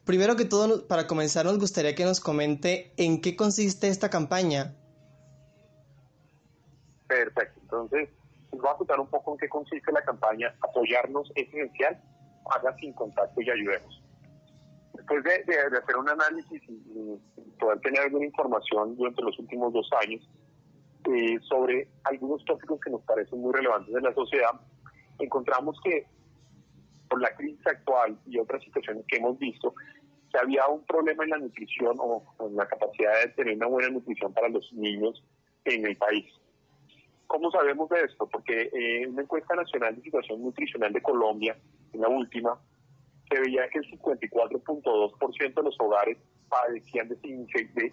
Primero 0.05 0.35
que 0.35 0.45
todo, 0.45 0.87
para 0.87 1.07
comenzar, 1.07 1.45
nos 1.45 1.59
gustaría 1.59 1.95
que 1.95 2.03
nos 2.03 2.19
comente 2.19 2.91
en 2.97 3.21
qué 3.21 3.35
consiste 3.35 3.87
esta 3.87 4.09
campaña. 4.09 4.73
Perfecto. 7.07 7.59
Entonces, 7.61 8.09
les 8.51 8.61
voy 8.61 8.69
a 8.69 8.77
contar 8.77 8.99
un 8.99 9.07
poco 9.07 9.33
en 9.33 9.37
qué 9.37 9.49
consiste 9.49 9.91
la 9.91 10.01
campaña. 10.03 10.53
Apoyarnos 10.61 11.31
es 11.35 11.47
esencial. 11.47 12.01
Haga 12.53 12.75
sin 12.77 12.91
contacto 12.93 13.39
y 13.39 13.49
ayudemos 13.49 14.02
después 15.03 15.23
de, 15.23 15.77
hacer 15.77 15.97
un 15.97 16.09
análisis 16.09 16.61
y, 16.67 17.19
poder 17.59 17.79
tener 17.81 18.01
alguna 18.01 18.25
información 18.25 18.95
durante 18.95 19.21
los 19.21 19.37
últimos 19.39 19.71
dos 19.73 19.89
años 20.01 20.27
eh, 21.05 21.37
sobre 21.47 21.87
algunos 22.03 22.43
tópicos 22.45 22.79
que 22.81 22.89
nos 22.89 23.01
parecen 23.03 23.39
muy 23.39 23.53
relevantes 23.53 23.93
en 23.95 24.03
la 24.03 24.13
sociedad, 24.13 24.51
encontramos 25.19 25.79
que 25.83 26.05
por 27.09 27.21
la 27.21 27.33
crisis 27.35 27.65
actual 27.67 28.17
y 28.25 28.39
otras 28.39 28.63
situaciones 28.63 29.05
que 29.07 29.17
hemos 29.17 29.37
visto, 29.37 29.73
que 30.31 30.39
había 30.39 30.67
un 30.67 30.83
problema 30.85 31.23
en 31.23 31.29
la 31.29 31.37
nutrición 31.37 31.97
o 31.99 32.23
en 32.39 32.55
la 32.55 32.67
capacidad 32.67 33.21
de 33.23 33.29
tener 33.33 33.55
una 33.55 33.67
buena 33.67 33.89
nutrición 33.89 34.33
para 34.33 34.49
los 34.49 34.71
niños 34.73 35.23
en 35.65 35.85
el 35.85 35.95
país. 35.95 36.25
¿Cómo 37.27 37.51
sabemos 37.51 37.89
de 37.89 38.01
esto? 38.01 38.27
Porque 38.27 38.69
eh, 38.73 39.07
una 39.07 39.21
encuesta 39.21 39.55
nacional 39.55 39.95
de 39.95 40.01
situación 40.01 40.41
nutricional 40.41 40.91
de 40.91 41.01
Colombia, 41.01 41.57
en 41.93 42.01
la 42.01 42.07
última, 42.07 42.59
se 43.33 43.39
veía 43.39 43.67
que 43.69 43.79
el 43.79 43.99
54.2% 43.99 45.53
de 45.53 45.63
los 45.63 45.75
hogares 45.79 46.17
padecían 46.49 47.09
de, 47.09 47.17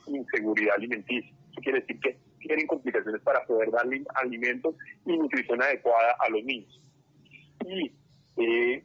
inseguridad 0.06 0.74
alimenticia. 0.76 1.32
Eso 1.50 1.60
quiere 1.62 1.80
decir 1.80 1.98
que 2.00 2.18
tienen 2.40 2.66
complicaciones 2.66 3.22
para 3.22 3.44
poder 3.46 3.70
darle 3.70 4.04
alimentos 4.16 4.74
y 5.06 5.16
nutrición 5.16 5.62
adecuada 5.62 6.16
a 6.20 6.28
los 6.30 6.44
niños. 6.44 6.80
Y 7.66 7.92
eh, 8.36 8.84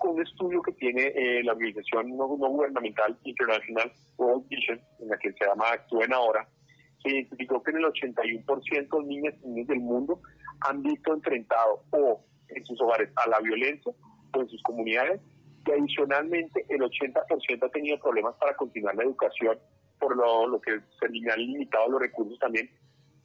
con 0.00 0.16
un 0.16 0.22
estudio 0.22 0.60
que 0.62 0.72
tiene 0.72 1.12
eh, 1.14 1.42
la 1.44 1.52
organización 1.52 2.16
no, 2.16 2.26
gubernamental 2.26 3.16
internacional 3.24 3.92
World 4.18 4.48
Vision, 4.48 4.80
en 5.00 5.08
la 5.08 5.16
que 5.18 5.32
se 5.32 5.46
llama 5.46 5.72
Actúen 5.72 6.12
Ahora, 6.12 6.46
se 7.02 7.10
identificó 7.10 7.62
que 7.62 7.70
en 7.70 7.78
el 7.78 7.84
81% 7.84 8.98
de 9.00 9.06
niñas 9.06 9.34
y 9.42 9.48
niños 9.48 9.68
del 9.68 9.80
mundo 9.80 10.20
han 10.60 10.82
visto 10.82 11.14
enfrentado 11.14 11.84
o 11.90 12.24
en 12.48 12.64
sus 12.66 12.80
hogares 12.80 13.10
a 13.16 13.28
la 13.28 13.40
violencia 13.40 13.92
o 14.34 14.40
en 14.40 14.48
sus 14.48 14.62
comunidades 14.62 15.20
y 15.66 15.70
adicionalmente 15.70 16.64
el 16.68 16.82
80% 16.82 17.64
ha 17.64 17.68
tenido 17.70 17.98
problemas 17.98 18.34
para 18.36 18.54
continuar 18.56 18.94
la 18.94 19.04
educación 19.04 19.58
por 19.98 20.16
lo, 20.16 20.60
que 20.60 20.80
se 20.98 21.06
han 21.06 21.38
limitado 21.38 21.88
los 21.88 22.00
recursos 22.00 22.38
también 22.38 22.70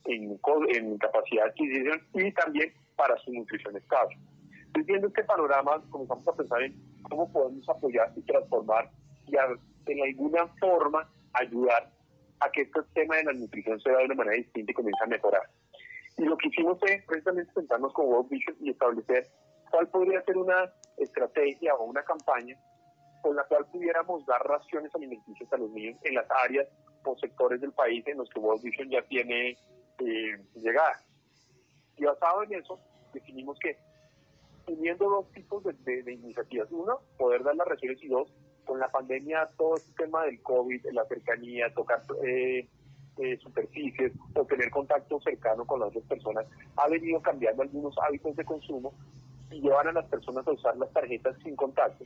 en, 0.05 0.39
en 0.69 0.97
capacidad 0.97 1.43
de 1.43 1.49
adquisición 1.49 2.01
y 2.13 2.31
también 2.31 2.73
para 2.95 3.17
su 3.17 3.33
nutrición 3.33 3.75
estable. 3.75 4.17
viendo 4.85 5.07
este 5.07 5.23
panorama, 5.23 5.81
comenzamos 5.89 6.27
a 6.27 6.33
pensar 6.33 6.61
en 6.63 6.75
cómo 7.09 7.31
podemos 7.31 7.67
apoyar 7.67 8.11
y 8.15 8.21
transformar 8.21 8.89
y 9.27 9.31
de 9.31 10.03
alguna 10.03 10.47
forma 10.59 11.09
ayudar 11.33 11.91
a 12.39 12.49
que 12.51 12.61
este 12.61 12.81
tema 12.93 13.17
de 13.17 13.25
la 13.25 13.33
nutrición 13.33 13.79
se 13.81 13.89
vea 13.89 13.99
de 13.99 14.05
una 14.05 14.15
manera 14.15 14.37
distinta 14.37 14.71
y 14.71 14.75
comience 14.75 15.03
a 15.03 15.07
mejorar. 15.07 15.43
Y 16.17 16.23
lo 16.23 16.37
que 16.37 16.47
hicimos 16.47 16.79
fue 16.79 17.03
precisamente 17.07 17.51
sentarnos 17.53 17.93
con 17.93 18.07
World 18.07 18.29
Vision 18.29 18.55
y 18.61 18.71
establecer 18.71 19.27
cuál 19.71 19.87
podría 19.89 20.21
ser 20.23 20.37
una 20.37 20.71
estrategia 20.99 21.75
o 21.75 21.85
una 21.85 22.03
campaña 22.03 22.57
con 23.21 23.35
la 23.35 23.43
cual 23.43 23.65
pudiéramos 23.71 24.25
dar 24.25 24.41
raciones 24.41 24.93
alimenticias 24.95 25.51
a 25.51 25.57
los 25.57 25.69
niños 25.71 25.97
en 26.03 26.15
las 26.15 26.25
áreas 26.45 26.67
o 27.03 27.17
sectores 27.17 27.59
del 27.61 27.71
país 27.71 28.05
en 28.07 28.17
los 28.17 28.29
que 28.29 28.39
World 28.39 28.63
Vision 28.63 28.89
ya 28.89 29.01
tiene 29.03 29.57
eh, 29.99 30.37
llegada. 30.55 31.01
Y 31.97 32.05
basado 32.05 32.43
en 32.43 32.53
eso, 32.53 32.79
definimos 33.13 33.57
que 33.59 33.77
uniendo 34.67 35.09
dos 35.09 35.31
tipos 35.31 35.63
de, 35.63 36.13
iniciativas. 36.13 36.69
Uno, 36.71 36.99
poder 37.17 37.43
dar 37.43 37.55
las 37.55 37.67
raciones 37.67 38.01
y 38.03 38.07
dos, 38.07 38.31
con 38.65 38.79
la 38.79 38.89
pandemia, 38.89 39.49
todo 39.57 39.75
este 39.75 39.91
tema 40.03 40.23
del 40.25 40.41
COVID, 40.41 40.85
la 40.91 41.05
cercanía, 41.05 41.73
tocar 41.73 42.03
eh, 42.23 42.67
eh, 43.17 43.37
superficies 43.41 44.13
o 44.35 44.45
tener 44.45 44.69
contacto 44.69 45.19
cercano 45.21 45.65
con 45.65 45.79
las 45.79 45.89
otras 45.89 46.05
personas, 46.05 46.45
ha 46.77 46.87
venido 46.87 47.21
cambiando 47.21 47.63
algunos 47.63 47.95
hábitos 47.97 48.35
de 48.35 48.45
consumo 48.45 48.93
y 49.51 49.61
llevan 49.61 49.87
a 49.87 49.91
las 49.91 50.05
personas 50.05 50.47
a 50.47 50.51
usar 50.51 50.77
las 50.77 50.91
tarjetas 50.93 51.35
sin 51.43 51.55
contacto. 51.55 52.05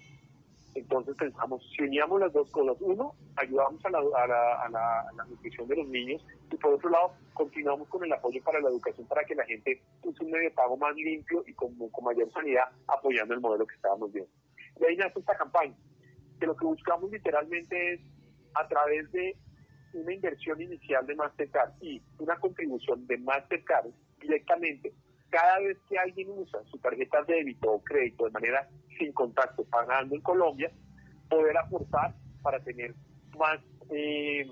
Entonces 0.75 1.15
pensamos, 1.15 1.61
si 1.75 1.83
uníamos 1.83 2.19
las 2.19 2.33
dos 2.33 2.49
cosas, 2.49 2.75
uno, 2.79 3.13
ayudamos 3.35 3.83
a 3.85 3.89
la, 3.91 3.99
a, 3.99 4.69
la, 4.69 5.25
nutrición 5.25 5.67
de 5.67 5.75
los 5.75 5.87
niños 5.87 6.25
y 6.51 6.55
por 6.57 6.73
otro 6.73 6.89
lado, 6.89 7.13
continuamos 7.33 7.87
con 7.89 8.03
el 8.03 8.11
apoyo 8.11 8.41
para 8.43 8.59
la 8.59 8.69
educación 8.69 9.05
para 9.07 9.23
que 9.23 9.35
la 9.35 9.45
gente 9.45 9.81
use 10.03 10.23
un 10.23 10.31
medio 10.31 10.49
de 10.49 10.55
pago 10.55 10.75
más 10.77 10.95
limpio 10.95 11.43
y 11.45 11.53
con, 11.53 11.75
con 11.75 12.03
mayor 12.03 12.31
sanidad 12.31 12.63
apoyando 12.87 13.35
el 13.35 13.39
modelo 13.39 13.67
que 13.67 13.75
estábamos 13.75 14.11
viendo. 14.11 14.31
Y 14.79 14.85
ahí 14.85 14.97
nace 14.97 15.19
esta 15.19 15.35
campaña, 15.35 15.75
que 16.39 16.47
lo 16.47 16.55
que 16.55 16.65
buscamos 16.65 17.11
literalmente 17.11 17.93
es 17.93 18.01
a 18.55 18.67
través 18.67 19.11
de 19.11 19.37
una 19.93 20.13
inversión 20.13 20.59
inicial 20.59 21.05
de 21.05 21.15
Mastercard 21.15 21.71
y 21.81 22.01
una 22.17 22.35
contribución 22.37 23.05
de 23.05 23.17
Mastercard 23.19 23.91
directamente 24.19 24.91
cada 25.33 25.59
vez 25.61 25.79
que 25.89 25.97
alguien 25.97 26.29
usa 26.29 26.59
su 26.69 26.77
tarjeta 26.77 27.23
de 27.23 27.33
débito 27.33 27.71
o 27.71 27.83
crédito 27.83 28.25
de 28.25 28.31
manera 28.31 28.69
sin 28.99 29.11
contacto 29.13 29.65
pagando 29.65 30.13
en 30.13 30.21
Colombia, 30.21 30.71
poder 31.27 31.57
aportar 31.57 32.13
para 32.43 32.59
tener 32.59 32.93
más, 33.35 33.59
eh, 33.89 34.45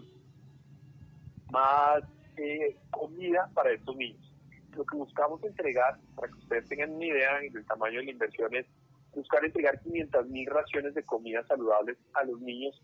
más 1.51 2.03
eh, 2.37 2.75
comida 2.89 3.47
para 3.53 3.71
estos 3.71 3.95
niños. 3.95 4.33
Lo 4.75 4.83
que 4.83 4.97
buscamos 4.97 5.43
entregar, 5.43 5.99
para 6.15 6.29
que 6.29 6.39
ustedes 6.39 6.67
tengan 6.67 6.93
una 6.93 7.05
idea 7.05 7.39
del 7.41 7.65
tamaño 7.67 7.99
de 7.99 8.05
la 8.05 8.11
inversión, 8.13 8.55
es 8.55 8.65
buscar 9.13 9.45
entregar 9.45 9.79
500 9.81 10.29
mil 10.29 10.47
raciones 10.47 10.95
de 10.95 11.03
comida 11.03 11.45
saludables 11.45 11.99
a 12.15 12.23
los 12.23 12.41
niños 12.41 12.81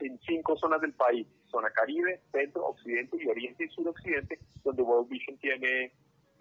en 0.00 0.20
cinco 0.26 0.58
zonas 0.58 0.82
del 0.82 0.92
país, 0.92 1.26
zona 1.50 1.70
Caribe, 1.70 2.20
Centro, 2.32 2.66
Occidente 2.66 3.16
y 3.18 3.26
Oriente 3.28 3.64
y 3.64 3.68
Suroccidente, 3.68 4.38
donde 4.62 4.82
World 4.82 5.08
Vision 5.08 5.38
tiene 5.38 5.90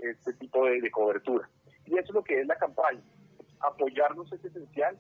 este 0.02 0.34
tipo 0.34 0.66
de, 0.66 0.90
cobertura. 0.92 1.50
Y 1.86 1.98
eso 1.98 2.10
es 2.10 2.14
lo 2.14 2.24
que 2.24 2.42
es 2.42 2.48
la 2.48 2.56
campaña. 2.56 3.02
Apoyarnos 3.60 4.32
es 4.32 4.44
esencial, 4.44 4.98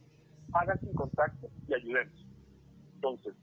hagan 0.54 0.80
sin 0.80 0.94
contacto 0.94 1.48
y 1.68 1.74
ayudemos. 1.74 2.26
Entonces, 2.96 3.34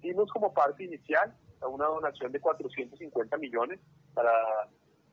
dimos 0.00 0.30
como 0.32 0.52
parte 0.52 0.84
inicial 0.84 1.34
una 1.68 1.86
donación 1.86 2.32
de 2.32 2.40
450 2.40 3.36
millones 3.38 3.78
para 4.14 4.32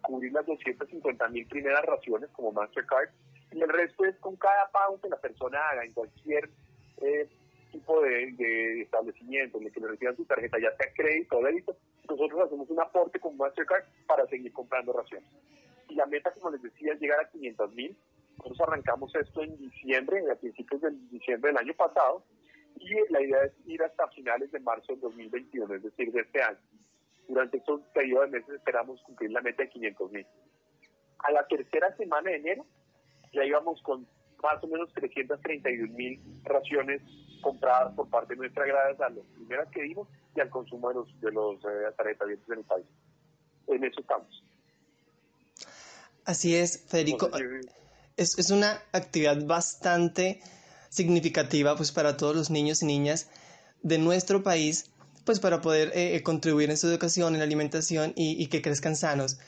cubrir 0.01 0.32
las 0.32 0.45
250 0.45 1.28
mil 1.30 1.45
primeras 1.47 1.86
raciones 1.86 2.30
como 2.32 2.51
Mastercard 2.51 3.09
y 3.51 3.61
el 3.61 3.70
resto 3.70 4.05
es 4.05 4.15
con 4.17 4.36
cada 4.36 4.70
pago 4.72 4.99
que 5.01 5.09
la 5.09 5.17
persona 5.17 5.59
haga 5.70 5.84
en 5.84 5.93
cualquier 5.93 6.49
eh, 7.01 7.28
tipo 7.72 8.01
de, 8.01 8.82
establecimiento 8.82 9.57
en 9.57 9.65
el 9.65 9.72
que 9.72 9.80
le 9.80 9.88
reciban 9.88 10.15
su 10.15 10.26
tarjeta, 10.26 10.57
ya 10.59 10.76
sea 10.76 10.93
crédito 10.93 11.38
o 11.38 11.43
débito, 11.43 11.78
nosotros 12.10 12.41
hacemos 12.41 12.70
un 12.70 12.80
aporte 12.80 13.20
con 13.20 13.38
Mastercard 13.38 13.84
para 14.07 14.26
seguir 14.28 14.51
comprando 14.51 14.93
raciones. 14.93 15.30
Y 15.88 15.95
la 15.95 16.05
meta, 16.05 16.32
como 16.34 16.51
les 16.51 16.62
decía, 16.62 16.93
es 16.93 16.99
llegar 16.99 17.20
a 17.20 17.30
500 17.30 17.74
mil. 17.74 17.97
Nosotros 18.38 18.62
arrancamos 18.62 19.14
esto 19.16 19.43
en 19.43 19.57
diciembre, 19.57 20.24
a 20.32 20.36
principios 20.36 20.82
de 20.82 20.91
diciembre 21.12 21.51
del 21.51 21.57
año 21.57 21.74
pasado, 21.74 22.24
y 22.80 22.89
la 23.12 23.22
idea 23.22 23.43
es 23.43 23.53
ir 23.66 23.84
hasta 23.84 24.07
finales 24.10 24.51
de 24.51 24.60
marzo 24.60 24.93
del 24.93 25.01
2021, 25.01 25.76
es 25.76 25.84
decir, 25.84 26.12
de 26.12 26.22
este 26.22 26.41
año. 26.41 26.60
Durante 27.28 27.57
estos 27.57 27.82
periodo 27.93 28.22
de 28.22 28.28
meses 28.30 28.55
esperamos 28.55 29.01
cumplir 29.03 29.32
la 29.32 29.41
meta 29.41 29.64
de 29.64 29.70
500 29.70 30.12
mil. 30.12 30.26
A 31.20 31.32
la 31.32 31.45
tercera 31.47 31.95
semana 31.97 32.32
de 32.32 32.38
enero 32.38 32.66
ya 33.34 33.43
íbamos 33.43 33.82
con 33.84 34.07
más 34.41 34.64
o 34.64 34.68
menos 34.68 34.91
331 34.93 35.93
mil 35.93 36.20
raciones 36.43 37.01
compradas 37.41 37.93
por 37.93 38.10
parte 38.10 38.34
de 38.34 38.38
nuestra 38.38 38.66
gradas 38.66 38.99
a 39.01 39.10
las 39.10 39.26
primeras 39.36 39.70
que 39.70 39.84
dimos 39.84 40.07
y 40.36 40.39
al 40.39 40.49
consumo 40.49 40.89
de 40.89 40.95
los, 40.95 41.21
de 41.21 41.32
los 41.32 41.55
eh, 41.63 42.43
en 42.47 42.57
el 42.57 42.63
país. 42.65 42.86
En 43.67 43.84
eso 43.84 44.01
estamos. 44.01 44.43
Así 46.25 46.55
es, 46.55 46.86
Federico. 46.88 47.30
Es, 48.17 48.38
es, 48.38 48.51
una 48.51 48.82
actividad 48.91 49.45
bastante 49.45 50.41
significativa 50.89 51.75
pues 51.75 51.91
para 51.91 52.17
todos 52.17 52.36
los 52.36 52.49
niños 52.49 52.82
y 52.82 52.86
niñas 52.86 53.30
de 53.82 53.97
nuestro 53.97 54.43
país 54.43 54.91
pues 55.25 55.39
para 55.39 55.61
poder 55.61 55.89
eh, 55.89 56.15
eh, 56.15 56.23
contribuir 56.23 56.69
en 56.69 56.77
su 56.77 56.88
educación, 56.88 57.34
en 57.34 57.39
la 57.39 57.45
alimentación 57.45 58.13
y, 58.15 58.41
y 58.41 58.47
que 58.47 58.61
crezcan 58.61 58.95
sanos. 58.95 59.39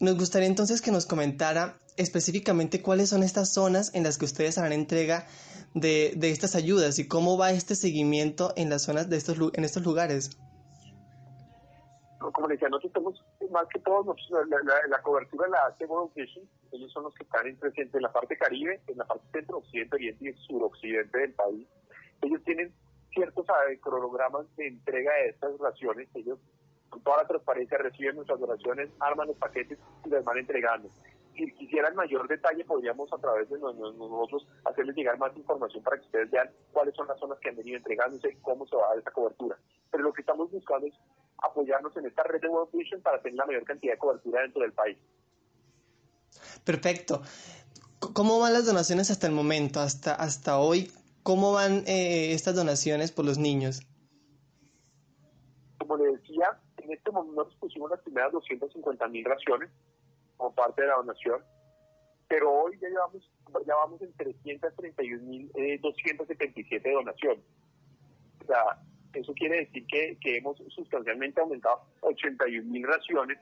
Nos 0.00 0.16
gustaría 0.16 0.48
entonces 0.48 0.80
que 0.80 0.90
nos 0.90 1.06
comentara 1.06 1.78
específicamente 1.96 2.82
cuáles 2.82 3.10
son 3.10 3.22
estas 3.22 3.52
zonas 3.52 3.90
en 3.94 4.02
las 4.02 4.18
que 4.18 4.24
ustedes 4.24 4.58
harán 4.58 4.72
entrega 4.72 5.26
de, 5.74 6.12
de 6.16 6.30
estas 6.30 6.54
ayudas 6.54 6.98
y 6.98 7.08
cómo 7.08 7.36
va 7.36 7.50
este 7.50 7.74
seguimiento 7.74 8.52
en 8.56 8.70
las 8.70 8.82
zonas 8.82 9.10
de 9.10 9.16
estos, 9.16 9.36
en 9.54 9.64
estos 9.64 9.84
lugares. 9.84 10.38
Como 12.18 12.48
decía, 12.48 12.68
nosotros 12.68 12.92
tenemos 12.92 13.24
más 13.50 13.68
que 13.68 13.78
todo 13.80 14.16
la, 14.88 15.02
cobertura 15.02 15.46
la 15.48 15.66
hace 15.66 15.84
World 15.84 16.12
ellos 16.72 16.92
son 16.92 17.04
los 17.04 17.14
que 17.14 17.24
están 17.24 17.46
en, 17.46 17.56
presente 17.56 17.98
en 17.98 18.02
la 18.02 18.12
parte 18.12 18.36
caribe, 18.36 18.80
en 18.86 18.98
la 18.98 19.04
parte 19.04 19.24
centro, 19.32 19.58
occidente, 19.58 19.96
oriente 19.96 20.30
y 20.30 20.32
suroccidente 20.46 21.18
del 21.18 21.32
país. 21.34 21.68
Ellos 22.22 22.42
tienen 22.44 22.72
ciertos 23.12 23.46
cronogramas 23.80 24.46
de 24.56 24.68
entrega 24.68 25.12
de 25.14 25.28
estas 25.28 25.56
raciones, 25.58 26.08
ellos 26.14 26.38
con 26.88 27.02
toda 27.02 27.18
la 27.22 27.28
transparencia 27.28 27.78
reciben 27.78 28.16
nuestras 28.16 28.40
donaciones, 28.40 28.88
arman 29.00 29.28
los 29.28 29.36
paquetes 29.36 29.78
y 30.04 30.08
las 30.08 30.24
van 30.24 30.38
entregando 30.38 30.88
si 31.34 31.52
quisieran 31.54 31.94
mayor 31.94 32.28
detalle, 32.28 32.64
podríamos 32.64 33.12
a 33.12 33.18
través 33.18 33.48
de 33.48 33.58
nosotros 33.58 34.46
hacerles 34.64 34.96
llegar 34.96 35.18
más 35.18 35.36
información 35.36 35.82
para 35.82 35.98
que 35.98 36.06
ustedes 36.06 36.30
vean 36.30 36.50
cuáles 36.72 36.94
son 36.94 37.08
las 37.08 37.18
zonas 37.18 37.38
que 37.40 37.48
han 37.48 37.56
venido 37.56 37.76
entregándose 37.76 38.30
y 38.30 38.36
cómo 38.36 38.66
se 38.66 38.76
va 38.76 38.86
a 38.86 38.88
dar 38.90 38.98
esta 38.98 39.10
cobertura. 39.10 39.58
Pero 39.90 40.04
lo 40.04 40.12
que 40.12 40.22
estamos 40.22 40.50
buscando 40.50 40.86
es 40.86 40.94
apoyarnos 41.38 41.96
en 41.96 42.06
esta 42.06 42.22
red 42.22 42.40
de 42.40 42.48
World 42.48 42.72
Vision 42.72 43.02
para 43.02 43.20
tener 43.20 43.38
la 43.38 43.46
mayor 43.46 43.64
cantidad 43.64 43.94
de 43.94 43.98
cobertura 43.98 44.42
dentro 44.42 44.62
del 44.62 44.72
país. 44.72 44.98
Perfecto. 46.64 47.22
¿Cómo 48.12 48.38
van 48.38 48.52
las 48.52 48.66
donaciones 48.66 49.10
hasta 49.10 49.26
el 49.26 49.32
momento, 49.32 49.80
hasta, 49.80 50.14
hasta 50.14 50.58
hoy? 50.58 50.90
¿Cómo 51.22 51.52
van 51.52 51.84
eh, 51.86 52.32
estas 52.32 52.54
donaciones 52.54 53.12
por 53.12 53.24
los 53.24 53.38
niños? 53.38 53.82
Como 55.78 55.96
le 55.96 56.12
decía, 56.12 56.46
en 56.78 56.92
este 56.92 57.10
momento 57.10 57.44
nos 57.44 57.54
pusimos 57.56 57.90
las 57.90 58.00
primeras 58.00 58.32
250 58.32 59.08
mil 59.08 59.24
raciones 59.24 59.70
como 60.36 60.54
parte 60.54 60.82
de 60.82 60.88
la 60.88 60.96
donación. 60.96 61.42
pero 62.28 62.50
hoy 62.50 62.78
ya 62.80 62.88
llevamos, 62.88 63.30
ya 63.66 63.74
vamos 63.76 64.02
en 64.02 64.12
331.277 64.14 66.82
eh, 66.84 66.92
donaciones. 66.92 67.44
O 68.42 68.46
sea, 68.46 68.78
eso 69.12 69.32
quiere 69.34 69.58
decir 69.58 69.86
que, 69.86 70.18
que 70.20 70.38
hemos 70.38 70.56
sustancialmente 70.68 71.40
aumentado 71.40 71.86
81.000 72.00 72.86
raciones 72.86 73.38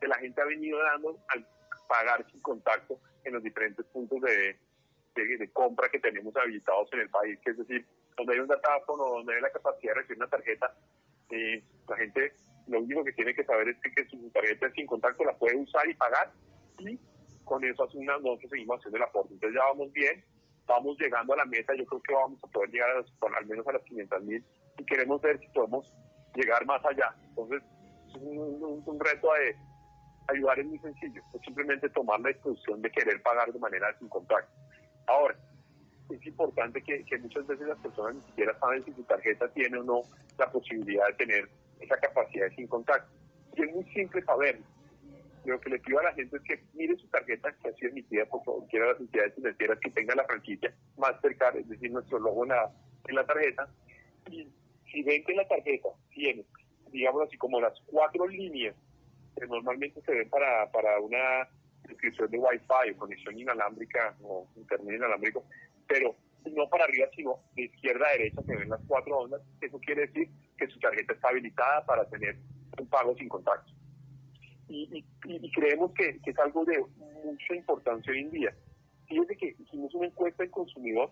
que 0.00 0.08
la 0.08 0.16
gente 0.16 0.40
ha 0.40 0.44
venido 0.44 0.78
dando 0.82 1.18
al 1.28 1.46
pagar 1.88 2.26
sin 2.30 2.40
contacto 2.40 2.98
en 3.24 3.34
los 3.34 3.42
diferentes 3.42 3.84
puntos 3.86 4.20
de, 4.20 4.58
de, 5.14 5.50
compra 5.52 5.88
que 5.88 5.98
tenemos 5.98 6.34
habilitados 6.36 6.92
en 6.92 7.00
el 7.00 7.10
país, 7.10 7.38
que 7.40 7.50
es 7.50 7.58
decir, 7.58 7.86
donde 8.16 8.34
hay 8.34 8.40
un 8.40 8.48
datáfono, 8.48 9.04
donde 9.04 9.34
hay 9.34 9.40
la 9.40 9.50
capacidad 9.50 9.94
de 9.94 10.00
recibir 10.00 10.18
una 10.18 10.28
tarjeta, 10.28 10.74
eh, 11.30 11.62
la 11.88 11.96
gente 11.96 12.32
lo 12.68 12.80
único 12.80 13.04
que 13.04 13.12
tiene 13.12 13.34
que 13.34 13.44
saber 13.44 13.68
es 13.68 13.76
que, 13.80 14.06
su 14.06 14.30
tarjeta 14.30 14.70
sin 14.72 14.86
contacto 14.86 15.24
la 15.24 15.36
puede 15.36 15.56
usar 15.56 15.88
y 15.88 15.94
pagar 15.94 16.32
y 16.78 16.98
con 17.44 17.64
eso 17.64 17.84
hace 17.84 17.96
una, 17.98 18.18
nosotros 18.18 18.50
seguimos 18.50 18.78
haciendo 18.78 18.96
el 18.96 19.02
aporte. 19.04 19.34
Entonces 19.34 19.58
ya 19.58 19.64
vamos 19.66 19.92
bien, 19.92 20.24
vamos 20.66 20.98
llegando 20.98 21.34
a 21.34 21.36
la 21.36 21.44
meta, 21.44 21.74
yo 21.74 21.86
creo 21.86 22.02
que 22.02 22.14
vamos 22.14 22.42
a 22.42 22.46
poder 22.48 22.70
llegar 22.70 22.90
a 22.90 23.38
al 23.38 23.46
menos 23.46 23.66
a 23.66 23.72
las 23.72 23.82
500 23.82 24.22
mil 24.24 24.44
y 24.78 24.84
queremos 24.84 25.20
ver 25.22 25.38
si 25.38 25.46
podemos 25.48 25.92
llegar 26.34 26.66
más 26.66 26.84
allá. 26.84 27.14
Entonces 27.28 27.62
es 28.08 28.14
un, 28.16 28.82
un 28.84 29.00
reto 29.00 29.28
de 29.34 29.56
ayudar 30.28 30.58
es 30.58 30.66
muy 30.66 30.78
sencillo, 30.80 31.22
es 31.34 31.40
simplemente 31.42 31.88
tomar 31.90 32.20
la 32.20 32.30
decisión 32.30 32.82
de 32.82 32.90
querer 32.90 33.22
pagar 33.22 33.52
de 33.52 33.58
manera 33.58 33.96
sin 33.98 34.08
contacto. 34.08 34.52
Ahora, 35.06 35.36
es 36.10 36.26
importante 36.26 36.82
que, 36.82 37.18
muchas 37.18 37.46
veces 37.46 37.66
las 37.66 37.78
personas 37.78 38.16
ni 38.16 38.22
siquiera 38.22 38.58
saben 38.58 38.84
si 38.84 38.92
su 38.92 39.02
tarjeta 39.04 39.48
tiene 39.48 39.78
o 39.78 39.82
no 39.82 40.02
la 40.38 40.50
posibilidad 40.50 41.06
de 41.08 41.14
tener 41.14 41.48
esa 41.80 41.96
capacidad 41.98 42.48
de 42.48 42.56
sin 42.56 42.66
contacto. 42.66 43.12
Y 43.56 43.62
es 43.62 43.74
muy 43.74 43.84
simple 43.92 44.22
saberlo. 44.22 44.64
Lo 45.44 45.60
que 45.60 45.70
le 45.70 45.78
pido 45.78 46.00
a 46.00 46.04
la 46.04 46.14
gente 46.14 46.36
es 46.36 46.42
que 46.42 46.64
mire 46.74 46.96
su 46.96 47.06
tarjeta 47.08 47.54
que 47.62 47.68
ha 47.68 47.72
sido 47.74 47.90
emitida 47.90 48.26
por 48.26 48.42
cualquiera 48.42 48.86
de 48.86 48.92
las 48.92 49.00
entidades 49.00 49.34
financieras 49.34 49.78
que 49.78 49.90
tenga 49.90 50.14
la 50.14 50.24
franquicia 50.24 50.74
más 50.96 51.20
cercana, 51.20 51.60
es 51.60 51.68
decir, 51.68 51.90
nuestro 51.92 52.18
logo 52.18 52.44
en 52.44 52.50
la, 52.50 52.72
en 53.06 53.14
la 53.14 53.24
tarjeta. 53.24 53.68
Y 54.30 54.48
si 54.90 55.02
ven 55.02 55.24
que 55.24 55.34
la 55.34 55.46
tarjeta 55.46 55.88
tiene, 56.10 56.44
digamos 56.90 57.22
así, 57.22 57.36
como 57.36 57.60
las 57.60 57.78
cuatro 57.86 58.26
líneas 58.26 58.74
que 59.38 59.46
normalmente 59.46 60.00
se 60.00 60.12
ven 60.12 60.28
para, 60.30 60.70
para 60.72 60.98
una 60.98 61.48
inscripción 61.88 62.30
de 62.30 62.38
Wi-Fi 62.38 62.90
o 62.94 62.98
conexión 62.98 63.38
inalámbrica 63.38 64.16
o 64.22 64.48
internet 64.56 64.96
inalámbrico, 64.96 65.44
pero 65.86 66.16
no 66.52 66.68
para 66.68 66.84
arriba, 66.84 67.08
sino 67.14 67.38
de 67.54 67.64
izquierda 67.64 68.06
a 68.06 68.12
derecha 68.12 68.42
se 68.42 68.56
ven 68.56 68.68
las 68.68 68.80
cuatro 68.86 69.18
ondas. 69.18 69.42
Eso 69.60 69.78
quiere 69.80 70.06
decir 70.06 70.28
que 70.56 70.66
su 70.68 70.78
tarjeta 70.78 71.12
está 71.12 71.28
habilitada 71.28 71.84
para 71.84 72.08
tener 72.08 72.36
un 72.78 72.86
pago 72.88 73.14
sin 73.16 73.28
contacto. 73.28 73.72
Y, 74.68 75.04
y, 75.24 75.50
creemos 75.52 75.92
que, 75.92 76.20
que, 76.22 76.30
es 76.30 76.38
algo 76.38 76.64
de 76.64 76.84
mucha 77.24 77.54
importancia 77.54 78.12
hoy 78.12 78.20
en 78.20 78.30
día. 78.30 78.56
Fíjense 79.06 79.36
que 79.36 79.54
hicimos 79.58 79.94
una 79.94 80.06
encuesta 80.08 80.42
en 80.42 80.50
consumidor 80.50 81.10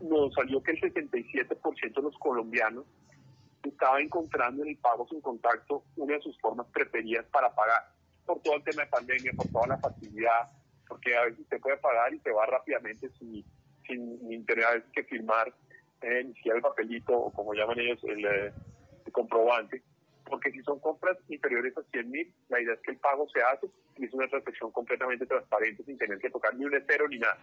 nos 0.00 0.32
salió 0.34 0.62
que 0.62 0.72
el 0.72 0.80
77% 0.80 1.94
de 1.94 2.02
los 2.02 2.16
colombianos 2.18 2.84
estaba 3.62 4.00
encontrando 4.00 4.62
en 4.62 4.70
el 4.70 4.76
pago 4.76 5.06
sin 5.08 5.20
contacto 5.20 5.84
una 5.96 6.14
de 6.14 6.22
sus 6.22 6.38
formas 6.40 6.66
preferidas 6.68 7.24
para 7.26 7.54
pagar, 7.54 7.82
por 8.24 8.40
todo 8.42 8.56
el 8.56 8.64
tema 8.64 8.82
de 8.82 8.90
pandemia, 8.90 9.32
por 9.36 9.48
toda 9.48 9.66
la 9.68 9.78
facilidad, 9.78 10.50
porque 10.86 11.16
a 11.16 11.24
veces 11.24 11.40
usted 11.40 11.60
puede 11.60 11.76
pagar 11.78 12.14
y 12.14 12.20
se 12.20 12.30
va 12.30 12.46
rápidamente 12.46 13.10
sin, 13.18 13.44
sin 13.86 14.46
tener 14.46 14.84
que 14.92 15.04
firmar 15.04 15.52
eh, 16.02 16.24
ni 16.24 16.34
siquiera 16.34 16.58
el 16.58 16.62
papelito 16.62 17.16
o 17.16 17.32
como 17.32 17.54
llaman 17.54 17.80
ellos 17.80 17.98
el, 18.04 18.24
eh, 18.24 18.52
comprobante, 19.12 19.82
porque 20.24 20.50
si 20.50 20.60
son 20.62 20.78
compras 20.80 21.16
inferiores 21.28 21.76
a 21.78 21.82
100 21.82 22.10
mil, 22.10 22.34
la 22.48 22.60
idea 22.60 22.74
es 22.74 22.80
que 22.80 22.90
el 22.90 22.98
pago 22.98 23.26
se 23.30 23.40
hace 23.40 23.68
y 23.96 24.04
es 24.04 24.12
una 24.12 24.28
transacción 24.28 24.70
completamente 24.72 25.24
transparente 25.24 25.84
sin 25.84 25.96
tener 25.96 26.18
que 26.18 26.30
tocar 26.30 26.54
ni 26.54 26.64
un 26.64 26.74
estero 26.74 27.08
ni 27.08 27.18
nada. 27.18 27.38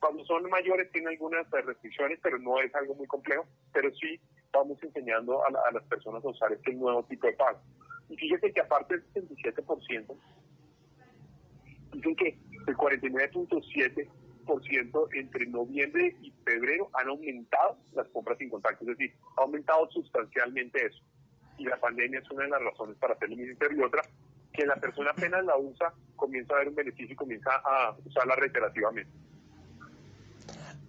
Cuando 0.00 0.24
son 0.24 0.48
mayores 0.48 0.90
tiene 0.92 1.10
algunas 1.10 1.50
restricciones, 1.50 2.18
pero 2.22 2.38
no 2.38 2.58
es 2.60 2.74
algo 2.74 2.94
muy 2.94 3.06
complejo, 3.06 3.46
pero 3.72 3.92
sí 3.94 4.18
vamos 4.52 4.82
enseñando 4.82 5.42
a, 5.44 5.72
las 5.72 5.82
personas 5.84 6.24
a 6.24 6.28
usar 6.28 6.52
este 6.52 6.72
nuevo 6.74 7.04
tipo 7.04 7.26
de 7.26 7.34
pago. 7.34 7.60
Y 8.08 8.16
fíjese 8.16 8.52
que 8.52 8.60
aparte 8.60 8.98
del 8.98 9.28
67%, 9.28 10.16
dicen 11.92 12.16
que 12.16 12.38
el 12.66 12.76
49.7% 12.76 14.08
entre 15.12 15.46
noviembre 15.46 16.16
y 16.22 16.32
febrero 16.44 16.90
han 16.94 17.08
aumentado 17.08 17.76
las 17.94 18.06
compras 18.08 18.38
sin 18.38 18.50
contacto, 18.50 18.84
es 18.84 18.98
decir, 18.98 19.14
ha 19.36 19.42
aumentado 19.42 19.88
sustancialmente 19.90 20.86
eso. 20.86 21.02
Y 21.58 21.64
la 21.64 21.78
pandemia 21.78 22.20
es 22.20 22.30
una 22.30 22.44
de 22.44 22.50
las 22.50 22.62
razones 22.62 22.96
para 22.98 23.14
hacerlo 23.14 23.36
ministerio 23.36 23.78
y 23.78 23.82
otra, 23.82 24.02
que 24.52 24.66
la 24.66 24.76
persona 24.76 25.10
apenas 25.10 25.44
la 25.44 25.56
usa, 25.56 25.92
comienza 26.16 26.54
a 26.54 26.58
ver 26.58 26.68
un 26.68 26.74
beneficio 26.74 27.12
y 27.12 27.16
comienza 27.16 27.50
a 27.64 27.96
usarla 28.04 28.36
reiterativamente. 28.36 29.10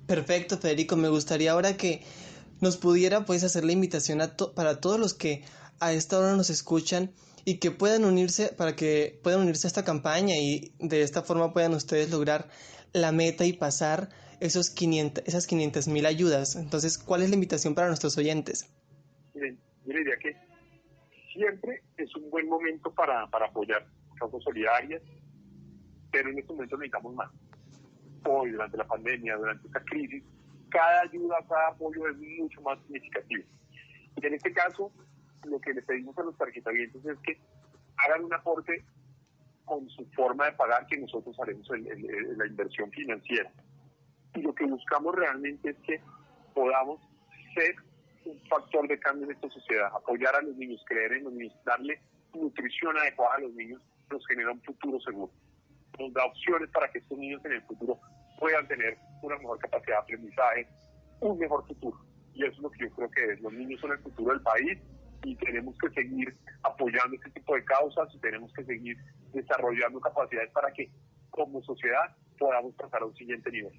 Perfecto, 0.07 0.57
Federico. 0.57 0.95
Me 0.95 1.09
gustaría 1.09 1.51
ahora 1.51 1.77
que 1.77 2.03
nos 2.61 2.77
pudiera 2.77 3.25
pues 3.25 3.43
hacer 3.43 3.63
la 3.65 3.71
invitación 3.71 4.21
a 4.21 4.35
para 4.55 4.79
todos 4.79 4.99
los 4.99 5.13
que 5.13 5.43
a 5.79 5.93
esta 5.93 6.19
hora 6.19 6.35
nos 6.35 6.49
escuchan 6.49 7.11
y 7.43 7.57
que 7.57 7.71
puedan 7.71 8.05
unirse 8.05 8.49
para 8.49 8.75
que 8.75 9.19
puedan 9.23 9.41
unirse 9.41 9.67
a 9.67 9.69
esta 9.69 9.83
campaña 9.83 10.35
y 10.35 10.73
de 10.79 11.01
esta 11.01 11.21
forma 11.21 11.53
puedan 11.53 11.73
ustedes 11.73 12.09
lograr 12.11 12.49
la 12.95 13.11
meta 13.11 13.45
y 13.45 13.53
pasar 13.53 14.09
esos 14.39 14.69
500, 14.69 15.27
esas 15.27 15.47
500 15.47 15.87
mil 15.89 16.05
ayudas. 16.05 16.55
Entonces, 16.55 16.97
¿cuál 16.97 17.21
es 17.21 17.29
la 17.29 17.35
invitación 17.35 17.75
para 17.75 17.87
nuestros 17.87 18.17
oyentes? 18.17 18.73
Miren, 19.33 19.59
yo 19.85 19.93
diría 19.93 20.17
que 20.17 20.35
siempre 21.33 21.83
es 21.97 22.15
un 22.15 22.29
buen 22.29 22.47
momento 22.47 22.91
para, 22.93 23.27
para 23.27 23.47
apoyar 23.47 23.85
causas 24.17 24.41
solidarias, 24.43 25.01
pero 26.09 26.29
en 26.29 26.39
este 26.39 26.53
momento 26.53 26.77
necesitamos 26.77 27.13
más. 27.15 27.31
Hoy, 28.23 28.51
durante 28.51 28.77
la 28.77 28.87
pandemia, 28.87 29.35
durante 29.35 29.67
esta 29.67 29.83
crisis, 29.83 30.23
cada 30.69 31.01
ayuda, 31.01 31.35
cada 31.49 31.67
apoyo 31.69 32.07
es 32.07 32.17
mucho 32.17 32.61
más 32.61 32.79
significativo. 32.83 33.43
Y 34.15 34.25
en 34.25 34.33
este 34.33 34.53
caso, 34.53 34.89
lo 35.43 35.59
que 35.59 35.73
le 35.73 35.81
pedimos 35.81 36.17
a 36.17 36.23
los 36.23 36.37
tarjetavientes 36.37 37.05
es 37.05 37.19
que 37.19 37.37
hagan 37.97 38.23
un 38.23 38.33
aporte 38.33 38.85
con 39.65 39.89
su 39.89 40.05
forma 40.11 40.45
de 40.45 40.51
pagar 40.53 40.85
que 40.87 40.97
nosotros 40.97 41.35
haremos 41.39 41.67
la 41.69 42.47
inversión 42.47 42.91
financiera. 42.91 43.51
Y 44.35 44.41
lo 44.41 44.53
que 44.53 44.65
buscamos 44.65 45.15
realmente 45.15 45.71
es 45.71 45.77
que 45.77 46.01
podamos 46.53 47.01
ser 47.53 47.75
un 48.25 48.39
factor 48.49 48.87
de 48.87 48.99
cambio 48.99 49.25
en 49.25 49.31
esta 49.31 49.49
sociedad, 49.49 49.91
apoyar 49.93 50.35
a 50.35 50.41
los 50.41 50.55
niños, 50.55 50.83
creer 50.87 51.13
en 51.13 51.25
los 51.25 51.33
niños, 51.33 51.55
darle 51.63 51.99
nutrición 52.33 52.97
adecuada 52.97 53.35
a 53.35 53.39
los 53.39 53.53
niños, 53.53 53.81
nos 54.11 54.25
genera 54.27 54.51
un 54.51 54.61
futuro 54.61 54.99
seguro. 54.99 55.31
Nos 55.99 56.13
da 56.13 56.25
opciones 56.25 56.69
para 56.71 56.89
que 56.89 56.99
estos 56.99 57.17
niños 57.17 57.43
en 57.45 57.53
el 57.53 57.61
futuro 57.63 57.99
puedan 58.39 58.67
tener 58.67 58.97
una 59.21 59.37
mejor 59.37 59.59
capacidad 59.59 59.97
de 59.97 60.03
aprendizaje, 60.03 60.67
un 61.21 61.37
mejor 61.39 61.65
futuro. 61.67 61.97
Y 62.33 62.43
eso 62.43 62.53
es 62.53 62.59
lo 62.59 62.69
que 62.71 62.79
yo 62.83 62.89
creo 62.95 63.11
que 63.11 63.33
es. 63.33 63.39
Los 63.41 63.53
niños 63.53 63.79
son 63.79 63.91
el 63.91 63.99
futuro 63.99 64.33
del 64.33 64.41
país 64.41 64.77
y 65.25 65.35
tenemos 65.35 65.75
que 65.77 65.89
seguir 65.89 66.35
apoyando 66.63 67.15
este 67.15 67.31
tipo 67.31 67.55
de 67.55 67.65
causas 67.65 68.07
y 68.13 68.19
tenemos 68.19 68.51
que 68.53 68.63
seguir 68.63 68.97
desarrollando 69.33 69.99
capacidades 69.99 70.51
para 70.51 70.71
que 70.71 70.89
como 71.29 71.61
sociedad 71.63 72.15
podamos 72.37 72.73
pasar 72.75 73.01
a 73.01 73.05
un 73.05 73.15
siguiente 73.15 73.51
nivel. 73.51 73.73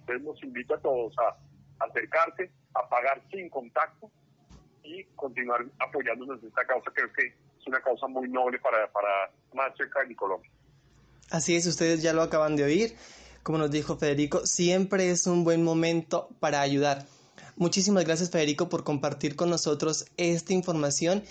Entonces 0.00 0.24
nos 0.24 0.42
invito 0.42 0.74
a 0.74 0.80
todos 0.80 1.14
a 1.18 1.84
acercarse, 1.84 2.50
a 2.74 2.88
pagar 2.88 3.22
sin 3.30 3.48
contacto 3.48 4.10
y 4.82 5.04
continuar 5.14 5.64
apoyándonos 5.78 6.42
en 6.42 6.48
esta 6.48 6.66
causa. 6.66 6.90
Creo 6.92 7.12
que 7.12 7.26
es 7.28 7.66
una 7.66 7.80
causa 7.80 8.08
muy 8.08 8.28
noble 8.28 8.58
para, 8.58 8.90
para 8.90 9.30
Mastercard 9.54 10.10
y 10.10 10.14
Colombia. 10.14 10.50
Así 11.30 11.56
es, 11.56 11.66
ustedes 11.66 12.02
ya 12.02 12.12
lo 12.12 12.22
acaban 12.22 12.56
de 12.56 12.64
oír 12.64 12.96
como 13.42 13.58
nos 13.58 13.70
dijo 13.70 13.96
Federico, 13.96 14.46
siempre 14.46 15.10
es 15.10 15.26
un 15.26 15.44
buen 15.44 15.64
momento 15.64 16.28
para 16.38 16.60
ayudar. 16.60 17.04
Muchísimas 17.56 18.04
gracias 18.04 18.30
Federico 18.30 18.68
por 18.68 18.82
compartir 18.82 19.36
con 19.36 19.50
nosotros 19.50 20.06
esta 20.16 20.52
información 20.52 21.22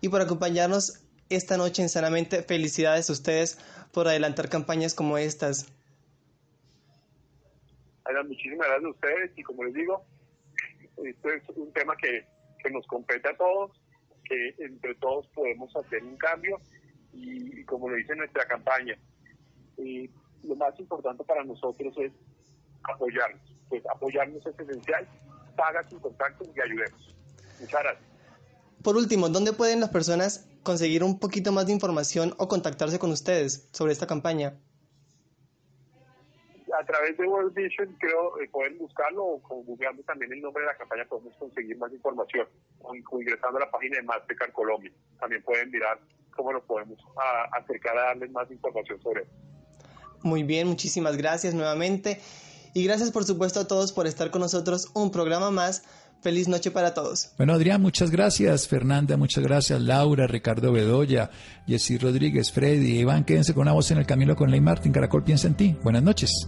y 0.00 0.08
por 0.08 0.20
acompañarnos 0.20 1.00
esta 1.28 1.56
noche 1.56 1.82
en 1.82 1.88
Sanamente. 1.88 2.42
Felicidades 2.42 3.08
a 3.08 3.12
ustedes 3.12 3.58
por 3.92 4.08
adelantar 4.08 4.48
campañas 4.48 4.94
como 4.94 5.16
estas. 5.16 5.72
muchísimas 8.26 8.66
gracias 8.66 8.84
a 8.84 8.90
ustedes 8.90 9.30
y 9.38 9.42
como 9.42 9.64
les 9.64 9.74
digo, 9.74 10.04
esto 11.04 11.30
es 11.30 11.42
un 11.56 11.72
tema 11.72 11.96
que, 11.96 12.26
nos 12.70 12.86
compete 12.86 13.26
a 13.26 13.36
todos, 13.36 13.70
que 14.24 14.54
entre 14.58 14.94
todos 14.96 15.26
podemos 15.28 15.74
hacer 15.74 16.04
un 16.04 16.16
cambio 16.18 16.60
y, 17.12 17.64
como 17.64 17.88
lo 17.88 17.96
dice 17.96 18.14
nuestra 18.14 18.44
campaña, 18.44 18.98
eh, 19.78 20.10
lo 20.42 20.56
más 20.56 20.78
importante 20.78 21.24
para 21.24 21.42
nosotros 21.42 21.94
es 21.96 22.12
apoyarnos. 22.82 23.40
Pues 23.68 23.82
apoyarnos 23.86 24.44
es 24.44 24.58
esencial. 24.58 25.08
Paga 25.60 25.86
sin 25.90 25.98
contacto 25.98 26.44
y 26.56 26.58
ayudemos. 26.58 27.14
Muchas 27.60 27.82
gracias. 27.82 28.04
Por 28.82 28.96
último, 28.96 29.28
¿dónde 29.28 29.52
pueden 29.52 29.80
las 29.80 29.90
personas 29.90 30.48
conseguir 30.62 31.04
un 31.04 31.18
poquito 31.18 31.52
más 31.52 31.66
de 31.66 31.72
información 31.72 32.34
o 32.38 32.48
contactarse 32.48 32.98
con 32.98 33.10
ustedes 33.10 33.68
sobre 33.70 33.92
esta 33.92 34.06
campaña? 34.06 34.58
A 36.80 36.84
través 36.86 37.18
de 37.18 37.26
World 37.26 37.52
Vision, 37.52 37.94
creo, 38.00 38.40
eh, 38.40 38.48
pueden 38.50 38.78
buscarlo 38.78 39.22
o 39.22 39.38
googleando 39.64 40.02
también 40.04 40.32
el 40.32 40.40
nombre 40.40 40.62
de 40.62 40.68
la 40.68 40.78
campaña 40.78 41.04
podemos 41.04 41.34
conseguir 41.36 41.76
más 41.76 41.92
información 41.92 42.48
o, 42.78 42.94
ingresando 42.94 43.58
a 43.58 43.60
la 43.60 43.70
página 43.70 43.96
de 43.96 44.02
Mastercard 44.04 44.52
Colombia. 44.52 44.90
También 45.18 45.42
pueden 45.42 45.70
mirar 45.70 46.00
cómo 46.34 46.52
lo 46.52 46.64
podemos 46.64 46.98
acercar 47.52 47.98
a 47.98 48.02
darles 48.04 48.30
más 48.30 48.50
información 48.50 48.98
sobre 49.02 49.24
eso. 49.24 49.32
Muy 50.22 50.42
bien, 50.42 50.68
muchísimas 50.68 51.18
gracias 51.18 51.52
nuevamente. 51.52 52.18
Y 52.74 52.84
gracias 52.84 53.10
por 53.10 53.24
supuesto 53.24 53.60
a 53.60 53.66
todos 53.66 53.92
por 53.92 54.06
estar 54.06 54.30
con 54.30 54.40
nosotros 54.40 54.88
un 54.94 55.10
programa 55.10 55.50
más. 55.50 55.82
Feliz 56.22 56.48
noche 56.48 56.70
para 56.70 56.92
todos. 56.92 57.30
Bueno, 57.38 57.54
Adrián, 57.54 57.80
muchas 57.80 58.10
gracias. 58.10 58.68
Fernanda, 58.68 59.16
muchas 59.16 59.42
gracias. 59.42 59.80
Laura, 59.80 60.26
Ricardo 60.26 60.70
Bedoya, 60.70 61.30
Jessy 61.66 61.96
Rodríguez, 61.96 62.52
Freddy, 62.52 62.98
Iván, 62.98 63.24
quédense 63.24 63.54
con 63.54 63.62
una 63.62 63.72
voz 63.72 63.90
en 63.90 63.98
el 63.98 64.06
camino 64.06 64.36
con 64.36 64.50
Ley 64.50 64.60
Martín. 64.60 64.92
Caracol 64.92 65.24
piensa 65.24 65.48
en 65.48 65.54
ti. 65.54 65.76
Buenas 65.82 66.02
noches. 66.02 66.46